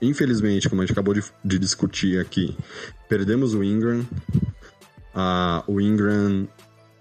Infelizmente, 0.01 0.69
como 0.69 0.83
a 0.83 0.85
gente 0.85 0.93
acabou 0.93 1.15
de, 1.15 1.25
de 1.43 1.59
discutir 1.59 2.21
aqui, 2.21 2.57
perdemos 3.09 3.55
o 3.55 3.65
Ingram. 3.65 4.07
Ah, 5.15 5.63
o 5.67 5.81
Ingram 5.81 6.49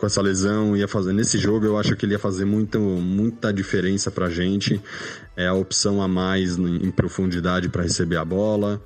com 0.03 0.07
essa 0.07 0.21
lesão, 0.21 0.75
ia 0.75 0.85
fazer. 0.85 1.13
Nesse 1.13 1.37
jogo 1.37 1.65
eu 1.65 1.77
acho 1.77 1.95
que 1.95 2.05
ele 2.05 2.11
ia 2.11 2.19
fazer 2.19 2.43
muito, 2.43 2.77
muita 2.77 3.53
diferença 3.53 4.11
pra 4.11 4.29
gente. 4.29 4.81
É 5.33 5.47
a 5.47 5.53
opção 5.53 6.01
a 6.01 6.09
mais 6.09 6.57
em 6.57 6.91
profundidade 6.91 7.69
para 7.69 7.83
receber 7.83 8.17
a 8.17 8.25
bola. 8.25 8.83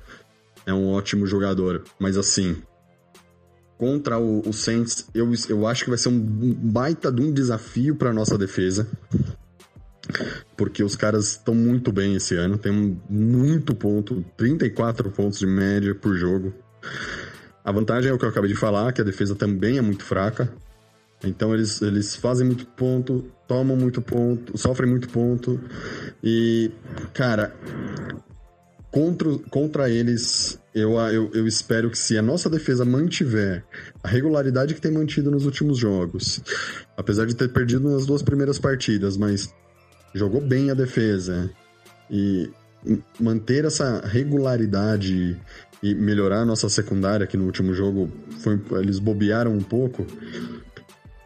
É 0.64 0.72
um 0.72 0.92
ótimo 0.92 1.26
jogador. 1.26 1.82
Mas 1.98 2.16
assim, 2.16 2.62
contra 3.76 4.16
o, 4.16 4.48
o 4.48 4.52
Saints, 4.52 5.08
eu, 5.12 5.28
eu 5.48 5.66
acho 5.66 5.82
que 5.82 5.90
vai 5.90 5.98
ser 5.98 6.08
um 6.08 6.20
baita 6.20 7.10
de 7.10 7.20
um 7.20 7.32
desafio 7.32 7.96
para 7.96 8.12
nossa 8.12 8.38
defesa. 8.38 8.86
Porque 10.56 10.84
os 10.84 10.94
caras 10.94 11.30
estão 11.30 11.52
muito 11.52 11.90
bem 11.90 12.14
esse 12.14 12.36
ano, 12.36 12.56
tem 12.56 12.96
muito 13.10 13.74
ponto, 13.74 14.24
34 14.36 15.10
pontos 15.10 15.40
de 15.40 15.48
média 15.48 15.96
por 15.96 16.16
jogo. 16.16 16.54
A 17.64 17.72
vantagem 17.72 18.08
é 18.08 18.14
o 18.14 18.18
que 18.18 18.24
eu 18.24 18.28
acabei 18.28 18.50
de 18.52 18.56
falar, 18.56 18.92
que 18.92 19.00
a 19.00 19.04
defesa 19.04 19.34
também 19.34 19.78
é 19.78 19.82
muito 19.82 20.04
fraca. 20.04 20.48
Então 21.24 21.52
eles, 21.52 21.82
eles 21.82 22.14
fazem 22.16 22.46
muito 22.46 22.66
ponto, 22.66 23.24
tomam 23.46 23.76
muito 23.76 24.00
ponto, 24.00 24.56
sofrem 24.56 24.88
muito 24.88 25.08
ponto. 25.08 25.60
E, 26.22 26.70
cara, 27.12 27.54
contra, 28.90 29.38
contra 29.50 29.90
eles, 29.90 30.60
eu, 30.74 30.92
eu, 30.92 31.30
eu 31.34 31.46
espero 31.46 31.90
que 31.90 31.98
se 31.98 32.16
a 32.16 32.22
nossa 32.22 32.48
defesa 32.48 32.84
mantiver 32.84 33.64
a 34.02 34.08
regularidade 34.08 34.74
que 34.74 34.80
tem 34.80 34.92
mantido 34.92 35.30
nos 35.30 35.44
últimos 35.44 35.76
jogos, 35.78 36.40
apesar 36.96 37.26
de 37.26 37.34
ter 37.34 37.52
perdido 37.52 37.90
nas 37.90 38.06
duas 38.06 38.22
primeiras 38.22 38.58
partidas, 38.58 39.16
mas 39.16 39.52
jogou 40.14 40.40
bem 40.40 40.70
a 40.70 40.74
defesa 40.74 41.50
e 42.10 42.50
manter 43.18 43.64
essa 43.64 44.00
regularidade 44.06 45.36
e 45.82 45.94
melhorar 45.94 46.40
a 46.40 46.44
nossa 46.44 46.68
secundária, 46.68 47.26
que 47.26 47.36
no 47.36 47.44
último 47.44 47.72
jogo 47.72 48.10
foi, 48.40 48.60
eles 48.80 48.98
bobearam 48.98 49.52
um 49.52 49.62
pouco. 49.62 50.06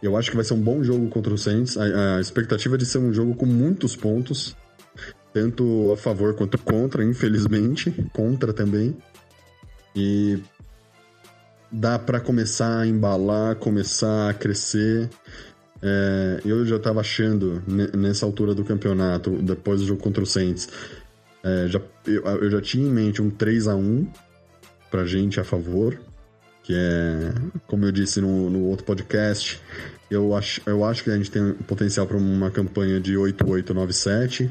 Eu 0.02 0.16
acho 0.16 0.30
que 0.30 0.36
vai 0.36 0.44
ser 0.44 0.54
um 0.54 0.60
bom 0.60 0.82
jogo 0.82 1.08
contra 1.08 1.32
o 1.32 1.38
Saints. 1.38 1.76
A, 1.76 2.16
a 2.16 2.20
expectativa 2.20 2.74
é 2.74 2.78
de 2.78 2.84
ser 2.84 2.98
um 2.98 3.12
jogo 3.12 3.34
com 3.34 3.46
muitos 3.46 3.94
pontos, 3.94 4.56
tanto 5.32 5.92
a 5.92 5.96
favor 5.96 6.34
quanto 6.34 6.58
contra, 6.58 7.04
infelizmente, 7.04 7.90
contra 8.12 8.52
também. 8.52 8.96
E 9.94 10.42
dá 11.70 11.98
para 11.98 12.20
começar 12.20 12.80
a 12.80 12.86
embalar, 12.86 13.56
começar 13.56 14.30
a 14.30 14.34
crescer. 14.34 15.08
É, 15.80 16.40
eu 16.44 16.66
já 16.66 16.76
estava 16.76 17.00
achando 17.00 17.62
nessa 17.96 18.26
altura 18.26 18.54
do 18.54 18.64
campeonato, 18.64 19.30
depois 19.42 19.80
do 19.80 19.86
jogo 19.86 20.02
contra 20.02 20.22
o 20.22 20.26
Saints, 20.26 20.68
é, 21.42 21.66
já, 21.68 21.80
eu, 22.06 22.22
eu, 22.22 22.50
já 22.50 22.60
tinha 22.60 22.86
em 22.86 22.90
mente 22.90 23.20
um 23.20 23.30
3 23.30 23.66
a 23.66 23.74
1 23.74 24.06
pra 24.90 25.04
gente 25.04 25.40
a 25.40 25.44
favor, 25.44 25.98
que 26.62 26.74
é, 26.74 27.32
como 27.66 27.84
eu 27.84 27.92
disse 27.92 28.20
no, 28.20 28.48
no 28.48 28.64
outro 28.66 28.84
podcast, 28.84 29.60
eu 30.10 30.34
acho, 30.34 30.60
eu 30.66 30.84
acho 30.84 31.02
que 31.02 31.10
a 31.10 31.16
gente 31.16 31.30
tem 31.30 31.52
potencial 31.66 32.06
para 32.06 32.16
uma 32.16 32.50
campanha 32.50 33.00
de 33.00 33.14
8-8-9-7. 33.14 34.50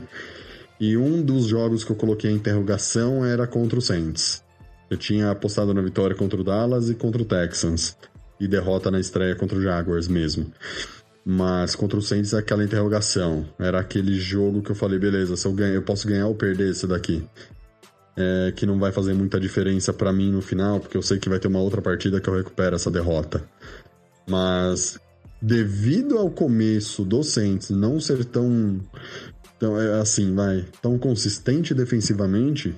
E 0.80 0.97
um 0.97 1.22
dos 1.22 1.45
jogos 1.45 1.84
que 1.84 1.91
eu 1.91 1.95
coloquei 1.95 2.32
em 2.32 2.36
interrogação 2.36 3.24
era 3.24 3.45
contra 3.45 3.78
o 3.78 3.82
Saints. 3.82 4.43
Eu 4.89 4.97
tinha 4.97 5.30
apostado 5.30 5.74
na 5.74 5.82
vitória 5.82 6.16
contra 6.16 6.41
o 6.41 6.43
Dallas 6.43 6.89
e 6.89 6.95
contra 6.95 7.22
o 7.22 7.26
Texans. 7.26 7.95
E 8.39 8.47
derrota 8.47 8.89
na 8.89 8.99
estreia 8.99 9.36
contra 9.36 9.57
o 9.57 9.62
Jaguars 9.62 10.07
mesmo. 10.07 10.51
Mas 11.24 11.76
contra 11.76 11.99
o 11.99 12.01
Saints 12.01 12.34
é 12.34 12.39
aquela 12.39 12.64
interrogação. 12.64 13.47
Era 13.59 13.80
aquele 13.80 14.20
jogo 14.20 14.64
que 14.64 14.72
eu 14.72 14.76
falei, 14.76 14.97
beleza, 14.97 15.38
se 15.38 15.47
eu, 15.47 15.53
ganho, 15.53 15.76
eu 15.76 15.84
posso 15.84 16.07
ganhar 16.07 16.26
ou 16.26 16.34
perder 16.34 16.72
esse 16.72 16.88
daqui 16.88 17.24
é, 18.18 18.51
que 18.55 18.66
não 18.66 18.80
vai 18.80 18.91
fazer 18.91 19.14
muita 19.14 19.39
diferença 19.39 19.93
para 19.93 20.12
mim 20.12 20.32
no 20.32 20.41
final, 20.41 20.80
porque 20.80 20.97
eu 20.97 21.01
sei 21.01 21.18
que 21.18 21.30
vai 21.30 21.39
ter 21.39 21.47
uma 21.47 21.59
outra 21.59 21.82
partida 21.82 22.20
que 22.20 22.30
eu 22.30 22.36
recupero 22.36 22.76
essa 22.76 22.91
derrota. 22.91 23.43
Mas 24.28 24.99
devido 25.41 26.18
ao 26.18 26.30
começo 26.30 27.03
do 27.03 27.24
Saints 27.24 27.70
não 27.70 27.99
ser 27.99 28.24
tão, 28.26 28.80
tão 29.59 29.80
é, 29.80 29.99
assim, 29.99 30.34
vai, 30.36 30.66
tão 30.82 30.97
consistente 30.97 31.74
defensivamente, 31.74 32.76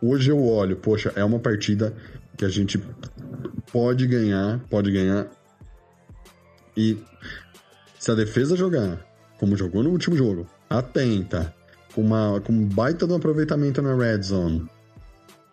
hoje 0.00 0.30
eu 0.30 0.44
olho, 0.44 0.76
poxa, 0.76 1.12
é 1.16 1.24
uma 1.24 1.38
partida 1.38 1.94
que 2.36 2.44
a 2.44 2.48
gente 2.48 2.82
pode 3.72 4.06
ganhar, 4.06 4.60
pode 4.70 4.90
ganhar. 4.90 5.28
E 6.76 6.96
se 7.98 8.10
a 8.10 8.14
defesa 8.14 8.56
jogar 8.56 9.10
como 9.40 9.56
jogou 9.56 9.82
no 9.82 9.88
último 9.88 10.14
jogo, 10.14 10.46
atenta, 10.68 11.54
com, 11.94 12.00
uma, 12.02 12.40
com 12.40 12.52
um 12.52 12.64
baita 12.64 13.06
de 13.06 13.12
um 13.12 13.16
aproveitamento 13.16 13.80
na 13.82 13.94
red 13.94 14.22
zone. 14.22 14.66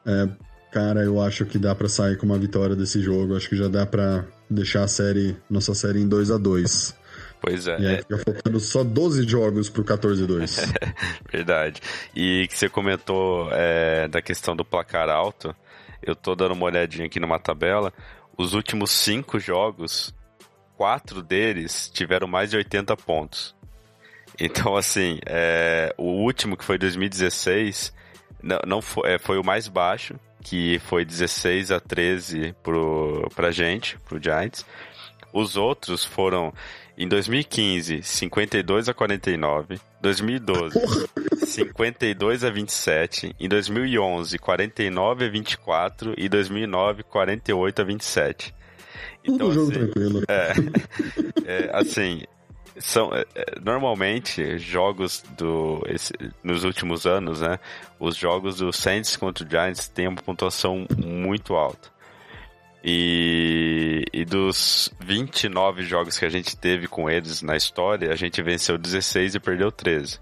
É, 0.06 0.28
cara, 0.72 1.04
eu 1.04 1.22
acho 1.22 1.46
que 1.46 1.58
dá 1.58 1.76
para 1.76 1.90
sair 1.90 2.18
com 2.18 2.26
uma 2.26 2.38
vitória 2.38 2.76
desse 2.76 3.02
jogo. 3.02 3.36
Acho 3.36 3.50
que 3.50 3.58
já 3.58 3.68
dá 3.68 3.86
para 3.86 4.26
deixar 4.50 4.84
a 4.84 4.88
série, 4.88 5.36
nossa 5.50 5.74
série 5.74 6.00
em 6.00 6.08
2 6.08 6.32
a 6.32 6.38
2 6.38 6.96
Pois 7.40 7.68
é. 7.68 7.80
E 7.80 7.88
aí 7.88 7.98
fica 7.98 8.18
faltando 8.18 8.60
só 8.60 8.84
12 8.84 9.28
jogos 9.28 9.70
pro 9.70 9.84
14-2. 9.84 10.60
Verdade. 11.32 11.82
E 12.16 12.48
que 12.48 12.58
você 12.58 12.68
comentou 12.68 13.50
é, 13.52 14.08
da 14.08 14.22
questão 14.22 14.56
do 14.56 14.66
placar 14.66 15.10
alto, 15.10 15.56
eu 16.02 16.16
tô 16.16 16.36
dando 16.36 16.54
uma 16.54 16.66
olhadinha 16.66 17.06
aqui 17.06 17.20
numa 17.20 17.40
tabela. 17.40 17.94
Os 18.38 18.54
últimos 18.54 18.92
cinco 18.92 19.40
jogos, 19.40 20.14
quatro 20.76 21.22
deles 21.22 21.90
tiveram 21.94 22.28
mais 22.28 22.50
de 22.50 22.58
80 22.58 22.96
pontos. 22.98 23.56
Então, 24.40 24.76
assim, 24.76 25.20
é, 25.26 25.94
o 25.98 26.24
último, 26.24 26.56
que 26.56 26.64
foi 26.64 26.78
2016, 26.78 27.94
não, 28.42 28.60
não 28.66 28.82
foi, 28.82 29.14
é, 29.14 29.18
foi 29.18 29.38
o 29.38 29.44
mais 29.44 29.68
baixo, 29.68 30.16
que 30.42 30.80
foi 30.80 31.04
16 31.04 31.72
a 31.72 31.80
13 31.80 32.56
pro, 32.64 33.30
pra 33.36 33.52
gente, 33.52 33.98
pro 34.00 34.22
Giants. 34.22 34.66
Os 35.34 35.58
outros 35.58 36.06
foram 36.06 36.54
em 36.98 37.08
2015, 37.08 38.02
52 38.02 38.90
a 38.90 38.94
49. 38.94 39.80
2012, 40.02 40.80
52 41.46 42.44
a 42.44 42.50
27. 42.50 43.36
Em 43.40 43.50
2011, 43.50 44.38
49 44.38 45.26
a 45.26 45.30
24. 45.30 46.14
E 46.18 46.30
2009, 46.30 47.04
48 47.04 47.82
a 47.82 47.86
27. 47.86 48.56
Então, 49.24 49.38
Tudo 49.38 49.54
jogo 49.54 49.72
assim, 49.72 49.80
tranquilo. 49.80 50.24
É, 50.28 50.54
é, 51.46 51.70
assim, 51.74 52.24
são 52.80 53.14
é, 53.14 53.26
é, 53.36 53.60
normalmente 53.60 54.58
jogos 54.58 55.24
do 55.38 55.82
esse, 55.88 56.14
nos 56.44 56.64
últimos 56.64 57.06
anos, 57.06 57.42
né? 57.42 57.60
Os 58.00 58.16
jogos 58.16 58.58
do 58.58 58.72
Saints 58.72 59.16
contra 59.16 59.46
o 59.46 59.50
Giants 59.50 59.88
têm 59.88 60.08
uma 60.08 60.22
pontuação 60.22 60.86
muito 60.98 61.56
alta. 61.56 61.90
E, 62.84 64.06
e 64.14 64.24
dos 64.24 64.90
29 65.00 65.84
jogos 65.84 66.18
que 66.18 66.26
a 66.26 66.30
gente 66.30 66.56
teve 66.56 66.88
com 66.88 67.10
eles 67.10 67.42
na 67.42 67.56
história, 67.58 68.12
a 68.12 68.16
gente 68.16 68.42
venceu 68.42 68.78
16 68.78 69.36
e 69.36 69.40
perdeu 69.40 69.72
13. 69.72 70.20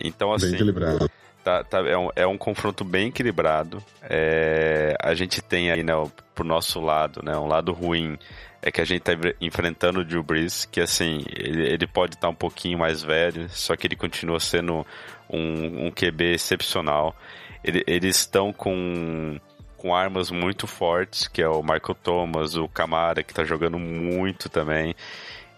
Então, 0.00 0.32
assim. 0.32 0.46
Bem 0.46 0.54
equilibrado. 0.54 1.10
Tá, 1.44 1.62
tá, 1.62 1.80
é, 1.86 1.96
um, 1.96 2.08
é 2.16 2.26
um 2.26 2.38
confronto 2.38 2.82
bem 2.84 3.08
equilibrado. 3.08 3.84
É, 4.02 4.96
a 4.98 5.14
gente 5.14 5.42
tem 5.42 5.70
aí, 5.70 5.82
né, 5.82 5.92
pro 6.34 6.42
nosso 6.42 6.80
lado, 6.80 7.20
né, 7.22 7.36
um 7.36 7.46
lado 7.46 7.70
ruim 7.70 8.18
é 8.62 8.72
que 8.72 8.80
a 8.80 8.84
gente 8.84 9.02
tá 9.02 9.12
enfrentando 9.42 10.00
o 10.00 10.04
Drew 10.04 10.22
Brees, 10.22 10.64
que 10.64 10.80
assim, 10.80 11.22
ele, 11.28 11.70
ele 11.70 11.86
pode 11.86 12.14
estar 12.14 12.28
tá 12.28 12.30
um 12.30 12.34
pouquinho 12.34 12.78
mais 12.78 13.02
velho, 13.02 13.46
só 13.50 13.76
que 13.76 13.86
ele 13.86 13.94
continua 13.94 14.40
sendo 14.40 14.86
um, 15.28 15.86
um 15.86 15.90
QB 15.90 16.32
excepcional. 16.32 17.14
Ele, 17.62 17.84
eles 17.86 18.16
estão 18.16 18.50
com, 18.50 19.38
com 19.76 19.94
armas 19.94 20.30
muito 20.30 20.66
fortes, 20.66 21.28
que 21.28 21.42
é 21.42 21.48
o 21.48 21.60
Michael 21.60 21.94
Thomas, 22.02 22.56
o 22.56 22.66
Camara, 22.66 23.22
que 23.22 23.34
tá 23.34 23.44
jogando 23.44 23.78
muito 23.78 24.48
também. 24.48 24.94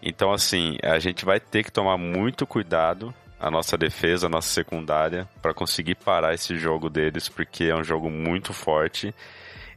Então, 0.03 0.33
assim, 0.33 0.77
a 0.83 0.99
gente 0.99 1.25
vai 1.25 1.39
ter 1.39 1.63
que 1.63 1.71
tomar 1.71 1.97
muito 1.97 2.45
cuidado 2.45 3.15
a 3.39 3.51
nossa 3.51 3.77
defesa, 3.77 4.27
a 4.27 4.31
nossa 4.31 4.49
secundária, 4.49 5.29
para 5.43 5.55
conseguir 5.55 5.95
parar 5.97 6.35
esse 6.35 6.57
jogo 6.57 6.89
deles, 6.89 7.29
porque 7.29 7.65
é 7.65 7.75
um 7.75 7.85
jogo 7.85 8.11
muito 8.11 8.53
forte. 8.53 9.15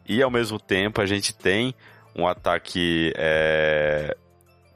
E 0.08 0.22
ao 0.22 0.32
mesmo 0.32 0.60
tempo 0.60 1.02
a 1.02 1.06
gente 1.06 1.34
tem 1.34 1.76
um 2.16 2.28
ataque 2.28 3.14
é, 3.16 4.16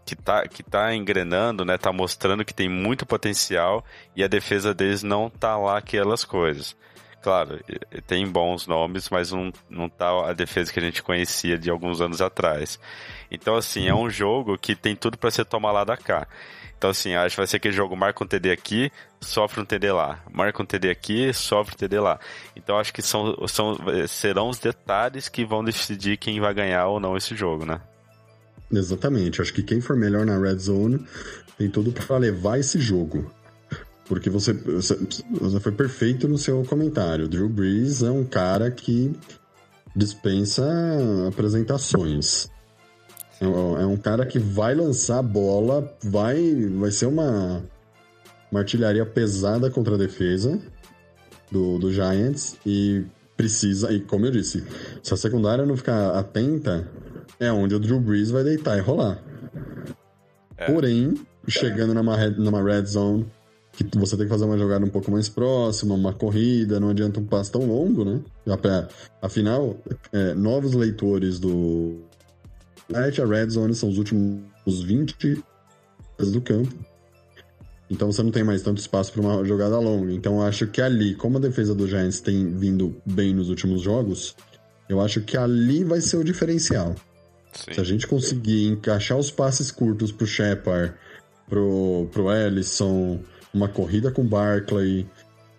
que 0.06 0.16
tá, 0.16 0.48
que 0.48 0.62
tá 0.62 0.94
engrenando, 0.94 1.66
né? 1.66 1.78
Tá 1.78 1.92
mostrando 1.92 2.46
que 2.46 2.54
tem 2.54 2.70
muito 2.70 3.06
potencial 3.06 3.84
e 4.16 4.24
a 4.24 4.28
defesa 4.28 4.74
deles 4.74 5.02
não 5.02 5.30
tá 5.30 5.58
lá 5.58 5.78
aquelas 5.78 6.24
coisas. 6.24 6.76
Claro, 7.24 7.58
tem 8.06 8.28
bons 8.28 8.68
nomes, 8.68 9.10
mas 9.10 9.32
não, 9.32 9.50
não 9.70 9.88
tá 9.88 10.30
a 10.30 10.34
defesa 10.34 10.74
que 10.74 10.80
a 10.80 10.84
gente 10.84 11.02
conhecia 11.02 11.58
de 11.58 11.70
alguns 11.70 12.02
anos 12.02 12.22
atrás. 12.22 12.78
Então, 13.32 13.56
assim, 13.56 13.88
é 13.88 13.96
um 13.96 14.10
jogo 14.10 14.58
que 14.58 14.76
tem 14.76 14.94
tudo 14.94 15.18
para 15.18 15.32
ser 15.32 15.46
tomar 15.46 15.72
lá 15.72 15.86
da 15.86 15.96
cá. 15.96 16.28
Então, 16.78 16.90
assim, 16.90 17.16
acho 17.16 17.36
que 17.36 17.40
vai 17.40 17.48
ser 17.48 17.56
aquele 17.56 17.74
jogo, 17.74 17.96
marca 17.96 18.22
um 18.22 18.28
TD 18.28 18.52
aqui, 18.52 18.92
sofre 19.22 19.62
um 19.62 19.66
TD 19.66 19.94
lá. 19.94 20.22
Marca 20.30 20.62
um 20.62 20.66
TD 20.66 20.90
aqui, 20.90 21.34
sofre 21.34 21.76
um 21.76 21.78
TD 21.78 21.98
lá. 21.98 22.20
Então, 22.58 22.78
acho 22.78 22.94
que 22.94 23.02
são, 23.02 23.48
são, 23.48 23.78
serão 24.06 24.50
os 24.50 24.60
detalhes 24.60 25.30
que 25.30 25.46
vão 25.46 25.64
decidir 25.64 26.18
quem 26.18 26.42
vai 26.42 26.54
ganhar 26.54 26.88
ou 26.88 27.00
não 27.00 27.16
esse 27.16 27.34
jogo, 27.38 27.66
né? 27.66 27.80
Exatamente. 28.70 29.42
Acho 29.42 29.54
que 29.54 29.64
quem 29.64 29.80
for 29.80 29.96
melhor 29.96 30.26
na 30.26 30.38
Red 30.38 30.58
Zone 30.58 31.08
tem 31.58 31.70
tudo 31.70 31.94
para 31.94 32.18
levar 32.18 32.60
esse 32.60 32.82
jogo. 32.82 33.32
Porque 34.06 34.30
você, 34.30 34.54
você, 34.54 35.60
foi 35.60 35.72
perfeito 35.72 36.28
no 36.28 36.38
seu 36.38 36.64
comentário. 36.66 37.28
Drew 37.28 37.48
Brees 37.48 38.04
é 38.04 38.12
um 38.12 38.26
cara 38.26 38.70
que 38.70 39.14
dispensa 39.96 40.66
apresentações. 41.28 42.50
É, 43.40 43.46
é 43.46 43.86
um 43.86 43.98
cara 43.98 44.26
que 44.26 44.40
vai 44.40 44.76
lançar 44.76 45.20
a 45.20 45.24
bola, 45.24 45.96
vai, 46.04 46.70
vai 46.78 46.92
ser 46.92 47.06
uma, 47.06 47.64
uma 48.52 48.60
artilharia 48.60 49.06
pesada 49.06 49.70
contra 49.70 49.96
a 49.96 49.98
defesa 49.98 50.60
do, 51.52 51.78
do 51.78 51.92
Giants 51.92 52.58
e 52.66 53.06
precisa, 53.38 53.92
e 53.92 54.00
como 54.00 54.26
eu 54.26 54.32
disse, 54.32 54.64
se 55.02 55.14
a 55.14 55.18
secundária 55.18 55.66
não 55.66 55.76
ficar 55.76 56.18
atenta, 56.18 56.88
é 57.40 57.52
onde 57.52 57.76
o 57.76 57.80
Drew 57.80 58.00
Brees 58.00 58.32
vai 58.32 58.44
deitar 58.44 58.78
e 58.78 58.82
rolar. 58.82 59.22
É. 60.58 60.72
Porém, 60.72 61.16
chegando 61.48 61.94
numa, 61.94 62.16
numa 62.30 62.64
red 62.64 62.86
zone, 62.86 63.26
que 63.76 63.98
você 63.98 64.16
tem 64.16 64.26
que 64.26 64.32
fazer 64.32 64.46
uma 64.46 64.58
jogada 64.58 64.86
um 64.86 64.90
pouco 64.90 65.12
mais 65.12 65.28
próxima, 65.28 65.96
uma 65.96 66.14
corrida, 66.14 66.80
não 66.80 66.90
adianta 66.90 67.20
um 67.20 67.26
passo 67.26 67.52
tão 67.52 67.66
longo, 67.66 68.06
né? 68.06 68.22
Afinal, 69.22 69.76
é, 70.12 70.36
novos 70.36 70.74
leitores 70.74 71.40
do 71.40 72.02
site, 72.92 73.22
a 73.22 73.26
Red 73.26 73.50
Zone 73.50 73.74
são 73.74 73.90
os 73.90 73.98
últimos 73.98 74.84
20 74.84 75.44
do 76.20 76.42
campo. 76.42 76.74
Então 77.90 78.12
você 78.12 78.24
não 78.24 78.32
tem 78.32 78.44
mais 78.44 78.62
tanto 78.62 78.80
espaço 78.80 79.12
para 79.12 79.22
uma 79.22 79.44
jogada 79.44 79.78
longa. 79.80 80.14
Então 80.14 80.38
eu 80.38 80.44
acho 80.44 80.68
que 80.68 80.82
ali, 80.82 81.16
como 81.16 81.38
a 81.38 81.42
defesa 81.42 81.74
do 81.74 81.88
Giants 81.88 82.22
tem 82.22 82.56
vindo 82.56 82.96
bem 83.06 83.34
nos 83.34 83.50
últimos 83.50 83.82
jogos, 83.82 84.36
eu 84.88 85.02
acho 85.02 85.22
que 85.22 85.36
ali 85.36 85.84
vai 85.84 86.00
ser 86.00 86.18
o 86.18 86.24
diferencial. 86.24 86.96
Sim. 87.54 87.74
Se 87.74 87.80
a 87.80 87.84
gente 87.84 88.08
conseguir 88.08 88.68
encaixar 88.68 89.18
os 89.18 89.30
passes 89.30 89.72
curtos 89.72 90.12
pro 90.12 90.26
Shepard, 90.26 90.94
pro, 91.48 92.08
pro 92.12 92.32
Ellison, 92.32 93.20
uma 93.54 93.68
corrida 93.68 94.12
com 94.12 94.26
Barkley, 94.26 95.08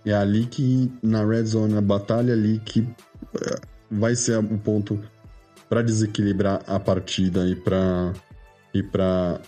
é 0.04 0.12
ali 0.12 0.46
que, 0.46 0.92
na 1.02 1.24
Red 1.24 1.44
Zone, 1.44 1.76
a 1.76 1.80
batalha 1.80 2.32
ali 2.32 2.58
que 2.58 2.86
eh, 3.40 3.60
vai 3.90 4.14
ser 4.14 4.38
o 4.38 4.58
ponto 4.58 5.00
para 5.68 5.82
desequilibrar 5.82 6.62
a 6.66 6.78
partida 6.78 7.46
e 7.46 7.54
para 7.54 8.12
e 8.72 8.82
para 8.82 9.40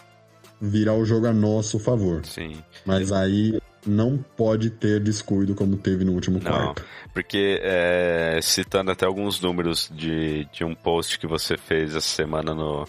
virar 0.60 0.94
o 0.94 1.04
jogo 1.04 1.26
a 1.26 1.32
nosso 1.32 1.78
favor. 1.78 2.24
Sim. 2.24 2.56
Mas 2.84 3.12
aí 3.12 3.60
não 3.86 4.16
pode 4.36 4.70
ter 4.70 5.00
descuido 5.00 5.54
como 5.54 5.76
teve 5.76 6.04
no 6.04 6.12
último 6.12 6.40
não, 6.42 6.50
quarto. 6.50 6.84
Porque, 7.12 7.60
é, 7.62 8.38
citando 8.42 8.90
até 8.90 9.04
alguns 9.04 9.40
números 9.40 9.90
de, 9.94 10.46
de 10.52 10.64
um 10.64 10.74
post 10.74 11.18
que 11.18 11.26
você 11.26 11.56
fez 11.56 11.94
essa 11.94 12.08
semana 12.08 12.54
no, 12.54 12.86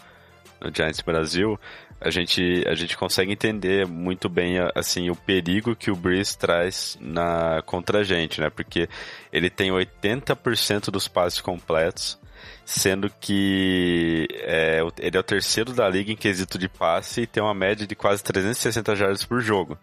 no 0.62 0.72
Giants 0.74 1.02
Brasil, 1.02 1.60
a 2.00 2.10
gente, 2.10 2.64
a 2.68 2.76
gente 2.76 2.96
consegue 2.96 3.32
entender 3.32 3.88
muito 3.88 4.30
bem 4.30 4.58
assim 4.76 5.10
o 5.10 5.16
perigo 5.16 5.76
que 5.76 5.90
o 5.90 5.96
Breeze 5.96 6.38
traz 6.38 6.98
na, 7.02 7.62
contra 7.66 8.00
a 8.00 8.04
gente, 8.04 8.40
né? 8.40 8.50
Porque 8.50 8.88
ele 9.34 9.50
tem 9.50 9.72
80% 9.72 10.92
dos 10.92 11.08
passes 11.08 11.42
completos, 11.42 12.18
sendo 12.64 13.10
que 13.20 14.28
é, 14.32 14.82
ele 15.00 15.18
é 15.18 15.20
o 15.20 15.24
terceiro 15.24 15.74
da 15.74 15.90
liga 15.90 16.12
em 16.12 16.16
quesito 16.16 16.58
de 16.60 16.70
passe 16.70 17.22
e 17.22 17.28
tem 17.28 17.42
uma 17.42 17.56
média 17.56 17.88
de 17.88 17.96
quase 17.96 18.24
360 18.24 18.96
jardas 18.96 19.26
por 19.26 19.42
jogo. 19.42 19.78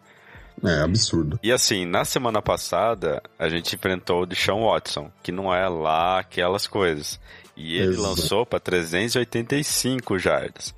É 0.63 0.83
absurdo. 0.83 1.39
E 1.43 1.51
assim, 1.51 1.85
na 1.85 2.05
semana 2.05 2.41
passada, 2.41 3.21
a 3.37 3.49
gente 3.49 3.75
enfrentou 3.75 4.23
o 4.23 4.27
Deshaun 4.27 4.67
Watson, 4.67 5.11
que 5.21 5.33
não 5.33 5.53
é 5.53 5.69
lá 5.69 6.21
aquelas 6.21 6.69
coisas. 6.69 7.19
E 7.57 7.77
ele 7.77 7.95
Exato. 7.95 8.03
lançou 8.03 8.47
para 8.47 8.61
385 8.61 10.17
jardas. 10.19 10.75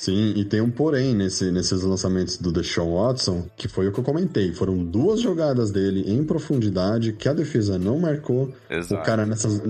Sim, 0.00 0.32
e 0.34 0.46
tem 0.46 0.62
um 0.62 0.70
porém 0.70 1.14
nesse, 1.14 1.52
nesses 1.52 1.82
lançamentos 1.82 2.38
do 2.38 2.50
Deshaun 2.50 2.94
Watson, 2.94 3.46
que 3.54 3.68
foi 3.68 3.86
o 3.86 3.92
que 3.92 4.00
eu 4.00 4.04
comentei. 4.04 4.50
Foram 4.50 4.82
duas 4.82 5.20
jogadas 5.20 5.70
dele 5.70 6.10
em 6.10 6.24
profundidade 6.24 7.12
que 7.12 7.28
a 7.28 7.34
defesa 7.34 7.78
não 7.78 7.98
marcou. 7.98 8.50
Exato. 8.70 8.94
O 8.94 9.04
cara 9.04 9.26
nessas, 9.26 9.60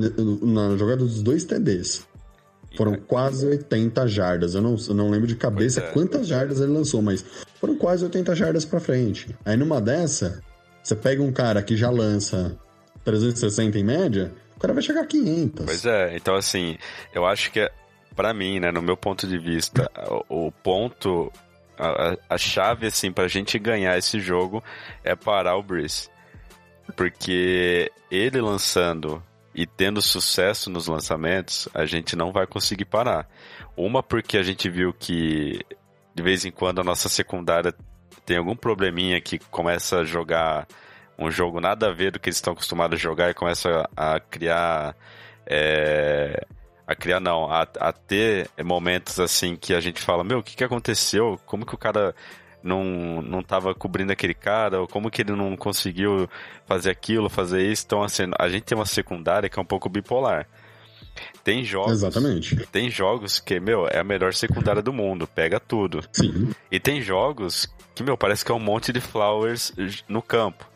na 0.41 0.77
jogada 0.77 0.99
dos 0.99 1.21
dois 1.21 1.43
TDs. 1.43 2.07
Foram 2.77 2.95
quase 2.95 3.45
80 3.45 4.07
jardas. 4.07 4.55
Eu 4.55 4.63
não, 4.63 4.77
eu 4.89 4.95
não 4.95 5.11
lembro 5.11 5.27
de 5.27 5.35
cabeça 5.35 5.81
é. 5.81 5.91
quantas 5.91 6.29
jardas 6.29 6.61
ele 6.61 6.71
lançou, 6.71 7.03
mas 7.03 7.25
foram 7.59 7.75
quase 7.75 8.05
80 8.05 8.33
jardas 8.37 8.65
pra 8.65 8.79
frente. 8.79 9.35
Aí 9.45 9.57
numa 9.57 9.81
dessa, 9.81 10.41
você 10.81 10.95
pega 10.95 11.21
um 11.21 11.33
cara 11.33 11.61
que 11.61 11.77
já 11.77 11.91
lança 11.91 12.57
360 13.05 13.77
em 13.77 13.83
média, 13.83 14.31
o 14.57 14.61
cara 14.61 14.73
vai 14.73 14.83
chegar 14.85 15.01
a 15.01 15.07
500. 15.07 15.67
Pois 15.67 15.85
é, 15.85 16.17
então 16.17 16.37
assim, 16.37 16.79
eu 17.13 17.27
acho 17.27 17.51
que 17.51 17.69
para 18.15 18.35
mim, 18.35 18.61
né, 18.61 18.71
no 18.71 18.83
meu 18.83 18.97
ponto 18.97 19.27
de 19.27 19.39
vista, 19.39 19.91
o, 20.29 20.47
o 20.47 20.53
ponto, 20.53 21.33
a, 21.79 22.17
a, 22.29 22.39
chave 22.39 22.87
assim 22.87 23.13
pra 23.13 23.29
gente 23.29 23.59
ganhar 23.59 23.97
esse 23.97 24.21
jogo 24.21 24.63
é 25.05 25.15
parar 25.15 25.57
o 25.57 25.63
Breeze. 25.63 26.09
Porque 26.97 27.91
ele 28.11 28.41
lançando 28.41 29.23
e 29.55 29.67
tendo 29.67 30.03
sucesso 30.03 30.71
nos 30.71 30.87
lançamentos, 30.87 31.69
a 31.75 31.85
gente 31.85 32.17
não 32.17 32.33
vai 32.33 32.47
conseguir 32.47 32.85
parar. 32.85 33.29
Uma 33.77 34.03
porque 34.03 34.37
a 34.37 34.43
gente 34.43 34.69
viu 34.69 34.93
que 34.93 35.61
de 36.15 36.23
vez 36.23 36.45
em 36.45 36.51
quando 36.51 36.81
a 36.81 36.85
nossa 36.85 37.09
secundária 37.09 37.75
tem 38.27 38.37
algum 38.37 38.57
probleminha 38.57 39.21
que 39.21 39.39
começa 39.39 40.01
a 40.01 40.05
jogar 40.05 40.67
um 41.19 41.31
jogo 41.31 41.61
nada 41.61 41.89
a 41.89 41.93
ver 41.93 42.13
do 42.13 42.19
que 42.19 42.29
eles 42.29 42.37
estão 42.37 42.53
acostumados 42.53 42.99
a 42.99 43.03
jogar 43.03 43.31
e 43.31 43.35
começa 43.35 43.89
a 43.97 44.19
criar 44.19 44.97
é, 45.47 46.47
a 46.91 46.95
criar 46.97 47.21
não, 47.21 47.49
a, 47.49 47.63
a 47.79 47.93
ter 47.93 48.51
momentos 48.65 49.21
assim 49.21 49.55
que 49.55 49.73
a 49.73 49.81
gente 49.81 50.01
fala, 50.01 50.25
meu, 50.25 50.41
o 50.41 50.43
que, 50.43 50.57
que 50.57 50.65
aconteceu? 50.65 51.39
Como 51.47 51.65
que 51.65 51.73
o 51.73 51.79
cara 51.79 52.13
não, 52.65 53.23
não 53.23 53.45
tava 53.45 53.73
cobrindo 53.73 54.11
aquele 54.11 54.35
cara, 54.35 54.81
ou 54.81 54.89
como 54.89 55.09
que 55.09 55.23
ele 55.23 55.31
não 55.31 55.57
conseguiu 55.57 56.29
fazer 56.67 56.91
aquilo, 56.91 57.31
fazer 57.31 57.63
isso. 57.63 57.85
Então, 57.87 58.03
assim, 58.03 58.25
a 58.37 58.49
gente 58.49 58.65
tem 58.65 58.77
uma 58.77 58.87
secundária 58.87 59.49
que 59.49 59.57
é 59.57 59.63
um 59.63 59.65
pouco 59.65 59.89
bipolar. 59.89 60.49
Tem 61.45 61.63
jogos. 61.63 61.93
Exatamente. 61.93 62.57
Tem 62.73 62.91
jogos 62.91 63.39
que, 63.39 63.61
meu, 63.61 63.87
é 63.87 64.01
a 64.01 64.05
melhor 64.05 64.35
secundária 64.35 64.83
do 64.83 64.93
mundo, 64.93 65.29
pega 65.29 65.61
tudo. 65.61 66.03
Sim. 66.13 66.51
E 66.73 66.81
tem 66.81 67.01
jogos 67.01 67.73
que, 67.95 68.03
meu, 68.03 68.19
parece 68.19 68.45
que 68.45 68.51
é 68.51 68.55
um 68.55 68.59
monte 68.61 68.93
de 68.93 69.01
flowers 69.01 69.73
no 70.09 70.21
campo. 70.21 70.69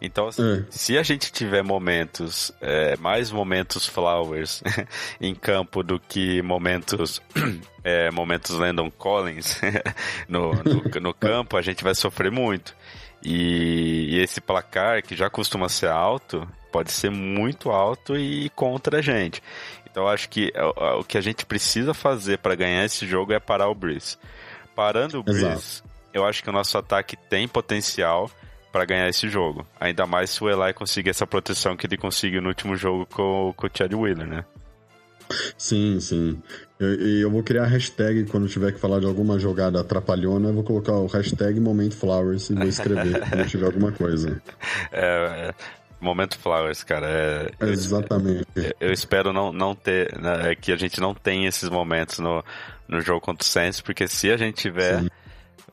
Então, 0.00 0.28
assim, 0.28 0.42
é. 0.42 0.64
se 0.70 0.96
a 0.96 1.02
gente 1.02 1.30
tiver 1.30 1.62
momentos, 1.62 2.50
é, 2.60 2.96
mais 2.96 3.30
momentos 3.30 3.86
flowers 3.86 4.62
em 5.20 5.34
campo 5.34 5.82
do 5.82 6.00
que 6.00 6.40
momentos, 6.40 7.20
é, 7.84 8.10
momentos 8.10 8.56
Landon 8.56 8.90
Collins 8.90 9.60
no, 10.26 10.54
no, 10.54 10.82
no, 11.00 11.14
campo, 11.14 11.56
a 11.56 11.62
gente 11.62 11.84
vai 11.84 11.94
sofrer 11.94 12.30
muito. 12.30 12.74
E, 13.22 14.14
e, 14.14 14.22
esse 14.22 14.40
placar, 14.40 15.02
que 15.02 15.14
já 15.14 15.28
costuma 15.28 15.68
ser 15.68 15.90
alto, 15.90 16.48
pode 16.72 16.90
ser 16.90 17.10
muito 17.10 17.70
alto 17.70 18.16
e 18.16 18.48
contra 18.50 19.00
a 19.00 19.02
gente. 19.02 19.42
Então, 19.90 20.08
acho 20.08 20.30
que 20.30 20.50
o, 20.56 21.00
o 21.00 21.04
que 21.04 21.18
a 21.18 21.20
gente 21.20 21.44
precisa 21.44 21.92
fazer 21.92 22.38
para 22.38 22.54
ganhar 22.54 22.86
esse 22.86 23.06
jogo 23.06 23.34
é 23.34 23.38
parar 23.38 23.68
o 23.68 23.74
Breeze. 23.74 24.16
Parando 24.74 25.20
o 25.20 25.22
Breeze, 25.22 25.44
Exato. 25.44 25.84
eu 26.14 26.24
acho 26.24 26.42
que 26.42 26.48
o 26.48 26.52
nosso 26.52 26.78
ataque 26.78 27.16
tem 27.28 27.46
potencial 27.46 28.30
para 28.72 28.84
ganhar 28.84 29.08
esse 29.08 29.28
jogo. 29.28 29.66
Ainda 29.78 30.06
mais 30.06 30.30
se 30.30 30.42
o 30.42 30.48
Eli 30.48 30.72
conseguir 30.72 31.10
essa 31.10 31.26
proteção 31.26 31.76
que 31.76 31.86
ele 31.86 31.96
conseguiu 31.96 32.40
no 32.40 32.48
último 32.48 32.76
jogo 32.76 33.06
com, 33.06 33.52
com 33.56 33.66
o 33.66 33.70
Chad 33.72 33.92
Wheeler, 33.92 34.26
né? 34.26 34.44
Sim, 35.56 36.00
sim. 36.00 36.42
E 36.80 36.84
eu, 36.84 37.20
eu, 37.22 37.30
vou 37.30 37.42
criar 37.42 37.64
a 37.64 37.66
hashtag 37.66 38.24
quando 38.24 38.48
tiver 38.48 38.72
que 38.72 38.80
falar 38.80 39.00
de 39.00 39.06
alguma 39.06 39.38
jogada 39.38 39.80
atrapalhona, 39.80 40.48
eu 40.48 40.54
vou 40.54 40.64
colocar 40.64 40.92
o 40.92 41.06
hashtag 41.06 41.60
Momento 41.60 41.96
Flowers 41.96 42.50
e 42.50 42.54
vou 42.54 42.66
escrever 42.66 43.20
quando 43.28 43.46
tiver 43.46 43.66
alguma 43.66 43.92
coisa. 43.92 44.42
É, 44.90 45.50
é, 45.50 45.54
Momento 46.00 46.38
Flowers, 46.38 46.82
cara. 46.82 47.06
É, 47.60 47.66
Exatamente. 47.66 48.46
Eu, 48.56 48.72
eu, 48.80 48.92
espero 48.92 49.32
não, 49.32 49.52
não 49.52 49.74
ter, 49.74 50.18
né, 50.18 50.54
que 50.54 50.72
a 50.72 50.76
gente 50.76 51.00
não 51.00 51.14
tenha 51.14 51.48
esses 51.48 51.68
momentos 51.68 52.18
no, 52.18 52.42
no 52.88 53.00
jogo 53.00 53.20
contra 53.20 53.44
o 53.44 53.46
Saints, 53.46 53.80
porque 53.80 54.08
se 54.08 54.30
a 54.30 54.36
gente 54.36 54.56
tiver, 54.56 55.02
sim. 55.02 55.08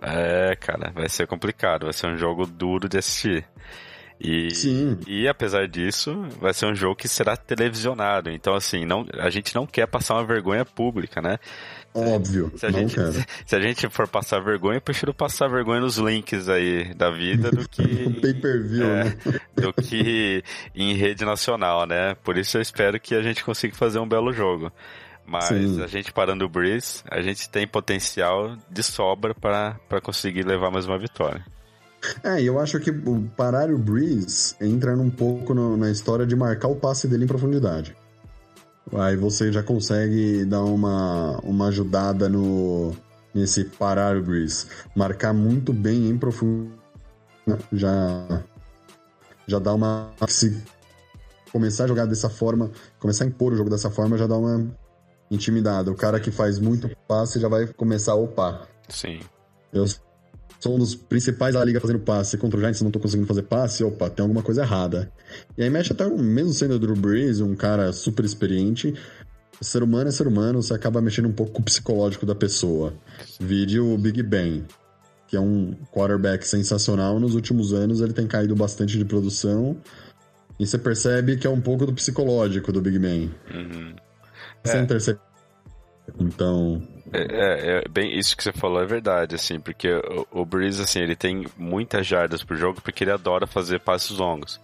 É, 0.01 0.55
cara, 0.55 0.91
vai 0.91 1.09
ser 1.09 1.27
complicado, 1.27 1.85
vai 1.85 1.93
ser 1.93 2.07
um 2.07 2.17
jogo 2.17 2.45
duro 2.45 2.87
de 2.87 2.97
assistir. 2.97 3.45
E, 4.19 4.49
Sim. 4.49 4.97
e 5.05 5.27
apesar 5.27 5.67
disso, 5.67 6.25
vai 6.39 6.51
ser 6.51 6.65
um 6.65 6.73
jogo 6.73 6.95
que 6.95 7.07
será 7.07 7.37
televisionado. 7.37 8.31
Então, 8.31 8.55
assim, 8.55 8.83
não, 8.83 9.05
a 9.19 9.29
gente 9.29 9.53
não 9.53 9.67
quer 9.67 9.85
passar 9.85 10.15
uma 10.15 10.25
vergonha 10.25 10.65
pública, 10.65 11.21
né? 11.21 11.37
Óbvio, 11.93 12.51
se 12.55 12.65
a, 12.65 12.71
gente, 12.71 12.93
se, 12.93 13.25
se 13.45 13.55
a 13.55 13.59
gente 13.59 13.87
for 13.89 14.07
passar 14.07 14.39
vergonha, 14.39 14.77
eu 14.77 14.81
prefiro 14.81 15.13
passar 15.13 15.47
vergonha 15.47 15.81
nos 15.81 15.97
links 15.97 16.49
aí 16.49 16.93
da 16.95 17.09
vida 17.09 17.51
do 17.51 17.67
que. 17.67 17.83
Pay 18.21 18.33
per 18.35 18.67
view, 18.67 18.85
é, 18.85 19.03
né? 19.03 19.17
Do 19.55 19.73
que 19.73 20.43
em 20.75 20.93
rede 20.93 21.23
nacional, 21.23 21.85
né? 21.85 22.15
Por 22.23 22.37
isso 22.37 22.57
eu 22.57 22.61
espero 22.61 22.99
que 22.99 23.15
a 23.15 23.21
gente 23.21 23.43
consiga 23.43 23.75
fazer 23.75 23.99
um 23.99 24.07
belo 24.07 24.31
jogo. 24.31 24.71
Mas 25.27 25.49
Sim. 25.49 25.83
a 25.83 25.87
gente 25.87 26.13
parando 26.13 26.45
o 26.45 26.49
Breeze, 26.49 27.03
a 27.11 27.21
gente 27.21 27.49
tem 27.49 27.67
potencial 27.67 28.55
de 28.71 28.81
sobra 28.81 29.35
para 29.35 30.01
conseguir 30.01 30.43
levar 30.43 30.71
mais 30.71 30.85
uma 30.85 30.97
vitória. 30.97 31.45
É, 32.23 32.41
eu 32.41 32.59
acho 32.59 32.79
que 32.79 32.91
parar 33.35 33.69
o 33.69 33.77
Breeze 33.77 34.55
entra 34.61 34.95
um 34.95 35.09
pouco 35.09 35.53
no, 35.53 35.75
na 35.75 35.91
história 35.91 36.25
de 36.25 36.35
marcar 36.35 36.69
o 36.69 36.75
passe 36.75 37.07
dele 37.07 37.25
em 37.25 37.27
profundidade. 37.27 37.93
Aí 38.93 39.17
você 39.17 39.51
já 39.51 39.61
consegue 39.61 40.45
dar 40.45 40.63
uma, 40.63 41.37
uma 41.43 41.67
ajudada 41.67 42.29
no 42.29 42.95
nesse 43.35 43.65
parar 43.65 44.15
o 44.15 44.23
Breeze. 44.23 44.67
Marcar 44.95 45.33
muito 45.33 45.73
bem 45.73 46.09
em 46.09 46.17
profundidade 46.17 46.77
já, 47.71 48.43
já 49.45 49.59
dá 49.59 49.73
uma. 49.73 50.11
Se 50.27 50.63
começar 51.51 51.83
a 51.85 51.87
jogar 51.87 52.05
dessa 52.05 52.29
forma, 52.29 52.71
começar 52.99 53.25
a 53.25 53.27
impor 53.27 53.53
o 53.53 53.55
jogo 53.55 53.69
dessa 53.69 53.89
forma, 53.89 54.17
já 54.17 54.27
dá 54.27 54.37
uma 54.37 54.65
intimidado. 55.29 55.91
O 55.91 55.95
cara 55.95 56.19
que 56.19 56.31
faz 56.31 56.59
muito 56.59 56.89
passe 57.07 57.39
já 57.39 57.47
vai 57.47 57.67
começar 57.67 58.13
a 58.13 58.15
upar. 58.15 58.67
Sim. 58.89 59.19
Eu 59.73 59.85
sou 60.59 60.75
um 60.75 60.79
dos 60.79 60.95
principais 60.95 61.53
da 61.53 61.63
liga 61.63 61.79
fazendo 61.79 61.99
passe. 61.99 62.37
Contra 62.37 62.57
o 62.57 62.61
Giants 62.61 62.81
não 62.81 62.91
tô 62.91 62.99
conseguindo 62.99 63.27
fazer 63.27 63.43
passe. 63.43 63.83
Opa, 63.83 64.09
tem 64.09 64.23
alguma 64.23 64.41
coisa 64.41 64.61
errada. 64.61 65.11
E 65.57 65.63
aí 65.63 65.69
mexe 65.69 65.93
até, 65.93 66.07
mesmo 66.07 66.53
sendo 66.53 66.75
o 66.75 66.79
Drew 66.79 66.95
Brees, 66.95 67.41
um 67.41 67.55
cara 67.55 67.91
super 67.91 68.25
experiente, 68.25 68.93
ser 69.61 69.83
humano 69.83 70.09
é 70.09 70.11
ser 70.11 70.27
humano, 70.27 70.61
você 70.61 70.73
acaba 70.73 71.01
mexendo 71.01 71.27
um 71.27 71.33
pouco 71.33 71.53
com 71.53 71.61
o 71.61 71.65
psicológico 71.65 72.25
da 72.25 72.35
pessoa. 72.35 72.93
Vídeo 73.39 73.97
Big 73.97 74.21
Bang. 74.23 74.65
que 75.27 75.35
é 75.35 75.39
um 75.39 75.73
quarterback 75.91 76.47
sensacional, 76.47 77.19
nos 77.19 77.35
últimos 77.35 77.73
anos 77.73 77.99
ele 77.99 78.13
tem 78.13 78.25
caído 78.27 78.55
bastante 78.55 78.97
de 78.97 79.03
produção. 79.03 79.75
E 80.59 80.65
você 80.65 80.77
percebe 80.77 81.37
que 81.37 81.45
é 81.45 81.49
um 81.49 81.61
pouco 81.61 81.85
do 81.85 81.93
psicológico 81.93 82.71
do 82.71 82.81
Big 82.81 82.97
Ben. 82.97 83.31
Uhum. 83.53 83.93
Sem 84.67 84.79
É. 84.79 84.83
interceptação. 84.83 85.27
Então, 86.19 86.81
É, 87.11 87.19
é, 87.19 87.77
é, 87.79 87.89
bem, 87.89 88.17
isso 88.17 88.35
que 88.35 88.43
você 88.43 88.51
falou 88.51 88.81
é 88.81 88.85
verdade, 88.85 89.35
assim, 89.35 89.59
porque 89.59 89.89
o, 89.93 90.27
o 90.41 90.45
Breeze, 90.45 90.81
assim, 90.81 90.99
ele 90.99 91.15
tem 91.15 91.45
muitas 91.57 92.05
jardas 92.07 92.43
por 92.43 92.55
jogo 92.57 92.81
porque 92.81 93.03
ele 93.03 93.11
adora 93.11 93.47
fazer 93.47 93.79
passos 93.79 94.17
longos. 94.17 94.59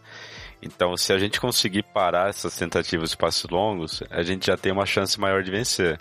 Então, 0.61 0.95
se 0.95 1.11
a 1.11 1.17
gente 1.19 1.41
conseguir 1.41 1.83
parar 1.83 2.29
essas 2.29 2.55
tentativas 2.55 3.09
de 3.11 3.17
passos 3.17 3.49
longos, 3.49 4.01
a 4.09 4.23
gente 4.23 4.47
já 4.47 4.55
tem 4.57 4.71
uma 4.71 4.85
chance 4.85 5.19
maior 5.19 5.43
de 5.43 5.51
vencer. 5.51 5.97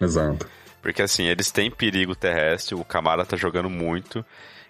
exato. 0.00 0.46
Porque, 0.82 1.02
assim, 1.02 1.24
eles 1.24 1.50
têm 1.50 1.68
perigo 1.70 2.14
terrestre, 2.14 2.76
o 2.76 2.84
Camara 2.84 3.26
tá 3.26 3.36
jogando 3.36 3.68
muito, 3.68 4.24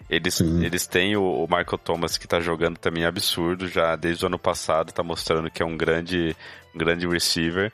eles, 0.09 0.35
Sim. 0.35 0.63
eles 0.65 0.87
têm 0.87 1.15
o, 1.15 1.21
o 1.23 1.43
Michael 1.43 1.77
Thomas 1.77 2.17
que 2.17 2.27
tá 2.27 2.39
jogando 2.39 2.77
também 2.79 3.05
absurdo, 3.05 3.67
já 3.67 3.95
desde 3.95 4.23
o 4.23 4.27
ano 4.27 4.39
passado 4.39 4.91
tá 4.91 5.03
mostrando 5.03 5.51
que 5.51 5.61
é 5.61 5.65
um 5.65 5.77
grande, 5.77 6.35
um 6.73 6.77
grande 6.79 7.07
receiver. 7.07 7.71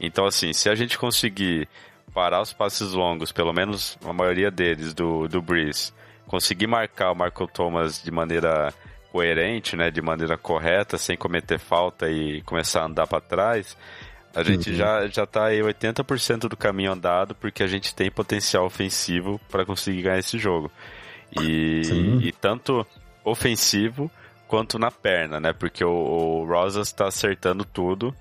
Então, 0.00 0.26
assim, 0.26 0.52
se 0.52 0.68
a 0.68 0.74
gente 0.74 0.98
conseguir 0.98 1.68
parar 2.12 2.40
os 2.40 2.52
passes 2.52 2.92
longos, 2.92 3.32
pelo 3.32 3.52
menos 3.52 3.96
a 4.04 4.12
maioria 4.12 4.50
deles, 4.50 4.92
do, 4.92 5.28
do 5.28 5.40
Breeze, 5.40 5.92
conseguir 6.26 6.66
marcar 6.66 7.12
o 7.12 7.14
Michael 7.14 7.48
Thomas 7.52 8.02
de 8.02 8.10
maneira 8.10 8.72
coerente, 9.10 9.76
né, 9.76 9.90
de 9.90 10.00
maneira 10.00 10.36
correta, 10.38 10.96
sem 10.96 11.16
cometer 11.16 11.58
falta 11.58 12.10
e 12.10 12.42
começar 12.42 12.82
a 12.82 12.86
andar 12.86 13.06
para 13.06 13.20
trás, 13.20 13.76
a 14.34 14.42
gente 14.42 14.70
Uhum. 14.70 14.76
já, 14.76 15.06
já 15.06 15.26
tá 15.26 15.46
aí 15.46 15.60
80% 15.60 16.48
do 16.48 16.56
caminho 16.56 16.92
andado, 16.92 17.34
porque 17.34 17.62
a 17.62 17.66
gente 17.66 17.94
tem 17.94 18.10
potencial 18.10 18.64
ofensivo 18.64 19.38
para 19.50 19.64
conseguir 19.66 20.02
ganhar 20.02 20.18
esse 20.18 20.38
jogo. 20.38 20.70
E, 21.38 22.18
e 22.22 22.32
tanto 22.32 22.86
ofensivo 23.24 24.10
quanto 24.48 24.78
na 24.78 24.90
perna, 24.90 25.38
né? 25.38 25.52
Porque 25.52 25.84
o, 25.84 25.90
o 25.90 26.46
Rosas 26.46 26.88
está 26.88 27.06
acertando 27.06 27.64
tudo. 27.64 28.14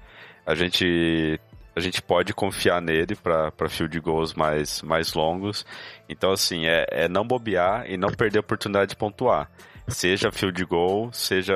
A 0.46 0.54
gente 0.56 1.40
a 1.76 1.80
gente 1.80 2.02
pode 2.02 2.34
confiar 2.34 2.82
nele 2.82 3.16
para 3.16 3.70
field 3.70 4.00
goals 4.00 4.34
mais, 4.34 4.82
mais 4.82 5.14
longos. 5.14 5.66
Então, 6.10 6.32
assim, 6.32 6.66
é, 6.66 6.86
é 6.90 7.08
não 7.08 7.26
bobear 7.26 7.90
e 7.90 7.98
não 7.98 8.10
perder 8.10 8.40
a 8.40 8.42
oportunidade 8.42 8.90
de 8.90 8.96
pontuar. 8.96 9.50
Seja 9.88 10.32
field 10.32 10.64
goal, 10.66 11.12
seja 11.12 11.56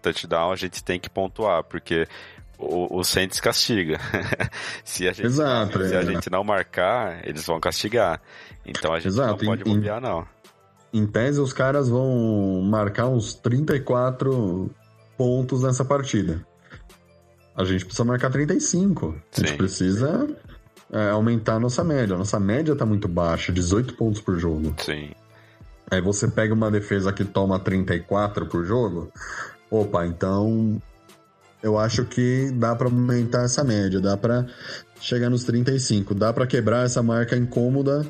touchdown, 0.00 0.52
a 0.52 0.56
gente 0.56 0.82
tem 0.82 0.98
que 0.98 1.10
pontuar, 1.10 1.62
porque 1.64 2.06
o, 2.58 2.98
o 2.98 3.04
Saints 3.04 3.40
castiga. 3.40 3.98
se 4.84 5.08
a 5.08 5.12
gente, 5.12 5.26
Exato, 5.26 5.84
se 5.86 5.94
é. 5.94 5.98
a 5.98 6.02
gente 6.02 6.30
não 6.30 6.42
marcar, 6.42 7.26
eles 7.26 7.44
vão 7.46 7.60
castigar. 7.60 8.20
Então 8.64 8.92
a 8.92 8.98
gente 8.98 9.08
Exato, 9.08 9.44
não 9.44 9.50
pode 9.50 9.68
em- 9.68 9.74
bobear, 9.74 10.00
não. 10.00 10.26
Em 10.92 11.06
tese, 11.06 11.40
os 11.40 11.52
caras 11.52 11.88
vão 11.88 12.62
marcar 12.62 13.08
uns 13.08 13.34
34 13.34 14.70
pontos 15.16 15.62
nessa 15.62 15.84
partida. 15.84 16.46
A 17.56 17.64
gente 17.64 17.84
precisa 17.84 18.04
marcar 18.04 18.30
35. 18.30 19.16
A 19.32 19.40
gente 19.40 19.50
Sim. 19.50 19.56
precisa 19.56 20.28
é, 20.92 21.10
aumentar 21.10 21.54
a 21.54 21.60
nossa 21.60 21.82
média. 21.82 22.14
A 22.14 22.18
nossa 22.18 22.38
média 22.38 22.76
tá 22.76 22.84
muito 22.84 23.08
baixa, 23.08 23.52
18 23.52 23.94
pontos 23.94 24.20
por 24.20 24.38
jogo. 24.38 24.74
Sim. 24.78 25.10
Aí 25.90 26.00
você 26.00 26.28
pega 26.28 26.52
uma 26.52 26.70
defesa 26.70 27.12
que 27.12 27.24
toma 27.24 27.58
34 27.58 28.46
por 28.46 28.64
jogo. 28.64 29.10
Opa, 29.70 30.06
então 30.06 30.80
eu 31.62 31.78
acho 31.78 32.04
que 32.04 32.50
dá 32.52 32.74
pra 32.74 32.88
aumentar 32.88 33.44
essa 33.44 33.64
média, 33.64 34.00
dá 34.00 34.16
pra 34.16 34.46
chegar 35.00 35.30
nos 35.30 35.44
35, 35.44 36.14
dá 36.14 36.32
pra 36.32 36.46
quebrar 36.46 36.84
essa 36.84 37.02
marca 37.02 37.36
incômoda 37.36 38.06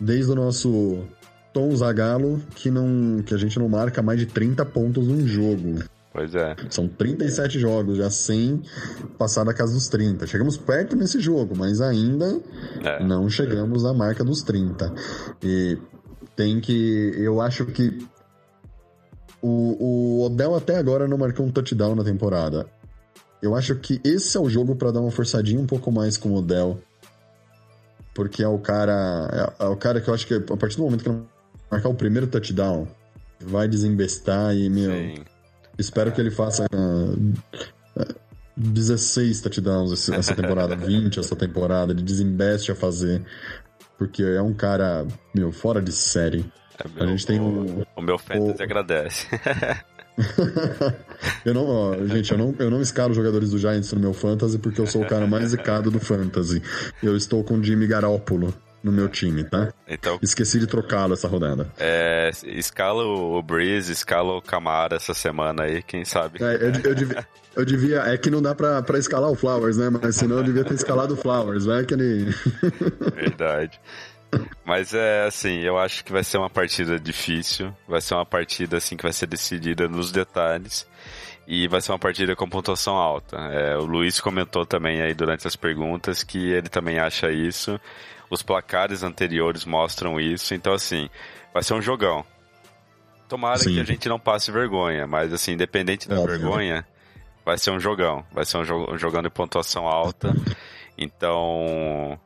desde 0.00 0.30
o 0.32 0.34
nosso 0.34 1.04
Tom 1.52 1.74
Zagalo, 1.74 2.42
que 2.54 2.70
não 2.70 3.22
que 3.22 3.34
a 3.34 3.38
gente 3.38 3.58
não 3.58 3.68
marca 3.68 4.02
mais 4.02 4.18
de 4.18 4.26
30 4.26 4.64
pontos 4.66 5.06
num 5.06 5.26
jogo. 5.26 5.82
Pois 6.16 6.34
é. 6.34 6.56
São 6.70 6.88
37 6.88 7.58
jogos 7.60 7.98
já 7.98 8.08
sem 8.08 8.62
passar 9.18 9.44
da 9.44 9.52
casa 9.52 9.74
dos 9.74 9.86
30. 9.88 10.26
Chegamos 10.26 10.56
perto 10.56 10.96
nesse 10.96 11.20
jogo, 11.20 11.54
mas 11.54 11.82
ainda 11.82 12.40
É. 12.82 13.04
não 13.04 13.28
chegamos 13.28 13.84
à 13.84 13.92
marca 13.92 14.24
dos 14.24 14.42
30. 14.42 14.94
E 15.42 15.76
tem 16.34 16.58
que. 16.58 17.12
Eu 17.18 17.38
acho 17.42 17.66
que. 17.66 17.98
O, 19.42 19.76
o 20.20 20.24
Odell 20.24 20.54
até 20.56 20.78
agora 20.78 21.06
não 21.06 21.18
marcou 21.18 21.44
um 21.44 21.50
touchdown 21.50 21.94
na 21.94 22.02
temporada. 22.02 22.66
Eu 23.42 23.54
acho 23.54 23.76
que 23.76 24.00
esse 24.02 24.38
é 24.38 24.40
o 24.40 24.48
jogo 24.48 24.74
pra 24.74 24.90
dar 24.90 25.00
uma 25.02 25.10
forçadinha 25.10 25.60
um 25.60 25.66
pouco 25.66 25.92
mais 25.92 26.16
com 26.16 26.30
o 26.30 26.36
Odell. 26.36 26.78
Porque 28.14 28.42
é 28.42 28.48
o 28.48 28.58
cara. 28.58 29.54
É, 29.60 29.64
é 29.64 29.68
o 29.68 29.76
cara 29.76 30.00
que 30.00 30.08
eu 30.08 30.14
acho 30.14 30.26
que 30.26 30.32
a 30.34 30.56
partir 30.56 30.78
do 30.78 30.82
momento 30.84 31.02
que 31.04 31.10
ele 31.10 31.20
marcar 31.70 31.90
o 31.90 31.94
primeiro 31.94 32.26
touchdown, 32.26 32.88
vai 33.38 33.68
desembestar 33.68 34.56
e, 34.56 34.70
meu. 34.70 34.90
Sim. 34.90 35.14
Espero 35.78 36.10
que 36.12 36.20
ele 36.20 36.30
faça 36.30 36.66
ah, 36.72 37.58
ah, 38.00 38.14
16 38.56 39.40
touchdowns 39.42 39.92
esse- 39.92 40.14
essa 40.14 40.34
temporada, 40.34 40.74
20 40.76 41.20
essa 41.20 41.36
temporada, 41.36 41.92
ele 41.92 42.02
desembeste 42.02 42.72
a 42.72 42.74
fazer. 42.74 43.22
Porque 43.98 44.22
é 44.22 44.42
um 44.42 44.52
cara, 44.54 45.06
meu, 45.34 45.52
fora 45.52 45.80
de 45.80 45.92
série. 45.92 46.44
É, 46.98 47.04
A 47.04 47.06
gente 47.06 47.26
tem 47.26 47.40
um. 47.40 47.82
O 47.96 48.02
meu 48.02 48.18
fantasy 48.18 48.60
o- 48.60 48.62
agradece. 48.62 49.26
eu 51.44 51.54
não, 51.54 51.66
ó, 51.66 52.06
gente, 52.06 52.32
eu 52.32 52.38
não, 52.38 52.54
eu 52.58 52.70
não 52.70 52.80
escalo 52.80 53.12
jogadores 53.14 53.50
do 53.50 53.58
Giants 53.58 53.92
no 53.92 54.00
meu 54.00 54.14
fantasy 54.14 54.58
porque 54.58 54.80
eu 54.80 54.86
sou 54.86 55.02
o 55.02 55.06
cara 55.06 55.26
mais 55.26 55.50
zicado 55.50 55.90
do 55.90 56.00
fantasy. 56.00 56.62
Eu 57.02 57.16
estou 57.16 57.42
com 57.44 57.54
o 57.58 57.62
Jimmy 57.64 57.86
Garoppolo 57.86 58.54
no 58.86 58.92
meu 58.92 59.08
time, 59.08 59.44
tá? 59.44 59.72
Então, 59.86 60.18
Esqueci 60.22 60.58
de 60.58 60.66
trocá-lo 60.66 61.12
essa 61.14 61.28
rodada. 61.28 61.70
é, 61.78 62.30
escala 62.44 63.04
o 63.04 63.42
Breeze, 63.42 63.92
escala 63.92 64.32
o 64.32 64.40
Camara 64.40 64.96
essa 64.96 65.12
semana 65.12 65.64
aí, 65.64 65.82
quem 65.82 66.04
sabe. 66.04 66.42
É, 66.42 66.54
eu, 66.56 66.72
eu 66.90 66.94
devia, 66.94 67.26
eu 67.56 67.64
devia- 67.64 68.00
É 68.06 68.16
que 68.16 68.30
não 68.30 68.40
dá 68.40 68.54
pra, 68.54 68.80
pra 68.82 68.98
escalar 68.98 69.30
o 69.30 69.34
Flowers, 69.34 69.76
né? 69.76 69.90
Mas 69.90 70.16
senão 70.16 70.38
eu 70.38 70.44
devia 70.44 70.64
ter 70.64 70.74
escalado 70.74 71.14
o 71.14 71.16
Flowers, 71.16 71.64
vai 71.66 71.84
que 71.84 71.94
ele. 71.94 72.32
Verdade. 73.14 73.80
Mas 74.64 74.92
é 74.92 75.24
assim, 75.26 75.60
eu 75.60 75.78
acho 75.78 76.04
que 76.04 76.12
vai 76.12 76.22
ser 76.24 76.36
uma 76.38 76.50
partida 76.50 76.98
difícil, 76.98 77.72
vai 77.88 78.00
ser 78.00 78.14
uma 78.14 78.26
partida 78.26 78.76
assim 78.76 78.96
que 78.96 79.02
vai 79.04 79.12
ser 79.12 79.26
decidida 79.26 79.88
nos 79.88 80.10
detalhes 80.12 80.86
e 81.46 81.68
vai 81.68 81.80
ser 81.80 81.92
uma 81.92 81.98
partida 81.98 82.34
com 82.34 82.48
pontuação 82.48 82.96
alta. 82.96 83.36
É, 83.36 83.76
o 83.76 83.84
Luiz 83.84 84.20
comentou 84.20 84.66
também 84.66 85.00
aí 85.00 85.14
durante 85.14 85.46
as 85.46 85.54
perguntas 85.54 86.22
que 86.24 86.50
ele 86.50 86.68
também 86.68 86.98
acha 86.98 87.30
isso. 87.30 87.80
Os 88.30 88.42
placares 88.42 89.02
anteriores 89.02 89.64
mostram 89.64 90.20
isso, 90.20 90.54
então 90.54 90.72
assim, 90.72 91.08
vai 91.52 91.62
ser 91.62 91.74
um 91.74 91.82
jogão. 91.82 92.24
Tomara 93.28 93.58
Sim. 93.58 93.74
que 93.74 93.80
a 93.80 93.84
gente 93.84 94.08
não 94.08 94.18
passe 94.18 94.50
vergonha, 94.52 95.06
mas 95.06 95.32
assim, 95.32 95.52
independente 95.52 96.08
da 96.08 96.16
Óbvio. 96.20 96.38
vergonha, 96.38 96.86
vai 97.44 97.56
ser 97.58 97.70
um 97.70 97.80
jogão. 97.80 98.24
Vai 98.32 98.44
ser 98.44 98.58
um, 98.58 98.64
jo 98.64 98.92
um 98.92 98.98
jogão 98.98 99.22
de 99.22 99.30
pontuação 99.30 99.86
alta. 99.86 100.34
Então, 100.98 102.18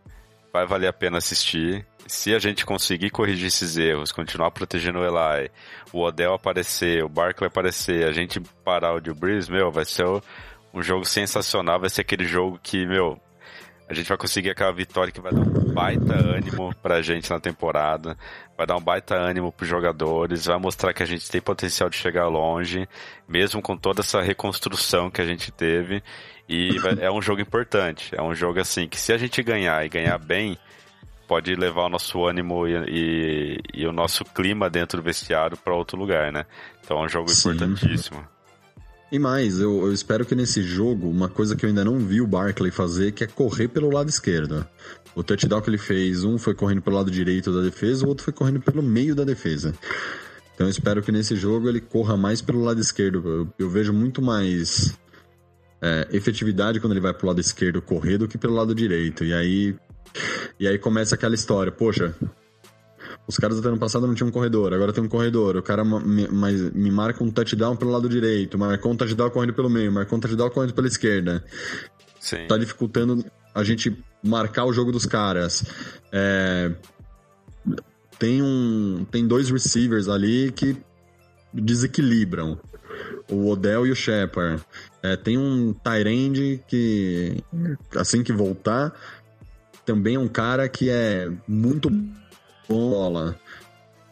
vai 0.53 0.67
valer 0.67 0.89
a 0.89 0.93
pena 0.93 1.19
assistir. 1.19 1.87
Se 2.07 2.35
a 2.35 2.39
gente 2.39 2.65
conseguir 2.65 3.11
corrigir 3.11 3.47
esses 3.47 3.77
erros, 3.77 4.13
continuar 4.13 4.51
protegendo 4.51 4.99
o 4.99 5.05
Eli, 5.05 5.51
o 5.93 6.01
Odell 6.01 6.35
aparecer, 6.35 7.05
o 7.05 7.09
Barkley 7.09 7.49
aparecer, 7.49 8.07
a 8.07 8.13
gente 8.13 8.41
parar 8.65 8.95
o 8.95 9.01
Drew 9.01 9.15
Brees, 9.15 9.49
meu, 9.49 9.71
vai 9.71 9.85
ser 9.85 10.07
um 10.73 10.83
jogo 10.83 11.05
sensacional, 11.05 11.79
vai 11.79 11.91
ser 11.91 12.01
aquele 12.01 12.25
jogo 12.25 12.59
que, 12.63 12.87
meu, 12.87 13.21
a 13.91 13.95
gente 13.95 14.09
vai 14.09 14.17
conseguir 14.17 14.51
aquela 14.51 14.73
vitória 14.73 15.13
que 15.13 15.21
vai 15.21 15.33
dar 15.33 15.41
um 15.41 15.75
baita 15.75 16.15
ânimo 16.15 16.73
pra 16.81 17.03
gente 17.03 17.29
na 17.29 17.41
temporada, 17.41 18.17
vai 18.57 18.65
dar 18.67 18.77
um 18.77 18.81
baita 18.81 19.17
ânimo 19.17 19.51
pros 19.51 19.69
jogadores, 19.69 20.47
vai 20.47 20.59
mostrar 20.59 20.95
que 20.95 21.03
a 21.03 21.07
gente 21.07 21.29
tem 21.29 21.41
potencial 21.41 21.91
de 21.91 21.97
chegar 21.97 22.29
longe, 22.29 22.89
mesmo 23.29 23.61
com 23.61 23.77
toda 23.77 24.01
essa 24.01 24.21
reconstrução 24.23 25.11
que 25.11 25.21
a 25.21 25.27
gente 25.27 25.51
teve. 25.51 26.03
E 26.49 26.79
vai- 26.79 26.97
é 27.01 27.11
um 27.11 27.21
jogo 27.21 27.41
importante, 27.41 28.15
é 28.17 28.23
um 28.23 28.35
jogo 28.35 28.61
assim 28.61 28.89
que 28.89 28.99
se 28.99 29.13
a 29.13 29.19
gente 29.19 29.43
ganhar 29.43 29.85
e 29.85 29.89
ganhar 29.89 30.19
bem, 30.19 30.57
pode 31.27 31.55
levar 31.57 31.87
o 31.87 31.89
nosso 31.89 32.25
ânimo 32.25 32.67
e, 32.69 32.75
e- 32.89 33.61
e 33.75 33.87
o 33.87 33.93
nosso 33.93 34.25
clima 34.25 34.71
dentro 34.71 35.01
do 35.01 35.05
vestiário 35.05 35.57
pra 35.57 35.75
outro 35.75 35.99
lugar, 35.99 36.33
né? 36.33 36.45
Então 36.85 36.99
é 36.99 37.07
um 37.07 37.09
jogo 37.09 37.29
Sim. 37.29 37.51
importantíssimo. 37.51 38.25
E 39.13 39.19
mais, 39.19 39.59
eu, 39.59 39.87
eu 39.87 39.93
espero 39.93 40.25
que 40.25 40.37
nesse 40.37 40.63
jogo, 40.63 41.11
uma 41.11 41.29
coisa 41.29 41.57
que 41.57 41.65
eu 41.65 41.69
ainda 41.69 41.85
não 41.85 41.99
vi 41.99 42.21
o 42.21 42.27
Barkley 42.27 42.71
fazer, 42.71 43.11
que 43.11 43.25
é 43.25 43.27
correr 43.27 43.67
pelo 43.67 43.91
lado 43.91 44.09
esquerdo. 44.09 44.65
O 45.17 45.23
touchdown 45.25 45.61
que 45.61 45.69
ele 45.69 45.79
fez, 45.79 46.23
um 46.23 46.39
foi 46.39 46.55
correndo 46.55 46.81
pelo 46.81 46.97
lado 46.97 47.11
direito 47.11 47.53
da 47.53 47.61
defesa, 47.61 48.05
o 48.05 48.09
outro 48.09 48.25
foi 48.25 48.33
correndo 48.33 48.61
pelo 48.61 48.83
meio 48.83 49.15
da 49.15 49.25
defesa. 49.25 49.75
Então 50.55 50.67
eu 50.67 50.71
espero 50.71 51.03
que 51.03 51.11
nesse 51.11 51.35
jogo 51.35 51.69
ele 51.69 51.81
corra 51.81 52.17
mais 52.17 52.41
pelo 52.41 52.63
lado 52.63 52.81
esquerdo. 52.81 53.27
Eu, 53.27 53.49
eu 53.59 53.69
vejo 53.69 53.93
muito 53.93 54.23
mais 54.23 54.97
é, 55.83 56.07
efetividade 56.13 56.79
quando 56.79 56.93
ele 56.93 57.01
vai 57.01 57.13
pro 57.13 57.27
lado 57.27 57.41
esquerdo 57.41 57.83
correr 57.83 58.19
do 58.19 58.29
que 58.29 58.39
pelo 58.39 58.55
lado 58.55 58.75
direito. 58.75 59.25
E 59.25 59.33
aí, 59.33 59.75
e 60.59 60.69
aí 60.69 60.79
começa 60.79 61.17
aquela 61.17 61.35
história, 61.35 61.73
poxa, 61.73 62.15
os 63.31 63.37
caras 63.37 63.59
até 63.59 63.69
ano 63.69 63.79
passado 63.79 64.07
não 64.07 64.15
tinham 64.15 64.29
um 64.29 64.33
corredor, 64.33 64.75
agora 64.75 64.93
tem 64.93 65.03
um 65.03 65.09
corredor. 65.09 65.57
O 65.57 65.63
cara 65.63 65.85
me, 65.85 66.29
mas 66.29 66.73
me 66.73 66.91
marca 66.91 67.23
um 67.23 67.31
touchdown 67.31 67.77
pelo 67.77 67.93
lado 67.93 68.09
direito, 68.09 68.59
marcou 68.59 68.93
um 68.93 68.97
touchdown 68.97 69.31
correndo 69.31 69.55
pelo 69.55 69.71
meio, 69.71 69.91
marcou 69.91 70.19
um 70.19 70.21
touchdown 70.21 70.51
correndo 70.51 70.75
pela 70.75 70.89
esquerda. 70.89 71.45
Sim. 72.19 72.47
Tá 72.49 72.59
dificultando 72.59 73.25
a 73.55 73.63
gente 73.63 73.97
marcar 74.23 74.65
o 74.65 74.73
jogo 74.73 74.91
dos 74.93 75.07
caras. 75.07 75.65
É, 76.13 76.73
tem 78.19 78.43
um 78.43 79.07
tem 79.11 79.27
dois 79.27 79.49
receivers 79.49 80.09
ali 80.09 80.53
que 80.53 80.77
desequilibram. 81.55 82.59
O 83.31 83.49
Odell 83.49 83.87
e 83.87 83.93
o 83.93 83.97
Shepard. 83.97 84.63
É, 85.03 85.17
tem 85.17 85.39
um 85.39 85.73
Tyrande 85.73 86.61
que, 86.67 87.43
assim 87.97 88.25
que 88.25 88.33
voltar, 88.33 88.93
também 89.87 90.17
é 90.17 90.19
um 90.19 90.29
cara 90.29 90.69
que 90.69 90.91
é 90.91 91.31
muito 91.49 91.91
bola. 92.71 93.37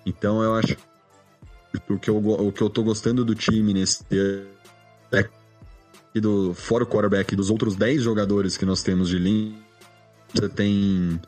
Então 0.04 0.42
eu 0.42 0.54
acho 0.54 0.76
que 0.76 1.92
o 1.92 1.98
que 1.98 2.10
eu, 2.10 2.16
o 2.16 2.52
que 2.52 2.62
eu 2.62 2.68
tô 2.68 2.82
gostando 2.82 3.24
do 3.24 3.34
time 3.34 3.72
nesse 3.72 4.04
é 5.12 5.28
do, 6.20 6.52
fora 6.54 6.82
o 6.82 6.86
quarterback, 6.86 7.36
dos 7.36 7.50
outros 7.50 7.76
10 7.76 8.02
jogadores 8.02 8.56
que 8.56 8.64
nós 8.64 8.82
temos 8.82 9.08
de 9.08 9.18
linha, 9.18 9.54
você 10.34 10.48
tem 10.48 11.20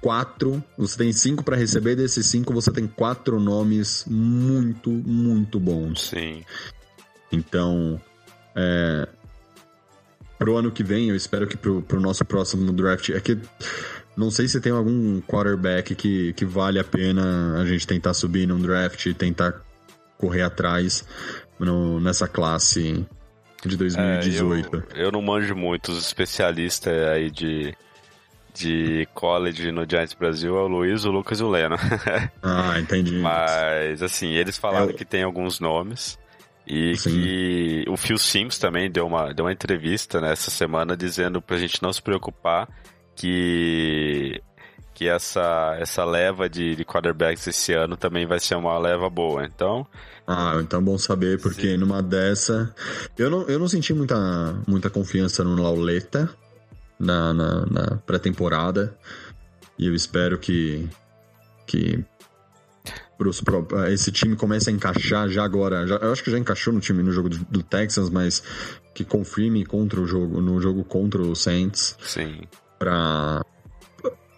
quatro, 0.00 0.62
você 0.76 0.96
tem 0.96 1.12
cinco 1.12 1.44
para 1.44 1.56
receber, 1.56 1.94
desses 1.94 2.26
cinco 2.26 2.52
você 2.52 2.70
tem 2.70 2.86
quatro 2.86 3.38
nomes 3.38 4.04
muito, 4.08 4.90
muito 4.90 5.60
bons. 5.60 6.08
Sim. 6.08 6.44
Então, 7.30 8.00
é, 8.54 9.08
pro 10.38 10.56
ano 10.56 10.70
que 10.72 10.82
vem, 10.82 11.08
eu 11.08 11.16
espero 11.16 11.46
que 11.46 11.56
pro, 11.56 11.82
pro 11.82 12.00
nosso 12.00 12.24
próximo 12.24 12.72
draft, 12.72 13.10
é 13.10 13.20
que 13.20 13.38
não 14.16 14.30
sei 14.30 14.48
se 14.48 14.60
tem 14.60 14.72
algum 14.72 15.20
quarterback 15.22 15.94
que, 15.94 16.32
que 16.34 16.44
vale 16.44 16.78
a 16.78 16.84
pena 16.84 17.60
a 17.60 17.64
gente 17.64 17.86
tentar 17.86 18.14
subir 18.14 18.46
num 18.46 18.60
draft 18.60 19.06
e 19.06 19.14
tentar 19.14 19.62
correr 20.18 20.42
atrás 20.42 21.04
no, 21.58 22.00
nessa 22.00 22.28
classe 22.28 23.06
de 23.64 23.76
2018. 23.76 24.76
É, 24.76 25.00
eu, 25.00 25.04
eu 25.06 25.12
não 25.12 25.22
manjo 25.22 25.54
muito, 25.56 25.92
os 25.92 26.06
especialistas 26.06 26.92
aí 27.08 27.30
de 27.30 27.74
de 28.54 29.08
college 29.14 29.72
no 29.72 29.88
Giants 29.88 30.14
Brasil 30.14 30.56
é 30.56 30.60
o 30.60 30.68
Luiz, 30.68 31.04
o 31.04 31.10
Lucas 31.10 31.40
e 31.40 31.42
o 31.42 31.48
Leno. 31.48 31.76
ah, 32.42 32.78
entendi. 32.78 33.18
Mas, 33.18 34.02
assim, 34.02 34.32
eles 34.32 34.58
falaram 34.58 34.90
é... 34.90 34.92
que 34.92 35.04
tem 35.04 35.22
alguns 35.22 35.58
nomes. 35.58 36.18
E 36.66 36.94
Sim. 36.96 37.10
que 37.10 37.84
o 37.88 37.96
Phil 37.96 38.18
Sims 38.18 38.58
também 38.58 38.90
deu 38.90 39.06
uma, 39.06 39.34
deu 39.34 39.46
uma 39.46 39.52
entrevista 39.52 40.20
nessa 40.20 40.50
semana 40.50 40.96
dizendo 40.96 41.42
pra 41.42 41.58
gente 41.58 41.82
não 41.82 41.92
se 41.92 42.00
preocupar 42.00 42.68
que 43.14 44.42
que 44.94 45.08
essa, 45.08 45.76
essa 45.80 46.04
leva 46.04 46.48
de, 46.48 46.76
de 46.76 46.84
quarterbacks 46.84 47.46
esse 47.46 47.72
ano 47.72 47.96
também 47.96 48.26
vai 48.26 48.38
ser 48.38 48.54
uma 48.54 48.78
leva 48.78 49.08
boa. 49.08 49.44
Então. 49.44 49.86
Ah, 50.26 50.58
então 50.60 50.80
é 50.80 50.82
bom 50.82 50.96
saber, 50.98 51.40
porque 51.40 51.72
sim. 51.72 51.76
numa 51.76 52.02
dessa. 52.02 52.72
Eu 53.18 53.30
não, 53.30 53.42
eu 53.48 53.58
não 53.58 53.68
senti 53.68 53.92
muita, 53.92 54.16
muita 54.66 54.90
confiança 54.90 55.42
no 55.42 55.60
Lauleta 55.60 56.30
na, 56.98 57.32
na, 57.32 57.66
na 57.66 57.96
pré-temporada. 58.06 58.96
E 59.78 59.86
eu 59.86 59.94
espero 59.94 60.38
que. 60.38 60.88
que 61.66 62.04
pros, 63.18 63.42
esse 63.90 64.12
time 64.12 64.36
comece 64.36 64.70
a 64.70 64.72
encaixar 64.72 65.28
já 65.28 65.42
agora. 65.42 65.86
Já, 65.86 65.96
eu 65.96 66.12
acho 66.12 66.22
que 66.22 66.30
já 66.30 66.38
encaixou 66.38 66.72
no 66.72 66.80
time 66.80 67.02
no 67.02 67.12
jogo 67.12 67.28
do, 67.28 67.38
do 67.38 67.62
Texans, 67.62 68.10
mas 68.10 68.42
que 68.94 69.04
confirme 69.04 69.64
contra 69.64 70.00
o 70.00 70.06
jogo, 70.06 70.40
no 70.40 70.60
jogo 70.60 70.84
contra 70.84 71.22
o 71.22 71.34
Saints. 71.34 71.96
Sim. 72.02 72.42
Pra, 72.82 73.44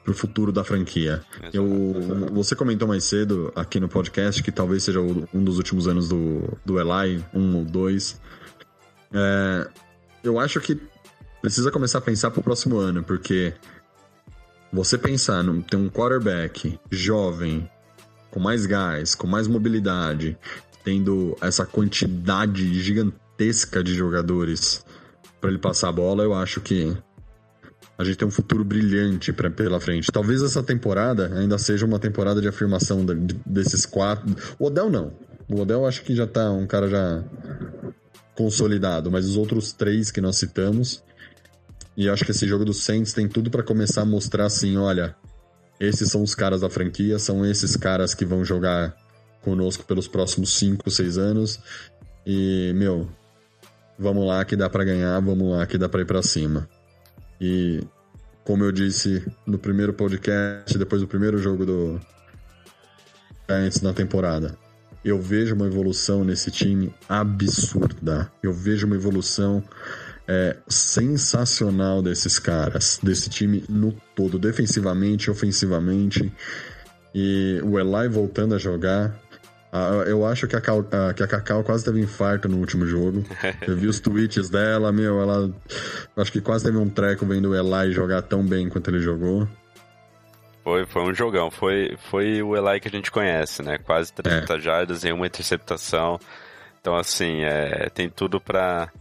pro 0.04 0.14
futuro 0.14 0.52
da 0.52 0.62
franquia. 0.62 1.24
Eu, 1.52 1.66
você 2.30 2.54
comentou 2.54 2.86
mais 2.86 3.04
cedo 3.04 3.50
aqui 3.56 3.80
no 3.80 3.88
podcast 3.88 4.42
que 4.42 4.52
talvez 4.52 4.82
seja 4.82 5.00
um 5.00 5.42
dos 5.42 5.56
últimos 5.56 5.88
anos 5.88 6.10
do, 6.10 6.58
do 6.64 6.78
Eli, 6.78 7.24
um 7.32 7.56
ou 7.56 7.64
dois. 7.64 8.20
É, 9.12 9.66
eu 10.22 10.38
acho 10.38 10.60
que 10.60 10.78
precisa 11.40 11.70
começar 11.70 11.98
a 11.98 12.02
pensar 12.02 12.30
pro 12.30 12.42
próximo 12.42 12.76
ano, 12.76 13.02
porque 13.02 13.54
você 14.70 14.98
pensar 14.98 15.42
em 15.42 15.62
ter 15.62 15.76
um 15.76 15.88
quarterback 15.88 16.78
jovem, 16.90 17.68
com 18.30 18.40
mais 18.40 18.66
gás, 18.66 19.14
com 19.14 19.26
mais 19.26 19.48
mobilidade, 19.48 20.36
tendo 20.84 21.34
essa 21.40 21.64
quantidade 21.64 22.82
gigantesca 22.82 23.82
de 23.82 23.94
jogadores 23.94 24.84
para 25.40 25.48
ele 25.48 25.58
passar 25.58 25.88
a 25.88 25.92
bola, 25.92 26.24
eu 26.24 26.34
acho 26.34 26.60
que 26.60 26.94
a 27.96 28.04
gente 28.04 28.16
tem 28.16 28.26
um 28.26 28.30
futuro 28.30 28.64
brilhante 28.64 29.32
pra, 29.32 29.50
pela 29.50 29.80
frente. 29.80 30.10
Talvez 30.10 30.42
essa 30.42 30.62
temporada 30.62 31.32
ainda 31.36 31.56
seja 31.58 31.86
uma 31.86 31.98
temporada 31.98 32.40
de 32.40 32.48
afirmação 32.48 33.04
de, 33.04 33.34
desses 33.46 33.86
quatro. 33.86 34.34
O 34.58 34.66
Odell 34.66 34.90
não. 34.90 35.12
O 35.48 35.60
Odell 35.60 35.86
acho 35.86 36.02
que 36.02 36.14
já 36.14 36.26
tá 36.26 36.50
um 36.50 36.66
cara 36.66 36.88
já 36.88 37.22
consolidado, 38.34 39.10
mas 39.10 39.26
os 39.26 39.36
outros 39.36 39.72
três 39.72 40.10
que 40.10 40.20
nós 40.20 40.36
citamos. 40.36 41.02
E 41.96 42.08
acho 42.08 42.24
que 42.24 42.32
esse 42.32 42.46
jogo 42.46 42.64
do 42.64 42.74
Saints 42.74 43.12
tem 43.12 43.28
tudo 43.28 43.50
para 43.50 43.62
começar 43.62 44.02
a 44.02 44.06
mostrar 44.06 44.46
assim: 44.46 44.76
olha, 44.76 45.14
esses 45.78 46.10
são 46.10 46.22
os 46.22 46.34
caras 46.34 46.62
da 46.62 46.70
franquia, 46.70 47.18
são 47.18 47.46
esses 47.46 47.76
caras 47.76 48.14
que 48.14 48.24
vão 48.24 48.44
jogar 48.44 48.96
conosco 49.42 49.84
pelos 49.84 50.08
próximos 50.08 50.54
5, 50.54 50.90
6 50.90 51.18
anos. 51.18 51.60
E, 52.26 52.72
meu, 52.74 53.08
vamos 53.98 54.26
lá 54.26 54.44
que 54.44 54.56
dá 54.56 54.68
para 54.68 54.82
ganhar, 54.82 55.20
vamos 55.20 55.50
lá 55.50 55.64
que 55.66 55.78
dá 55.78 55.88
para 55.88 56.00
ir 56.00 56.06
para 56.06 56.22
cima. 56.22 56.68
E 57.46 57.82
como 58.42 58.64
eu 58.64 58.72
disse 58.72 59.22
no 59.46 59.58
primeiro 59.58 59.92
podcast, 59.92 60.78
depois 60.78 61.02
do 61.02 61.06
primeiro 61.06 61.36
jogo 61.36 61.66
do 61.66 62.00
Giants 63.46 63.82
na 63.82 63.92
temporada, 63.92 64.56
eu 65.04 65.20
vejo 65.20 65.54
uma 65.54 65.66
evolução 65.66 66.24
nesse 66.24 66.50
time 66.50 66.94
absurda. 67.06 68.32
Eu 68.42 68.50
vejo 68.50 68.86
uma 68.86 68.96
evolução 68.96 69.62
é, 70.26 70.56
sensacional 70.66 72.00
desses 72.00 72.38
caras, 72.38 72.98
desse 73.02 73.28
time 73.28 73.62
no 73.68 73.92
todo, 74.16 74.38
defensivamente, 74.38 75.30
ofensivamente. 75.30 76.32
E 77.14 77.60
o 77.62 77.78
Eli 77.78 78.08
voltando 78.08 78.54
a 78.54 78.58
jogar, 78.58 79.20
ah, 79.76 80.04
eu 80.06 80.24
acho 80.24 80.46
que 80.46 80.54
a, 80.54 80.60
Cal, 80.60 80.84
que 81.16 81.22
a 81.24 81.26
Cacau 81.26 81.64
quase 81.64 81.84
teve 81.84 82.00
infarto 82.00 82.48
no 82.48 82.58
último 82.58 82.86
jogo. 82.86 83.24
Eu 83.66 83.76
vi 83.76 83.88
os 83.88 83.98
tweets 83.98 84.48
dela, 84.48 84.92
meu, 84.92 85.20
ela. 85.20 85.50
Acho 86.16 86.30
que 86.30 86.40
quase 86.40 86.66
teve 86.66 86.78
um 86.78 86.88
treco 86.88 87.26
vendo 87.26 87.50
o 87.50 87.56
Eli 87.56 87.92
jogar 87.92 88.22
tão 88.22 88.46
bem 88.46 88.68
quanto 88.68 88.88
ele 88.88 89.00
jogou. 89.00 89.48
Foi, 90.62 90.86
foi 90.86 91.02
um 91.02 91.12
jogão. 91.12 91.50
Foi, 91.50 91.96
foi 92.08 92.40
o 92.40 92.56
Eli 92.56 92.78
que 92.78 92.86
a 92.86 92.90
gente 92.92 93.10
conhece, 93.10 93.64
né? 93.64 93.76
Quase 93.78 94.12
30 94.12 94.54
é. 94.54 94.60
jardas 94.60 95.04
em 95.04 95.12
uma 95.12 95.26
interceptação. 95.26 96.20
Então, 96.80 96.94
assim, 96.94 97.42
é, 97.42 97.90
tem 97.90 98.08
tudo 98.08 98.40
pra, 98.40 98.92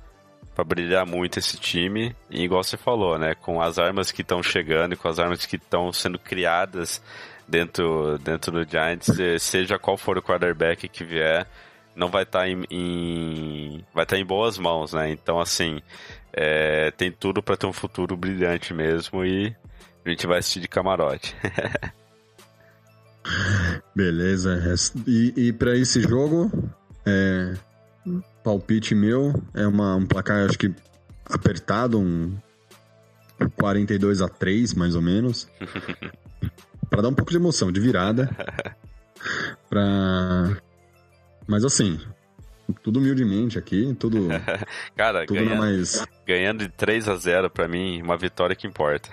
pra 0.55 0.63
brilhar 0.63 1.05
muito 1.05 1.37
esse 1.37 1.55
time. 1.55 2.15
E 2.31 2.45
igual 2.45 2.63
você 2.63 2.77
falou, 2.77 3.19
né? 3.19 3.35
Com 3.35 3.61
as 3.61 3.77
armas 3.77 4.11
que 4.11 4.23
estão 4.23 4.41
chegando 4.41 4.93
e 4.93 4.97
com 4.97 5.07
as 5.07 5.19
armas 5.19 5.45
que 5.45 5.55
estão 5.55 5.93
sendo 5.93 6.17
criadas 6.17 6.99
dentro, 7.47 8.17
dentro 8.19 8.51
do 8.51 8.69
Giants, 8.69 9.09
seja 9.39 9.79
qual 9.79 9.97
for 9.97 10.17
o 10.17 10.21
quarterback 10.21 10.87
que 10.87 11.03
vier, 11.03 11.47
não 11.95 12.09
vai 12.09 12.23
estar 12.23 12.39
tá 12.39 12.49
em, 12.49 12.63
em, 12.69 13.85
vai 13.93 14.03
estar 14.03 14.15
tá 14.15 14.21
em 14.21 14.25
boas 14.25 14.57
mãos, 14.57 14.93
né? 14.93 15.11
Então 15.11 15.39
assim, 15.39 15.81
é, 16.31 16.91
tem 16.91 17.11
tudo 17.11 17.43
para 17.43 17.55
ter 17.55 17.67
um 17.67 17.73
futuro 17.73 18.17
brilhante 18.17 18.73
mesmo 18.73 19.23
e 19.23 19.55
a 20.05 20.09
gente 20.09 20.27
vai 20.27 20.39
assistir 20.39 20.59
de 20.59 20.67
camarote. 20.67 21.35
Beleza. 23.95 24.59
E, 25.07 25.33
e 25.37 25.53
para 25.53 25.77
esse 25.77 26.01
jogo, 26.01 26.51
é, 27.05 27.53
palpite 28.43 28.93
meu 28.93 29.41
é 29.53 29.65
uma, 29.65 29.95
um 29.95 30.05
placar 30.05 30.45
acho 30.45 30.57
que 30.57 30.73
apertado, 31.25 31.99
um 31.99 32.35
42 33.57 34.21
a 34.21 34.27
3 34.27 34.73
mais 34.73 34.95
ou 34.95 35.01
menos. 35.01 35.47
para 36.93 37.01
dar 37.01 37.09
um 37.09 37.13
pouco 37.13 37.31
de 37.31 37.37
emoção, 37.37 37.71
de 37.71 37.79
virada. 37.79 38.29
pra. 39.67 40.55
Mas 41.47 41.65
assim, 41.65 41.99
tudo 42.83 42.99
humildemente 42.99 43.57
aqui, 43.57 43.95
tudo. 43.99 44.27
Cara, 44.95 45.25
tudo 45.25 45.39
ganhando, 45.39 45.57
mais... 45.57 46.05
ganhando 46.25 46.59
de 46.59 46.69
3 46.69 47.09
a 47.09 47.15
0 47.15 47.49
para 47.49 47.67
mim, 47.67 47.99
uma 48.03 48.15
vitória 48.15 48.55
que 48.55 48.67
importa. 48.67 49.09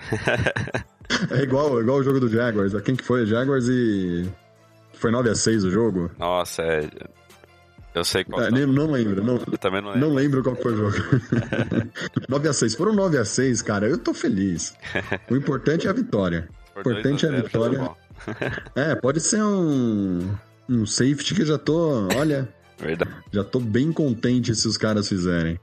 é 1.31 1.41
igual, 1.41 1.79
é 1.79 1.81
igual 1.81 1.97
o 1.97 2.03
jogo 2.03 2.19
do 2.19 2.29
Jaguars. 2.29 2.79
Quem 2.83 2.95
que 2.95 3.03
foi? 3.03 3.25
Jaguars 3.25 3.67
e. 3.67 4.29
Foi 4.93 5.09
9 5.09 5.31
a 5.31 5.35
6 5.35 5.63
o 5.63 5.71
jogo? 5.71 6.11
Nossa, 6.19 6.61
é. 6.61 6.87
Eu 7.95 8.05
sei 8.05 8.23
qual. 8.23 8.43
É, 8.43 8.51
não 8.51 8.91
lembro. 8.91 9.23
Não, 9.23 9.33
eu 9.37 9.57
também 9.57 9.81
não 9.81 9.89
lembro. 9.89 10.07
Não 10.07 10.15
lembro 10.15 10.43
qual 10.43 10.55
foi 10.55 10.73
o 10.73 10.77
jogo. 10.77 10.97
9 12.29 12.47
a 12.47 12.53
6 12.53 12.75
Foram 12.75 12.93
9 12.93 13.17
a 13.17 13.25
6 13.25 13.63
cara. 13.63 13.87
Eu 13.87 13.97
tô 13.97 14.13
feliz. 14.13 14.75
O 15.31 15.35
importante 15.35 15.87
é 15.87 15.89
a 15.89 15.93
vitória. 15.93 16.47
Importante 16.77 17.25
é 17.25 17.29
a 17.29 17.41
vitória. 17.41 17.91
é, 18.75 18.95
pode 18.95 19.19
ser 19.19 19.43
um, 19.43 20.33
um 20.69 20.85
safety 20.85 21.35
que 21.35 21.41
eu 21.41 21.45
já 21.45 21.57
tô, 21.57 22.07
olha, 22.15 22.47
Verdade. 22.77 23.11
já 23.31 23.43
tô 23.43 23.59
bem 23.59 23.91
contente 23.91 24.53
se 24.55 24.67
os 24.67 24.77
caras 24.77 25.07
fizerem. 25.09 25.59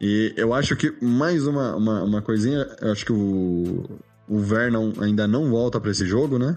E 0.00 0.32
eu 0.36 0.54
acho 0.54 0.74
que 0.76 0.94
mais 1.02 1.46
uma, 1.46 1.76
uma, 1.76 2.02
uma 2.02 2.22
coisinha, 2.22 2.66
eu 2.80 2.92
acho 2.92 3.04
que 3.04 3.12
o, 3.12 4.00
o 4.28 4.38
Vernon 4.38 4.92
ainda 5.00 5.26
não 5.26 5.50
volta 5.50 5.80
para 5.80 5.90
esse 5.90 6.06
jogo, 6.06 6.38
né? 6.38 6.56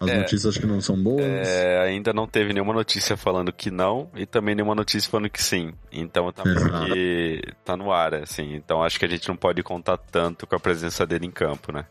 As 0.00 0.10
é, 0.10 0.18
notícias 0.18 0.46
acho 0.46 0.60
que 0.60 0.66
não 0.66 0.80
são 0.80 1.00
boas. 1.00 1.22
É, 1.22 1.78
ainda 1.80 2.12
não 2.12 2.26
teve 2.26 2.52
nenhuma 2.52 2.72
notícia 2.72 3.16
falando 3.16 3.52
que 3.52 3.70
não 3.70 4.10
e 4.16 4.26
também 4.26 4.52
nenhuma 4.52 4.74
notícia 4.74 5.08
falando 5.08 5.30
que 5.30 5.40
sim. 5.40 5.72
Então 5.92 6.32
tá, 6.32 6.42
que 6.42 7.40
tá 7.64 7.76
no 7.76 7.92
ar, 7.92 8.14
assim. 8.14 8.54
Então 8.56 8.82
acho 8.82 8.98
que 8.98 9.04
a 9.04 9.08
gente 9.08 9.28
não 9.28 9.36
pode 9.36 9.62
contar 9.62 9.96
tanto 9.96 10.44
com 10.44 10.56
a 10.56 10.60
presença 10.60 11.06
dele 11.06 11.26
em 11.26 11.30
campo, 11.30 11.70
né? 11.70 11.84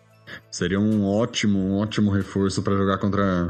Seria 0.49 0.79
um 0.79 1.05
ótimo, 1.05 1.59
um 1.59 1.77
ótimo 1.79 2.11
reforço 2.11 2.61
para 2.61 2.75
jogar 2.75 2.97
contra 2.97 3.49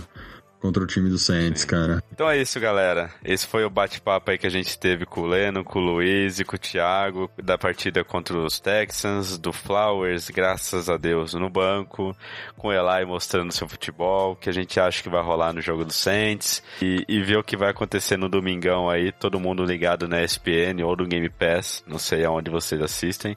contra 0.62 0.84
o 0.84 0.88
time 0.88 1.10
do 1.10 1.18
Saints, 1.18 1.66
cara. 1.66 2.02
Então 2.14 2.30
é 2.30 2.40
isso, 2.40 2.60
galera. 2.60 3.10
Esse 3.26 3.48
foi 3.48 3.66
o 3.66 3.70
bate-papo 3.70 4.30
aí 4.30 4.38
que 4.38 4.46
a 4.46 4.52
gente 4.52 4.78
teve 4.78 5.06
com 5.06 5.22
o 5.22 5.26
Leno, 5.26 5.64
com 5.64 5.80
o 5.80 5.82
Luiz 5.82 6.40
e 6.40 6.46
com 6.46 6.56
o 6.56 6.60
Thiago 6.60 7.30
da 7.44 7.58
partida 7.58 8.04
contra 8.04 8.38
os 8.38 8.60
Texans, 8.60 9.40
do 9.40 9.52
Flowers, 9.52 10.30
graças 10.30 10.88
a 10.88 10.98
Deus, 10.98 11.34
no 11.34 11.50
banco, 11.50 12.16
com 12.56 12.68
o 12.68 12.72
Eli 12.72 13.06
mostrando 13.06 13.52
seu 13.52 13.68
futebol, 13.68 14.36
que 14.36 14.50
a 14.50 14.54
gente 14.54 14.80
acha 14.80 15.02
que 15.02 15.10
vai 15.10 15.24
rolar 15.24 15.52
no 15.52 15.62
jogo 15.62 15.84
do 15.84 15.92
Saints 15.92 16.62
e, 16.80 17.04
e 17.08 17.24
ver 17.24 17.38
o 17.38 17.44
que 17.44 17.58
vai 17.58 17.72
acontecer 17.72 18.16
no 18.16 18.30
domingão 18.30 18.88
aí, 18.88 19.12
todo 19.12 19.40
mundo 19.40 19.66
ligado 19.66 20.08
na 20.08 20.22
ESPN 20.22 20.84
ou 20.86 20.96
no 20.96 21.08
Game 21.08 21.30
Pass, 21.30 21.84
não 21.88 21.98
sei 21.98 22.24
aonde 22.24 22.52
vocês 22.52 22.80
assistem. 22.80 23.36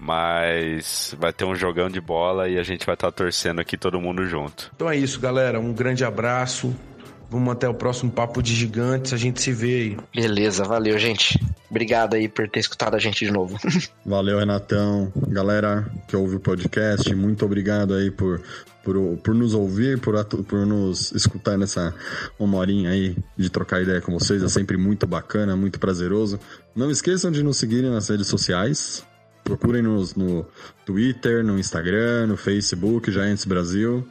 Mas 0.00 1.14
vai 1.18 1.30
ter 1.30 1.44
um 1.44 1.54
jogão 1.54 1.90
de 1.90 2.00
bola 2.00 2.48
e 2.48 2.58
a 2.58 2.62
gente 2.62 2.86
vai 2.86 2.94
estar 2.94 3.12
torcendo 3.12 3.60
aqui 3.60 3.76
todo 3.76 4.00
mundo 4.00 4.26
junto. 4.26 4.72
Então 4.74 4.88
é 4.88 4.96
isso, 4.96 5.20
galera. 5.20 5.60
Um 5.60 5.74
grande 5.74 6.04
abraço. 6.04 6.74
Vamos 7.28 7.52
até 7.52 7.68
o 7.68 7.74
próximo 7.74 8.10
Papo 8.10 8.42
de 8.42 8.54
Gigantes. 8.54 9.12
A 9.12 9.16
gente 9.16 9.40
se 9.40 9.52
vê 9.52 9.74
aí. 9.74 9.96
Beleza, 10.12 10.64
valeu, 10.64 10.98
gente. 10.98 11.38
Obrigado 11.70 12.14
aí 12.14 12.28
por 12.28 12.48
ter 12.48 12.58
escutado 12.58 12.96
a 12.96 12.98
gente 12.98 13.24
de 13.24 13.30
novo. 13.30 13.56
Valeu, 14.04 14.40
Renatão. 14.40 15.12
Galera 15.28 15.88
que 16.08 16.16
ouve 16.16 16.34
o 16.34 16.40
podcast, 16.40 17.14
muito 17.14 17.44
obrigado 17.44 17.94
aí 17.94 18.10
por, 18.10 18.42
por, 18.82 18.96
por 19.18 19.32
nos 19.32 19.54
ouvir, 19.54 20.00
por, 20.00 20.24
por 20.24 20.66
nos 20.66 21.12
escutar 21.12 21.56
nessa 21.56 21.94
uma 22.36 22.58
horinha 22.58 22.90
aí 22.90 23.16
de 23.36 23.48
trocar 23.48 23.80
ideia 23.80 24.00
com 24.00 24.10
vocês. 24.10 24.42
É 24.42 24.48
sempre 24.48 24.76
muito 24.76 25.06
bacana, 25.06 25.54
muito 25.54 25.78
prazeroso. 25.78 26.40
Não 26.74 26.90
esqueçam 26.90 27.30
de 27.30 27.44
nos 27.44 27.58
seguirem 27.58 27.90
nas 27.90 28.08
redes 28.08 28.26
sociais. 28.26 29.04
Procurem-nos 29.50 30.14
no 30.14 30.46
Twitter, 30.86 31.42
no 31.42 31.58
Instagram, 31.58 32.28
no 32.28 32.36
Facebook, 32.36 33.10
Giants 33.10 33.44
Brasil. 33.44 34.06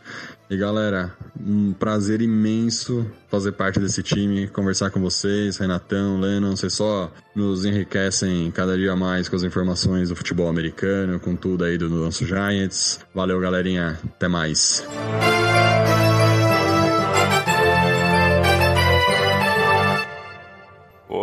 E 0.49 0.57
galera, 0.57 1.15
um 1.39 1.71
prazer 1.71 2.21
imenso 2.21 3.09
fazer 3.29 3.53
parte 3.53 3.79
desse 3.79 4.03
time, 4.03 4.49
conversar 4.49 4.89
com 4.89 4.99
vocês, 4.99 5.55
Renatão, 5.57 6.19
Lennon, 6.19 6.57
vocês 6.57 6.73
só 6.73 7.09
nos 7.33 7.63
enriquecem 7.63 8.51
cada 8.51 8.75
dia 8.75 8.97
mais 8.97 9.29
com 9.29 9.37
as 9.37 9.43
informações 9.43 10.09
do 10.09 10.15
futebol 10.15 10.49
americano, 10.49 11.21
com 11.21 11.37
tudo 11.37 11.63
aí 11.63 11.77
do 11.77 11.87
nosso 11.87 12.25
Giants. 12.25 12.99
Valeu, 13.15 13.39
galerinha, 13.39 13.97
até 14.03 14.27
mais. 14.27 14.85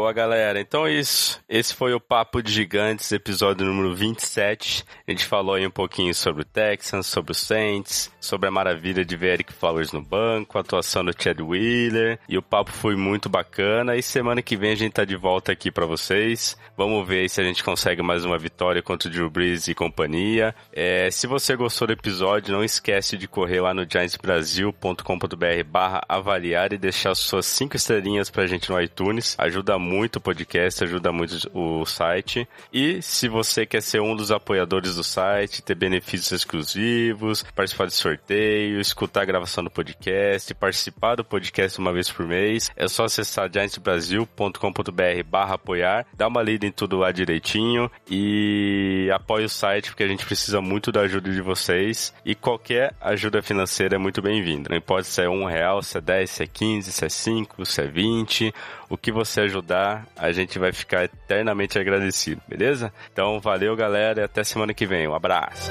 Boa, 0.06 0.12
galera. 0.12 0.60
Então 0.60 0.86
é 0.86 0.92
isso. 0.92 1.42
Esse 1.48 1.74
foi 1.74 1.92
o 1.92 1.98
Papo 1.98 2.40
de 2.40 2.52
Gigantes, 2.52 3.10
episódio 3.10 3.66
número 3.66 3.92
27. 3.92 4.84
A 5.04 5.10
gente 5.10 5.24
falou 5.24 5.56
aí 5.56 5.66
um 5.66 5.70
pouquinho 5.70 6.14
sobre 6.14 6.42
o 6.42 6.44
Texans, 6.44 7.08
sobre 7.08 7.32
o 7.32 7.34
Saints, 7.34 8.08
sobre 8.26 8.48
a 8.48 8.50
maravilha 8.50 9.04
de 9.04 9.16
ver 9.16 9.34
Eric 9.34 9.52
Flowers 9.52 9.92
no 9.92 10.02
banco, 10.02 10.58
a 10.58 10.60
atuação 10.60 11.04
do 11.04 11.12
Chad 11.16 11.40
Wheeler. 11.40 12.18
E 12.28 12.36
o 12.36 12.42
papo 12.42 12.70
foi 12.70 12.96
muito 12.96 13.28
bacana. 13.28 13.96
E 13.96 14.02
semana 14.02 14.42
que 14.42 14.56
vem 14.56 14.72
a 14.72 14.76
gente 14.76 14.92
tá 14.92 15.04
de 15.04 15.16
volta 15.16 15.52
aqui 15.52 15.70
para 15.70 15.86
vocês. 15.86 16.56
Vamos 16.76 17.06
ver 17.06 17.28
se 17.30 17.40
a 17.40 17.44
gente 17.44 17.62
consegue 17.62 18.02
mais 18.02 18.24
uma 18.24 18.38
vitória 18.38 18.82
contra 18.82 19.08
o 19.08 19.12
Drew 19.12 19.30
Brees 19.30 19.68
e 19.68 19.74
companhia. 19.74 20.54
É, 20.72 21.10
se 21.10 21.26
você 21.26 21.56
gostou 21.56 21.86
do 21.86 21.92
episódio, 21.92 22.52
não 22.52 22.64
esquece 22.64 23.16
de 23.16 23.28
correr 23.28 23.60
lá 23.60 23.72
no 23.72 23.86
giantsbrasil.com.br 23.88 25.64
barra 25.66 26.02
avaliar 26.08 26.72
e 26.72 26.78
deixar 26.78 27.14
suas 27.14 27.46
cinco 27.46 27.76
estrelinhas 27.76 28.28
pra 28.30 28.46
gente 28.46 28.70
no 28.70 28.80
iTunes. 28.80 29.36
Ajuda 29.38 29.78
muito 29.78 30.16
o 30.16 30.20
podcast, 30.20 30.82
ajuda 30.82 31.12
muito 31.12 31.50
o 31.54 31.84
site. 31.86 32.48
E 32.72 33.00
se 33.00 33.28
você 33.28 33.64
quer 33.64 33.82
ser 33.82 34.00
um 34.00 34.16
dos 34.16 34.30
apoiadores 34.30 34.96
do 34.96 35.04
site, 35.04 35.62
ter 35.62 35.74
benefícios 35.74 36.32
exclusivos, 36.32 37.42
participar 37.54 37.86
de 37.86 37.94
sorteio, 38.16 38.80
escutar 38.80 39.22
a 39.22 39.24
gravação 39.24 39.62
do 39.62 39.70
podcast, 39.70 40.54
participar 40.54 41.16
do 41.16 41.24
podcast 41.24 41.78
uma 41.78 41.92
vez 41.92 42.10
por 42.10 42.26
mês, 42.26 42.70
é 42.74 42.88
só 42.88 43.04
acessar 43.04 43.50
giantsbrasil.com.br 43.52 45.22
barra 45.26 45.54
apoiar, 45.54 46.06
dá 46.14 46.26
uma 46.26 46.42
lida 46.42 46.66
em 46.66 46.72
tudo 46.72 46.96
lá 46.96 47.12
direitinho 47.12 47.90
e 48.10 49.10
apoie 49.12 49.44
o 49.44 49.48
site 49.48 49.90
porque 49.90 50.02
a 50.02 50.08
gente 50.08 50.24
precisa 50.24 50.60
muito 50.60 50.90
da 50.90 51.02
ajuda 51.02 51.30
de 51.30 51.42
vocês 51.42 52.12
e 52.24 52.34
qualquer 52.34 52.94
ajuda 53.00 53.42
financeira 53.42 53.96
é 53.96 53.98
muito 53.98 54.22
bem-vinda. 54.22 54.68
Não 54.70 54.76
importa 54.76 55.04
se 55.04 55.22
é 55.22 55.28
um 55.28 55.44
real, 55.44 55.82
se 55.82 55.98
é 55.98 56.00
10, 56.00 56.30
se 56.30 56.42
é 56.42 56.46
15, 56.46 56.92
se 56.92 57.04
é 57.04 57.08
5, 57.08 57.66
se 57.66 57.82
é 57.82 57.86
20, 57.86 58.54
o 58.88 58.96
que 58.96 59.12
você 59.12 59.42
ajudar, 59.42 60.06
a 60.16 60.32
gente 60.32 60.58
vai 60.58 60.72
ficar 60.72 61.04
eternamente 61.04 61.78
agradecido, 61.78 62.40
beleza? 62.48 62.92
Então, 63.12 63.38
valeu, 63.40 63.76
galera, 63.76 64.20
e 64.20 64.24
até 64.24 64.42
semana 64.42 64.72
que 64.72 64.86
vem. 64.86 65.06
Um 65.06 65.14
abraço. 65.14 65.70